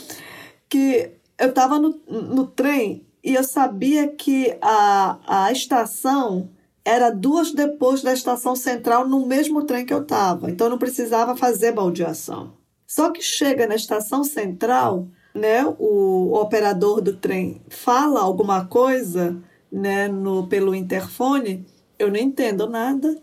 que 0.70 1.12
eu 1.38 1.50
estava 1.50 1.80
no, 1.80 2.00
no 2.08 2.48
trem 2.48 3.06
e 3.24 3.36
eu 3.36 3.44
sabia 3.44 4.08
que 4.08 4.58
a, 4.62 5.18
a 5.28 5.52
estação 5.52 6.50
era 6.84 7.10
duas 7.10 7.52
depois 7.52 8.02
da 8.02 8.14
estação 8.14 8.56
central 8.56 9.08
no 9.08 9.26
mesmo 9.26 9.64
trem 9.64 9.86
que 9.86 9.94
eu 9.94 10.02
estava. 10.02 10.50
Então 10.50 10.68
eu 10.68 10.72
não 10.72 10.78
precisava 10.78 11.36
fazer 11.36 11.72
baldeação. 11.72 12.54
Só 12.88 13.12
que 13.12 13.22
chega 13.22 13.68
na 13.68 13.76
estação 13.76 14.24
central, 14.24 15.08
né, 15.36 15.64
o, 15.78 16.32
o 16.32 16.42
operador 16.42 17.02
do 17.02 17.16
trem 17.16 17.62
fala 17.70 18.22
alguma 18.22 18.66
coisa 18.66 19.38
né, 19.72 20.08
no, 20.08 20.48
pelo 20.48 20.76
interfone, 20.76 21.66
eu 21.98 22.10
não 22.10 22.18
entendo 22.18 22.68
nada. 22.68 23.22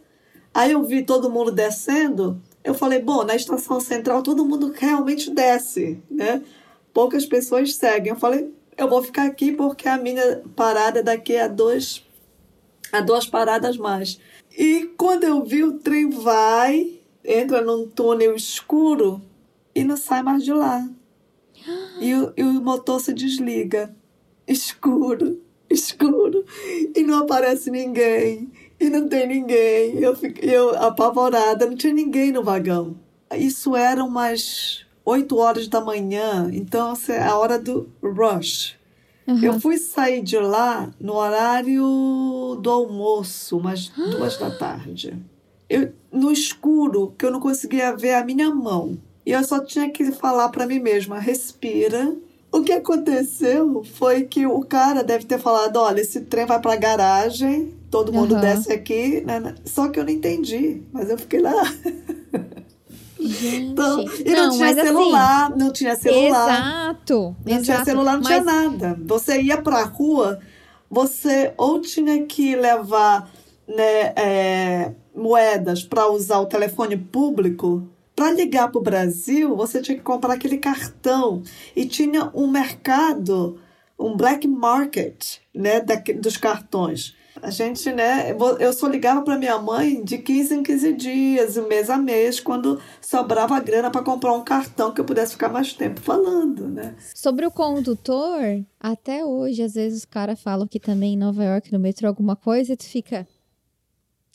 Aí 0.55 0.72
eu 0.72 0.82
vi 0.82 1.03
todo 1.03 1.30
mundo 1.30 1.51
descendo, 1.53 2.40
eu 2.64 2.74
falei, 2.74 3.01
bom, 3.01 3.24
na 3.24 3.36
estação 3.36 3.80
central 3.80 4.22
todo 4.22 4.44
mundo 4.44 4.72
realmente 4.74 5.30
desce, 5.30 6.03
né? 6.11 6.42
Poucas 6.92 7.26
pessoas 7.26 7.74
seguem. 7.74 8.12
Eu 8.12 8.18
falei, 8.18 8.53
eu 8.76 8.88
vou 8.88 9.03
ficar 9.03 9.24
aqui 9.24 9.53
porque 9.53 9.88
a 9.88 9.97
minha 9.97 10.42
parada 10.57 11.03
daqui 11.03 11.36
a 11.36 11.47
dois 11.47 12.05
a 12.92 13.01
duas 13.01 13.26
paradas 13.26 13.76
mais. 13.76 14.18
E 14.57 14.90
quando 14.97 15.24
eu 15.24 15.44
vi 15.44 15.62
o 15.62 15.78
trem 15.78 16.09
vai, 16.09 16.99
entra 17.24 17.61
num 17.61 17.86
túnel 17.86 18.34
escuro 18.34 19.20
e 19.74 19.84
não 19.84 19.97
sai 19.97 20.22
mais 20.22 20.42
de 20.44 20.53
lá. 20.53 20.88
E 22.01 22.14
o, 22.14 22.32
e 22.36 22.42
o 22.42 22.53
motor 22.61 23.01
se 23.01 23.12
desliga. 23.12 23.94
Escuro, 24.47 25.42
escuro. 25.76 26.44
E 26.94 27.02
não 27.02 27.20
aparece 27.20 27.70
ninguém. 27.70 28.50
E 28.78 28.90
não 28.90 29.08
tem 29.08 29.26
ninguém. 29.26 29.98
Eu, 29.98 30.16
fiquei, 30.16 30.50
eu 30.54 30.76
apavorada, 30.76 31.66
não 31.66 31.76
tinha 31.76 31.94
ninguém 31.94 32.32
no 32.32 32.42
vagão. 32.42 32.96
Isso 33.34 33.74
era 33.74 34.04
umas 34.04 34.86
8 35.04 35.36
horas 35.36 35.68
da 35.68 35.80
manhã, 35.80 36.50
então 36.52 36.90
assim, 36.90 37.12
é 37.12 37.22
a 37.22 37.36
hora 37.36 37.58
do 37.58 37.88
rush. 38.02 38.76
Uhum. 39.26 39.42
Eu 39.42 39.60
fui 39.60 39.76
sair 39.76 40.22
de 40.22 40.38
lá 40.38 40.92
no 41.00 41.14
horário 41.14 42.58
do 42.60 42.70
almoço, 42.70 43.58
umas 43.58 43.88
duas 43.88 44.36
da 44.36 44.50
tarde. 44.50 45.16
Eu, 45.68 45.92
no 46.12 46.30
escuro, 46.30 47.12
que 47.18 47.24
eu 47.26 47.30
não 47.30 47.40
conseguia 47.40 47.96
ver 47.96 48.14
a 48.14 48.24
minha 48.24 48.54
mão. 48.54 48.98
E 49.24 49.32
eu 49.32 49.42
só 49.42 49.58
tinha 49.58 49.90
que 49.90 50.12
falar 50.12 50.48
para 50.50 50.66
mim 50.66 50.78
mesma: 50.78 51.18
respira. 51.18 52.14
O 52.53 52.62
que 52.62 52.72
aconteceu 52.72 53.82
foi 53.94 54.24
que 54.24 54.47
o 54.47 54.61
cara 54.62 55.03
deve 55.03 55.24
ter 55.24 55.38
falado: 55.38 55.76
olha, 55.76 56.01
esse 56.01 56.22
trem 56.22 56.47
vai 56.47 56.61
para 56.61 56.72
a 56.72 56.76
garagem, 56.76 57.74
todo 57.90 58.12
mundo 58.12 58.34
uhum. 58.34 58.40
desce 58.40 58.72
aqui. 58.72 59.20
Né, 59.20 59.40
né? 59.40 59.55
Só 59.64 59.88
que 59.88 59.99
eu 59.99 60.05
não 60.05 60.12
entendi, 60.12 60.82
mas 60.92 61.11
eu 61.11 61.18
fiquei 61.18 61.40
lá. 61.40 61.64
Gente. 63.18 63.72
Então, 63.72 64.05
e 64.24 64.30
não, 64.30 64.44
não 64.44 64.51
tinha 64.51 64.70
assim, 64.70 64.82
celular, 64.82 65.47
assim, 65.47 65.59
não 65.59 65.72
tinha 65.72 65.97
celular. 65.97 66.49
Exato. 66.49 67.36
Não 67.44 67.53
exato, 67.53 67.64
tinha 67.64 67.84
celular, 67.84 68.12
não 68.12 68.22
mas... 68.22 68.28
tinha 68.28 68.44
nada. 68.44 68.99
Você 69.05 69.42
ia 69.42 69.61
pra 69.61 69.82
rua, 69.84 70.38
você 70.90 71.53
ou 71.57 71.80
tinha 71.80 72.24
que 72.24 72.55
levar 72.55 73.30
né, 73.66 74.12
é, 74.16 74.92
moedas 75.14 75.82
para 75.82 76.09
usar 76.09 76.38
o 76.40 76.47
telefone 76.47 76.97
público. 76.97 77.88
Para 78.16 78.32
ligar 78.32 78.70
para 78.72 78.78
o 78.78 78.82
Brasil, 78.82 79.54
você 79.54 79.82
tinha 79.82 79.98
que 79.98 80.02
comprar 80.02 80.32
aquele 80.32 80.56
cartão. 80.56 81.42
E 81.76 81.84
tinha 81.84 82.30
um 82.34 82.46
mercado, 82.46 83.60
um 83.98 84.16
black 84.16 84.48
market 84.48 85.40
né, 85.54 85.80
da, 85.80 85.96
dos 85.96 86.38
cartões. 86.38 87.14
A 87.42 87.50
gente, 87.50 87.92
né? 87.92 88.34
Eu 88.58 88.72
só 88.72 88.88
ligava 88.88 89.20
para 89.20 89.36
minha 89.36 89.58
mãe 89.58 90.02
de 90.02 90.16
15 90.16 90.54
em 90.54 90.62
15 90.62 90.92
dias, 90.94 91.56
mês 91.68 91.90
a 91.90 91.98
mês, 91.98 92.40
quando 92.40 92.80
sobrava 93.00 93.60
grana 93.60 93.90
para 93.90 94.02
comprar 94.02 94.32
um 94.32 94.42
cartão 94.42 94.92
que 94.92 95.00
eu 95.00 95.04
pudesse 95.04 95.32
ficar 95.32 95.50
mais 95.50 95.74
tempo 95.74 96.00
falando, 96.00 96.66
né? 96.66 96.96
Sobre 97.14 97.44
o 97.46 97.50
condutor, 97.50 98.64
até 98.80 99.22
hoje, 99.24 99.62
às 99.62 99.74
vezes 99.74 99.98
os 99.98 100.04
caras 100.06 100.40
falam 100.40 100.66
que 100.66 100.80
também 100.80 101.12
em 101.12 101.18
Nova 101.18 101.44
York, 101.44 101.70
no 101.70 101.78
metrô, 101.78 102.08
alguma 102.08 102.34
coisa, 102.34 102.72
e 102.72 102.76
tu 102.76 102.84
fica. 102.84 103.26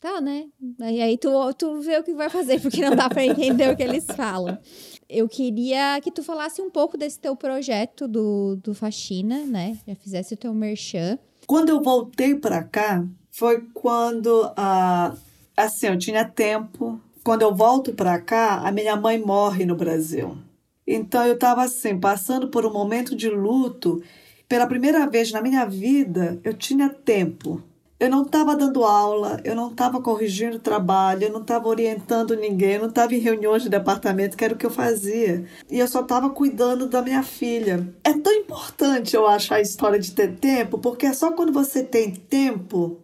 Tá, 0.02 0.20
né? 0.20 0.48
E 0.80 1.00
aí 1.00 1.16
tu, 1.16 1.30
tu 1.54 1.80
vê 1.80 2.00
o 2.00 2.04
que 2.04 2.16
vai 2.16 2.28
fazer, 2.28 2.60
porque 2.60 2.82
não 2.82 2.96
dá 2.96 3.08
para 3.08 3.24
entender 3.24 3.70
o 3.70 3.78
que 3.78 3.84
eles 3.84 4.04
falam. 4.08 4.58
Eu 5.08 5.30
queria 5.30 6.02
que 6.02 6.10
tu 6.10 6.24
falasse 6.24 6.60
um 6.60 6.72
pouco 6.72 6.98
desse 6.98 7.20
teu 7.20 7.36
projeto 7.36 8.08
do, 8.08 8.56
do 8.56 8.74
Faxina, 8.74 9.46
né? 9.46 9.78
Já 9.88 9.94
fizesse 9.94 10.34
o 10.34 10.38
teu 10.38 10.56
merchan. 10.56 11.20
Quando 11.46 11.70
eu 11.70 11.84
voltei 11.84 12.34
para 12.34 12.64
cá, 12.64 13.06
foi 13.30 13.62
quando, 13.76 14.52
ah, 14.58 15.14
assim, 15.56 15.86
eu 15.86 15.98
tinha 16.00 16.26
tempo. 16.26 17.00
Quando 17.24 17.44
eu 17.44 17.54
volto 17.54 17.94
para 17.94 18.20
cá, 18.20 18.56
a 18.68 18.72
minha 18.72 18.96
mãe 18.96 19.20
morre 19.20 19.68
no 19.68 19.76
Brasil. 19.76 20.36
Então 20.88 21.24
eu 21.28 21.36
estava 21.36 21.62
assim, 21.62 22.00
passando 22.00 22.48
por 22.48 22.66
um 22.66 22.74
momento 22.74 23.16
de 23.16 23.30
luto. 23.30 24.02
Pela 24.50 24.66
primeira 24.66 25.06
vez 25.08 25.32
na 25.32 25.44
minha 25.44 25.64
vida, 25.64 26.42
eu 26.44 26.56
tinha 26.56 26.90
tempo 26.90 27.62
eu 28.02 28.10
não 28.10 28.24
estava 28.24 28.56
dando 28.56 28.84
aula, 28.84 29.40
eu 29.44 29.56
não 29.56 29.70
estava 29.70 30.02
corrigindo 30.02 30.58
trabalho, 30.58 31.26
eu 31.26 31.32
não 31.32 31.42
estava 31.42 31.68
orientando 31.68 32.36
ninguém, 32.36 32.74
eu 32.74 32.82
não 32.82 32.90
estava 32.90 33.14
em 33.14 33.20
reuniões 33.20 33.62
de 33.62 33.70
departamento, 33.70 34.36
que 34.36 34.44
era 34.44 34.56
o 34.56 34.58
que 34.58 34.66
eu 34.66 34.72
fazia. 34.72 35.46
E 35.70 35.78
eu 35.78 35.88
só 35.88 36.02
estava 36.02 36.32
cuidando 36.32 36.90
da 36.90 37.00
minha 37.04 37.22
filha. 37.22 37.88
É 38.04 38.12
tão 38.14 38.34
importante, 38.34 39.16
eu 39.16 39.28
acho, 39.28 39.54
a 39.54 39.62
história 39.62 40.00
de 40.00 40.14
ter 40.14 40.36
tempo, 40.38 40.80
porque 40.80 41.06
é 41.06 41.14
só 41.14 41.32
quando 41.34 41.54
você 41.54 41.84
tem 41.84 42.12
tempo 42.12 42.98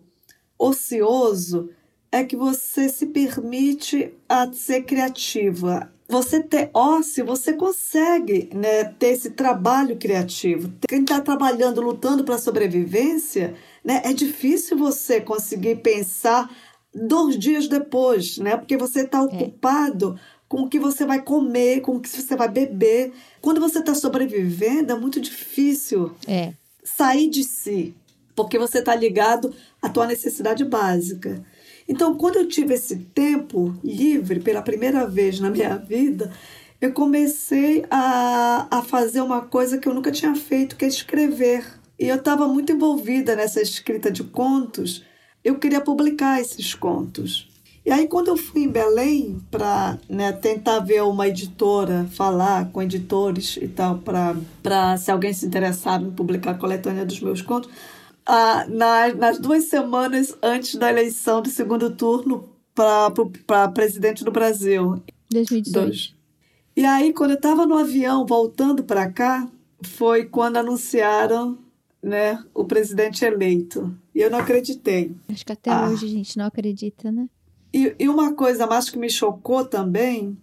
ocioso 0.58 1.70
é 2.12 2.24
que 2.24 2.36
você 2.36 2.90
se 2.90 3.06
permite 3.06 4.12
a 4.28 4.52
ser 4.52 4.82
criativa. 4.82 5.92
Você 6.10 6.42
ter 6.42 6.70
ócio, 6.74 7.26
você 7.26 7.52
consegue 7.52 8.50
né, 8.54 8.86
ter 8.86 9.10
esse 9.10 9.32
trabalho 9.32 9.98
criativo. 9.98 10.72
Quem 10.88 11.02
está 11.02 11.20
trabalhando, 11.20 11.82
lutando 11.82 12.24
para 12.24 12.36
a 12.36 12.40
sobrevivência, 12.40 13.56
né? 13.88 14.02
É 14.04 14.12
difícil 14.12 14.78
você 14.78 15.22
conseguir 15.22 15.78
pensar 15.78 16.54
dois 16.94 17.40
dias 17.40 17.70
depois, 17.70 18.38
né? 18.38 18.58
Porque 18.58 18.76
você 18.76 19.04
está 19.04 19.20
é. 19.20 19.22
ocupado 19.22 20.20
é. 20.20 20.20
com 20.50 20.64
o 20.64 20.70
que 20.70 20.78
você 20.78 21.06
vai 21.06 21.22
comer, 21.22 21.80
com 21.80 21.96
o 21.96 22.02
que 22.02 22.10
você 22.10 22.36
vai 22.36 22.50
beber. 22.50 23.14
Quando 23.40 23.62
você 23.62 23.80
está 23.80 23.96
sobrevivendo, 23.96 24.92
é 24.92 25.00
muito 25.00 25.22
difícil 25.22 26.12
é. 26.28 26.52
sair 26.84 27.30
de 27.30 27.46
si, 27.46 27.96
porque 28.36 28.60
você 28.60 28.80
está 28.80 28.94
ligado 28.94 29.54
à 29.82 29.88
tua 29.88 30.06
necessidade 30.06 30.66
básica. 30.66 31.42
Então, 31.88 32.18
quando 32.18 32.36
eu 32.36 32.48
tive 32.50 32.74
esse 32.74 32.98
tempo 32.98 33.74
livre 33.82 34.42
pela 34.42 34.62
primeira 34.62 35.08
vez 35.08 35.40
na 35.40 35.50
minha 35.50 35.78
vida, 35.78 36.30
eu 36.82 36.92
comecei 36.92 37.86
a, 37.90 38.68
a 38.70 38.82
fazer 38.82 39.22
uma 39.22 39.44
coisa 39.44 39.78
que 39.78 39.88
eu 39.88 39.94
nunca 39.94 40.12
tinha 40.12 40.36
feito, 40.36 40.76
que 40.76 40.84
é 40.84 40.90
escrever. 40.90 41.77
E 42.00 42.08
eu 42.08 42.16
estava 42.16 42.48
muito 42.48 42.72
envolvida 42.72 43.36
nessa 43.36 43.62
escrita 43.62 44.12
de 44.12 44.24
contos. 44.24 45.04
Eu 45.44 45.58
queria 45.58 45.82
publicar 45.82 46.40
esses 46.40 46.76
contos. 46.76 47.50
E 47.86 47.92
aí, 47.92 48.06
quando 48.06 48.28
eu 48.28 48.36
fui 48.36 48.64
em 48.64 48.70
Belém 48.70 49.42
para 49.50 49.98
né, 50.10 50.34
tentar 50.34 50.80
ver 50.80 51.02
uma 51.04 51.28
editora, 51.28 52.06
falar 52.12 52.70
com 52.70 52.82
editores 52.82 53.58
e 53.62 53.68
tal, 53.68 54.00
para 54.00 54.98
se 54.98 55.10
alguém 55.10 55.32
se 55.32 55.46
interessar 55.46 56.02
em 56.02 56.12
publicar 56.12 56.52
a 56.52 56.58
coletânea 56.58 57.06
dos 57.06 57.22
meus 57.22 57.42
contos, 57.42 57.72
ah, 58.26 58.66
nas, 58.68 59.16
nas 59.16 59.40
duas 59.40 59.70
semanas 59.70 60.38
antes 60.44 60.76
da 60.76 60.90
eleição 60.90 61.42
do 61.42 61.50
segundo 61.50 61.90
turno 61.90 62.50
para 62.76 63.70
presidente 63.70 64.26
do 64.26 64.32
Brasil. 64.32 65.02
2018. 65.32 66.14
E 66.76 66.86
aí, 66.86 67.14
quando 67.14 67.32
eu 67.32 67.38
estava 67.38 67.66
no 67.66 67.78
avião 67.78 68.26
voltando 68.26 68.84
para 68.84 69.10
cá, 69.10 69.48
foi 69.82 70.26
quando 70.26 70.58
anunciaram 70.58 71.58
né, 72.02 72.44
o 72.54 72.66
presidente 72.66 73.24
eleito. 73.26 73.96
E 74.14 74.22
eu 74.22 74.30
não 74.30 74.40
acreditei. 74.40 75.16
Acho 75.30 75.46
que 75.46 75.52
até 75.52 75.72
ah. 75.72 75.88
hoje 75.90 76.06
a 76.06 76.10
gente 76.10 76.38
não 76.38 76.46
acredita, 76.46 77.12
né? 77.12 77.28
E, 77.74 77.96
e 78.00 78.10
uma 78.10 78.34
coisa 78.34 78.66
mais 78.66 78.90
que 78.90 78.98
me 78.98 79.10
chocou 79.10 79.66
também 79.66 80.38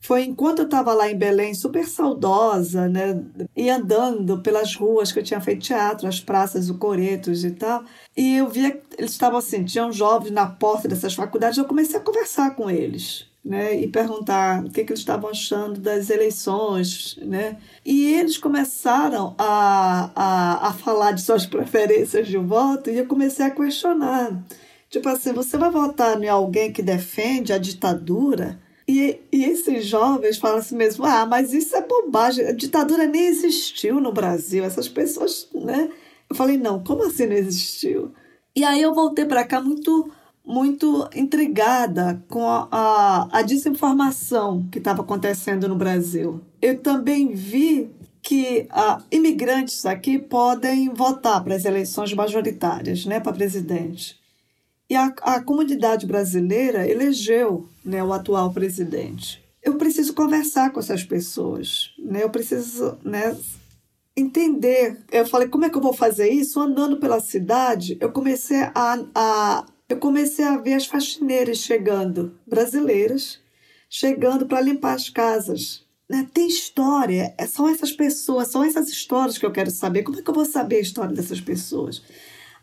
foi 0.00 0.24
enquanto 0.24 0.58
eu 0.58 0.64
estava 0.66 0.92
lá 0.92 1.10
em 1.10 1.16
Belém, 1.16 1.54
super 1.54 1.86
saudosa, 1.86 2.88
né? 2.88 3.22
E 3.56 3.70
andando 3.70 4.40
pelas 4.42 4.74
ruas 4.74 5.10
que 5.10 5.18
eu 5.18 5.22
tinha 5.22 5.40
feito 5.40 5.62
teatro, 5.62 6.06
as 6.06 6.20
praças 6.20 6.66
do 6.66 6.76
Coretos 6.76 7.42
e 7.42 7.52
tal. 7.52 7.84
E 8.14 8.36
eu 8.36 8.48
via 8.48 8.72
que 8.72 8.82
eles 8.98 9.12
estavam 9.12 9.38
assim, 9.38 9.64
tinham 9.64 9.90
jovens 9.90 10.30
na 10.30 10.46
porta 10.46 10.88
dessas 10.88 11.14
faculdades. 11.14 11.56
Eu 11.56 11.64
comecei 11.64 11.96
a 11.96 12.02
conversar 12.02 12.54
com 12.54 12.70
eles 12.70 13.26
né, 13.44 13.78
e 13.78 13.86
perguntar 13.86 14.64
o 14.64 14.70
que, 14.70 14.84
que 14.84 14.92
eles 14.92 15.00
estavam 15.00 15.28
achando 15.28 15.78
das 15.78 16.08
eleições. 16.08 17.18
Né? 17.20 17.58
E 17.84 18.14
eles 18.14 18.38
começaram 18.38 19.34
a, 19.36 20.10
a, 20.14 20.68
a 20.68 20.72
falar 20.72 21.12
de 21.12 21.20
suas 21.20 21.44
preferências 21.46 22.26
de 22.26 22.38
voto 22.38 22.88
e 22.88 22.98
eu 22.98 23.06
comecei 23.06 23.44
a 23.44 23.50
questionar. 23.50 24.42
Tipo 24.88 25.08
assim, 25.08 25.32
você 25.32 25.58
vai 25.58 25.70
votar 25.70 26.22
em 26.22 26.28
alguém 26.28 26.72
que 26.72 26.82
defende 26.82 27.52
a 27.52 27.58
ditadura? 27.58 28.58
E, 28.86 29.18
e 29.32 29.44
esses 29.44 29.86
jovens 29.86 30.38
falam 30.38 30.58
assim 30.58 30.76
mesmo: 30.76 31.04
ah, 31.04 31.26
mas 31.26 31.52
isso 31.52 31.74
é 31.74 31.80
bobagem, 31.80 32.46
a 32.46 32.52
ditadura 32.52 33.06
nem 33.06 33.26
existiu 33.26 33.98
no 33.98 34.12
Brasil, 34.12 34.62
essas 34.62 34.88
pessoas, 34.88 35.48
né? 35.54 35.90
Eu 36.28 36.36
falei: 36.36 36.58
não, 36.58 36.82
como 36.84 37.02
assim 37.02 37.26
não 37.26 37.34
existiu? 37.34 38.12
E 38.54 38.62
aí 38.62 38.82
eu 38.82 38.94
voltei 38.94 39.24
para 39.24 39.44
cá 39.44 39.60
muito 39.60 40.12
muito 40.44 41.08
intrigada 41.14 42.22
com 42.28 42.46
a, 42.46 42.68
a, 42.70 43.38
a 43.38 43.42
desinformação 43.42 44.68
que 44.70 44.78
estava 44.78 45.02
acontecendo 45.02 45.66
no 45.68 45.76
Brasil. 45.76 46.40
Eu 46.60 46.78
também 46.78 47.34
vi 47.34 47.90
que 48.20 48.66
ah, 48.70 49.02
imigrantes 49.10 49.84
aqui 49.86 50.18
podem 50.18 50.88
votar 50.90 51.42
para 51.42 51.54
as 51.54 51.64
eleições 51.64 52.12
majoritárias, 52.12 53.04
né, 53.06 53.20
para 53.20 53.32
presidente. 53.32 54.18
E 54.88 54.94
a, 54.94 55.06
a 55.22 55.42
comunidade 55.42 56.06
brasileira 56.06 56.88
elegeu 56.88 57.68
né, 57.84 58.02
o 58.02 58.12
atual 58.12 58.52
presidente. 58.52 59.42
Eu 59.62 59.76
preciso 59.76 60.12
conversar 60.12 60.70
com 60.72 60.80
essas 60.80 61.02
pessoas, 61.02 61.90
né? 61.98 62.22
eu 62.22 62.28
preciso 62.28 62.98
né, 63.02 63.34
entender. 64.14 64.98
Eu 65.10 65.26
falei, 65.26 65.48
como 65.48 65.64
é 65.64 65.70
que 65.70 65.76
eu 65.76 65.80
vou 65.80 65.94
fazer 65.94 66.28
isso? 66.28 66.60
Andando 66.60 66.98
pela 66.98 67.18
cidade, 67.18 67.96
eu 67.98 68.12
comecei 68.12 68.60
a, 68.74 68.98
a 69.14 69.64
eu 69.88 69.98
comecei 69.98 70.44
a 70.44 70.56
ver 70.56 70.74
as 70.74 70.86
faxineiras 70.86 71.58
chegando, 71.58 72.38
brasileiras, 72.46 73.38
chegando 73.88 74.46
para 74.46 74.60
limpar 74.60 74.94
as 74.94 75.08
casas. 75.08 75.84
Né? 76.08 76.26
Tem 76.32 76.48
história, 76.48 77.34
é, 77.38 77.46
são 77.46 77.68
essas 77.68 77.92
pessoas, 77.92 78.48
são 78.48 78.64
essas 78.64 78.88
histórias 78.88 79.38
que 79.38 79.46
eu 79.46 79.52
quero 79.52 79.70
saber. 79.70 80.02
Como 80.02 80.18
é 80.18 80.22
que 80.22 80.28
eu 80.28 80.34
vou 80.34 80.44
saber 80.44 80.76
a 80.76 80.80
história 80.80 81.14
dessas 81.14 81.40
pessoas? 81.40 82.02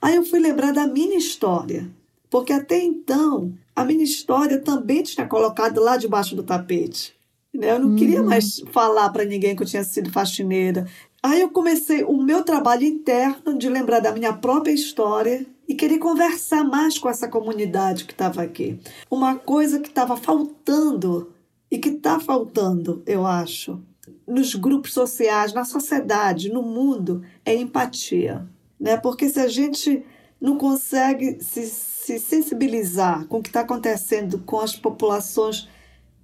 Aí 0.01 0.15
eu 0.15 0.23
fui 0.23 0.39
lembrar 0.39 0.71
da 0.71 0.87
minha 0.87 1.17
história, 1.17 1.89
porque 2.29 2.53
até 2.53 2.81
então 2.81 3.53
a 3.75 3.85
minha 3.85 4.03
história 4.03 4.59
também 4.59 5.03
tinha 5.03 5.27
colocado 5.27 5.79
lá 5.79 5.97
debaixo 5.97 6.35
do 6.35 6.43
tapete. 6.43 7.13
Né? 7.53 7.71
Eu 7.71 7.79
não 7.79 7.89
uhum. 7.89 7.95
queria 7.95 8.23
mais 8.23 8.63
falar 8.71 9.09
para 9.09 9.25
ninguém 9.25 9.55
que 9.55 9.61
eu 9.61 9.67
tinha 9.67 9.83
sido 9.83 10.11
faxineira. 10.11 10.87
Aí 11.21 11.41
eu 11.41 11.49
comecei 11.49 12.03
o 12.03 12.17
meu 12.17 12.43
trabalho 12.43 12.83
interno 12.83 13.57
de 13.57 13.69
lembrar 13.69 13.99
da 13.99 14.11
minha 14.11 14.33
própria 14.33 14.71
história 14.71 15.45
e 15.67 15.75
querer 15.75 15.99
conversar 15.99 16.63
mais 16.63 16.97
com 16.97 17.09
essa 17.09 17.27
comunidade 17.27 18.05
que 18.05 18.13
estava 18.13 18.41
aqui. 18.41 18.79
Uma 19.09 19.35
coisa 19.35 19.79
que 19.79 19.89
estava 19.89 20.17
faltando 20.17 21.33
e 21.69 21.77
que 21.77 21.89
está 21.89 22.19
faltando, 22.19 23.01
eu 23.05 23.25
acho, 23.25 23.81
nos 24.27 24.55
grupos 24.55 24.93
sociais, 24.93 25.53
na 25.53 25.63
sociedade, 25.63 26.51
no 26.51 26.61
mundo, 26.61 27.23
é 27.45 27.55
empatia. 27.55 28.47
Né? 28.79 28.97
Porque 28.97 29.29
se 29.29 29.39
a 29.39 29.47
gente 29.47 30.03
não 30.39 30.57
consegue 30.57 31.41
se, 31.41 31.65
se 31.67 32.19
sensibilizar 32.19 33.25
com 33.27 33.37
o 33.37 33.43
que 33.43 33.49
está 33.49 33.61
acontecendo 33.61 34.39
com 34.39 34.59
as 34.59 34.75
populações 34.75 35.69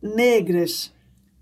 negras, 0.02 0.92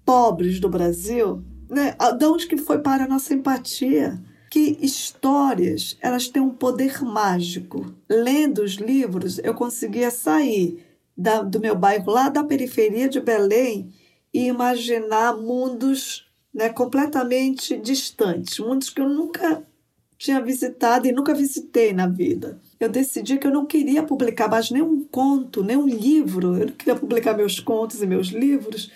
pobres 0.05 0.59
do 0.59 0.69
Brasil, 0.69 1.41
né? 1.69 1.95
de 2.17 2.25
onde 2.25 2.47
que 2.47 2.57
foi 2.57 2.79
para 2.79 3.05
a 3.05 3.07
nossa 3.07 3.33
empatia? 3.33 4.19
Que 4.49 4.77
histórias 4.81 5.97
elas 6.01 6.27
têm 6.27 6.41
um 6.41 6.49
poder 6.49 7.03
mágico. 7.03 7.93
Lendo 8.09 8.63
os 8.63 8.73
livros, 8.73 9.39
eu 9.39 9.53
conseguia 9.53 10.11
sair 10.11 10.83
da, 11.17 11.41
do 11.41 11.59
meu 11.59 11.75
bairro 11.75 12.11
lá 12.11 12.29
da 12.29 12.43
periferia 12.43 13.07
de 13.07 13.19
Belém 13.19 13.93
e 14.33 14.47
imaginar 14.47 15.35
mundos 15.37 16.25
né, 16.53 16.69
completamente 16.69 17.77
distantes, 17.77 18.59
mundos 18.59 18.89
que 18.89 19.01
eu 19.01 19.09
nunca 19.09 19.65
tinha 20.17 20.41
visitado 20.41 21.07
e 21.07 21.11
nunca 21.11 21.33
visitei 21.33 21.93
na 21.93 22.07
vida. 22.07 22.59
Eu 22.79 22.89
decidi 22.89 23.37
que 23.37 23.47
eu 23.47 23.51
não 23.51 23.65
queria 23.65 24.03
publicar 24.03 24.49
mais 24.49 24.71
nenhum 24.71 25.03
conto, 25.03 25.63
nenhum 25.63 25.87
livro. 25.87 26.57
Eu 26.57 26.67
não 26.67 26.73
queria 26.73 26.95
publicar 26.95 27.35
meus 27.35 27.59
contos 27.59 28.01
e 28.01 28.07
meus 28.07 28.27
livros, 28.27 28.91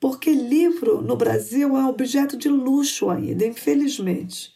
porque 0.00 0.32
livro 0.32 1.02
no 1.02 1.16
Brasil 1.16 1.76
é 1.76 1.80
um 1.80 1.88
objeto 1.88 2.36
de 2.36 2.48
luxo 2.48 3.10
ainda, 3.10 3.46
infelizmente. 3.46 4.51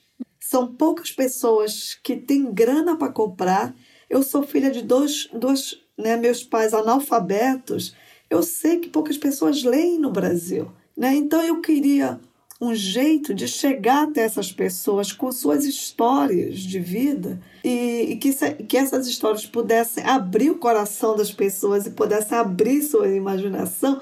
São 0.49 0.72
poucas 0.72 1.11
pessoas 1.11 1.99
que 2.05 2.14
têm 2.14 2.53
grana 2.53 2.97
para 2.97 3.12
comprar. 3.12 3.74
Eu 4.09 4.22
sou 4.22 4.44
filha 4.44 4.70
de 4.70 4.80
dois, 4.80 5.28
dois 5.32 5.76
né, 5.99 6.16
meus 6.16 6.44
pais 6.44 6.72
analfabetos. 6.72 7.97
Eu 8.30 8.44
sei 8.44 8.78
que 8.78 8.88
poucas 8.88 9.18
pessoas 9.18 9.64
leem 9.64 9.99
no 9.99 10.12
Brasil. 10.12 10.70
Né? 10.97 11.16
Então 11.16 11.42
eu 11.42 11.61
queria 11.61 12.20
um 12.61 12.72
jeito 12.76 13.34
de 13.34 13.49
chegar 13.49 14.05
até 14.05 14.20
essas 14.20 14.53
pessoas 14.53 15.11
com 15.11 15.32
suas 15.32 15.64
histórias 15.64 16.61
de 16.61 16.78
vida 16.78 17.40
e, 17.64 18.12
e 18.12 18.16
que, 18.16 18.32
que 18.68 18.76
essas 18.76 19.09
histórias 19.09 19.44
pudessem 19.44 20.05
abrir 20.05 20.51
o 20.51 20.59
coração 20.59 21.16
das 21.16 21.32
pessoas 21.32 21.86
e 21.86 21.90
pudessem 21.90 22.38
abrir 22.38 22.82
sua 22.82 23.09
imaginação, 23.09 24.01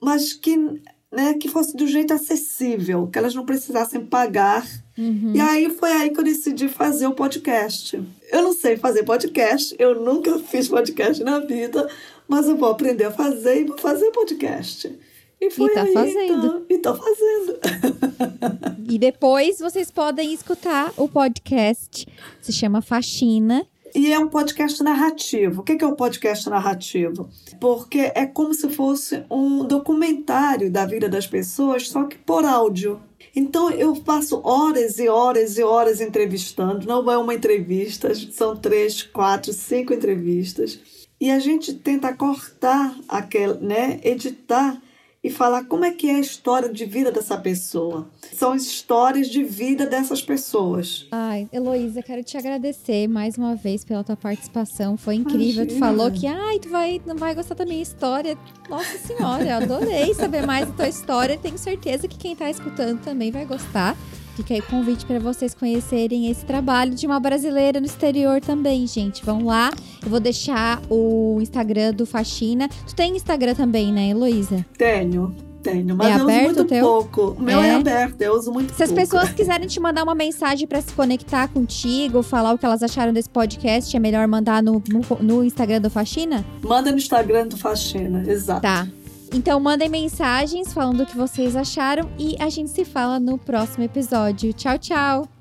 mas 0.00 0.32
que, 0.32 0.56
né, 1.12 1.34
que 1.34 1.50
fosse 1.50 1.76
do 1.76 1.86
jeito 1.86 2.14
acessível, 2.14 3.08
que 3.08 3.18
elas 3.18 3.34
não 3.34 3.44
precisassem 3.44 4.04
pagar 4.06 4.66
Uhum. 4.98 5.32
E 5.34 5.40
aí 5.40 5.70
foi 5.70 5.92
aí 5.92 6.10
que 6.10 6.20
eu 6.20 6.24
decidi 6.24 6.68
fazer 6.68 7.06
o 7.06 7.12
podcast. 7.12 8.02
Eu 8.32 8.42
não 8.42 8.52
sei 8.52 8.76
fazer 8.76 9.04
podcast, 9.04 9.74
eu 9.78 10.00
nunca 10.00 10.38
fiz 10.38 10.68
podcast 10.68 11.22
na 11.22 11.38
vida, 11.40 11.88
mas 12.26 12.48
eu 12.48 12.56
vou 12.56 12.70
aprender 12.70 13.04
a 13.04 13.10
fazer 13.10 13.60
e 13.60 13.64
vou 13.64 13.78
fazer 13.78 14.10
podcast. 14.10 14.90
E 15.38 15.50
foi 15.50 15.70
e 15.70 15.74
tá 15.74 15.82
aí, 15.82 15.92
fazendo. 15.92 16.46
Então, 16.46 16.66
e 16.70 16.78
tô 16.78 16.94
fazendo. 16.94 17.58
e 18.88 18.98
depois 18.98 19.58
vocês 19.58 19.90
podem 19.90 20.32
escutar 20.32 20.92
o 20.96 21.08
podcast. 21.08 22.06
Se 22.40 22.52
chama 22.52 22.80
Faxina. 22.80 23.66
E 23.94 24.12
é 24.12 24.18
um 24.18 24.28
podcast 24.28 24.82
narrativo. 24.82 25.60
O 25.60 25.64
que 25.64 25.82
é 25.82 25.86
um 25.86 25.94
podcast 25.94 26.48
narrativo? 26.48 27.28
Porque 27.60 28.12
é 28.14 28.26
como 28.26 28.52
se 28.52 28.68
fosse 28.70 29.24
um 29.30 29.64
documentário 29.64 30.70
da 30.70 30.84
vida 30.84 31.08
das 31.08 31.26
pessoas, 31.26 31.88
só 31.88 32.04
que 32.04 32.16
por 32.16 32.44
áudio. 32.44 33.00
Então 33.36 33.70
eu 33.70 33.94
passo 33.96 34.40
horas 34.42 34.98
e 34.98 35.10
horas 35.10 35.58
e 35.58 35.62
horas 35.62 36.00
entrevistando. 36.00 36.86
Não 36.86 37.12
é 37.12 37.18
uma 37.18 37.34
entrevista, 37.34 38.14
são 38.32 38.56
três, 38.56 39.02
quatro, 39.02 39.52
cinco 39.52 39.92
entrevistas. 39.92 40.80
E 41.20 41.30
a 41.30 41.38
gente 41.38 41.74
tenta 41.74 42.14
cortar 42.14 42.98
aquele, 43.06 43.54
né, 43.58 44.00
editar 44.02 44.80
e 45.26 45.30
falar 45.30 45.64
como 45.64 45.84
é 45.84 45.90
que 45.90 46.08
é 46.08 46.14
a 46.14 46.20
história 46.20 46.68
de 46.68 46.84
vida 46.84 47.10
dessa 47.10 47.36
pessoa. 47.36 48.06
São 48.32 48.52
as 48.52 48.62
histórias 48.62 49.28
de 49.28 49.42
vida 49.42 49.84
dessas 49.84 50.22
pessoas. 50.22 51.08
Ai, 51.10 51.48
Heloísa, 51.52 52.00
quero 52.00 52.22
te 52.22 52.36
agradecer 52.38 53.08
mais 53.08 53.36
uma 53.36 53.56
vez 53.56 53.84
pela 53.84 54.04
tua 54.04 54.16
participação. 54.16 54.96
Foi 54.96 55.16
incrível. 55.16 55.64
Imagina. 55.64 55.66
Tu 55.66 55.78
falou 55.80 56.12
que 56.12 56.28
ai, 56.28 56.60
tu 56.60 56.68
vai, 56.68 57.02
não 57.04 57.16
vai 57.16 57.34
gostar 57.34 57.56
da 57.56 57.66
minha 57.66 57.82
história. 57.82 58.38
Nossa 58.70 58.98
senhora, 58.98 59.42
eu 59.42 59.56
adorei 59.56 60.14
saber 60.14 60.46
mais 60.46 60.68
da 60.68 60.74
tua 60.74 60.88
história. 60.88 61.36
Tenho 61.36 61.58
certeza 61.58 62.06
que 62.06 62.16
quem 62.16 62.34
está 62.34 62.48
escutando 62.48 63.00
também 63.02 63.32
vai 63.32 63.44
gostar. 63.44 63.96
Fica 64.36 64.52
aí 64.52 64.60
o 64.60 64.62
convite 64.64 65.06
para 65.06 65.18
vocês 65.18 65.54
conhecerem 65.54 66.30
esse 66.30 66.44
trabalho 66.44 66.94
de 66.94 67.06
uma 67.06 67.18
brasileira 67.18 67.80
no 67.80 67.86
exterior 67.86 68.38
também, 68.38 68.86
gente. 68.86 69.24
Vão 69.24 69.46
lá. 69.46 69.70
Eu 70.02 70.10
vou 70.10 70.20
deixar 70.20 70.82
o 70.90 71.38
Instagram 71.40 71.94
do 71.94 72.04
Faxina. 72.04 72.68
Tu 72.86 72.94
tem 72.94 73.16
Instagram 73.16 73.54
também, 73.54 73.90
né, 73.90 74.10
Heloísa? 74.10 74.64
Tenho. 74.76 75.34
Tenho, 75.62 75.96
mas 75.96 76.08
é 76.08 76.20
eu 76.20 76.26
uso 76.26 76.42
muito 76.42 76.64
teu? 76.66 76.84
pouco. 76.84 77.36
O 77.36 77.42
meu 77.42 77.60
é. 77.60 77.70
é. 77.70 77.74
aberto, 77.74 78.22
eu 78.22 78.34
uso 78.34 78.52
muito 78.52 78.70
Se 78.70 78.76
pouco. 78.76 78.92
as 78.92 78.92
pessoas 78.92 79.30
quiserem 79.34 79.66
te 79.66 79.80
mandar 79.80 80.04
uma 80.04 80.14
mensagem 80.14 80.64
para 80.64 80.80
se 80.80 80.92
conectar 80.92 81.48
contigo, 81.48 82.22
falar 82.22 82.52
o 82.52 82.58
que 82.58 82.64
elas 82.64 82.84
acharam 82.84 83.12
desse 83.12 83.28
podcast, 83.28 83.96
é 83.96 83.98
melhor 83.98 84.28
mandar 84.28 84.62
no, 84.62 84.80
no, 84.88 85.18
no 85.20 85.44
Instagram 85.44 85.80
do 85.80 85.90
Faxina? 85.90 86.44
Manda 86.62 86.92
no 86.92 86.98
Instagram 86.98 87.48
do 87.48 87.56
Faxina, 87.56 88.22
exato. 88.30 88.62
Tá. 88.62 88.86
Então 89.32 89.60
mandem 89.60 89.88
mensagens 89.88 90.72
falando 90.72 91.02
o 91.02 91.06
que 91.06 91.16
vocês 91.16 91.56
acharam 91.56 92.10
e 92.18 92.36
a 92.40 92.48
gente 92.48 92.70
se 92.70 92.84
fala 92.84 93.18
no 93.18 93.38
próximo 93.38 93.84
episódio. 93.84 94.52
Tchau, 94.52 94.78
tchau! 94.78 95.35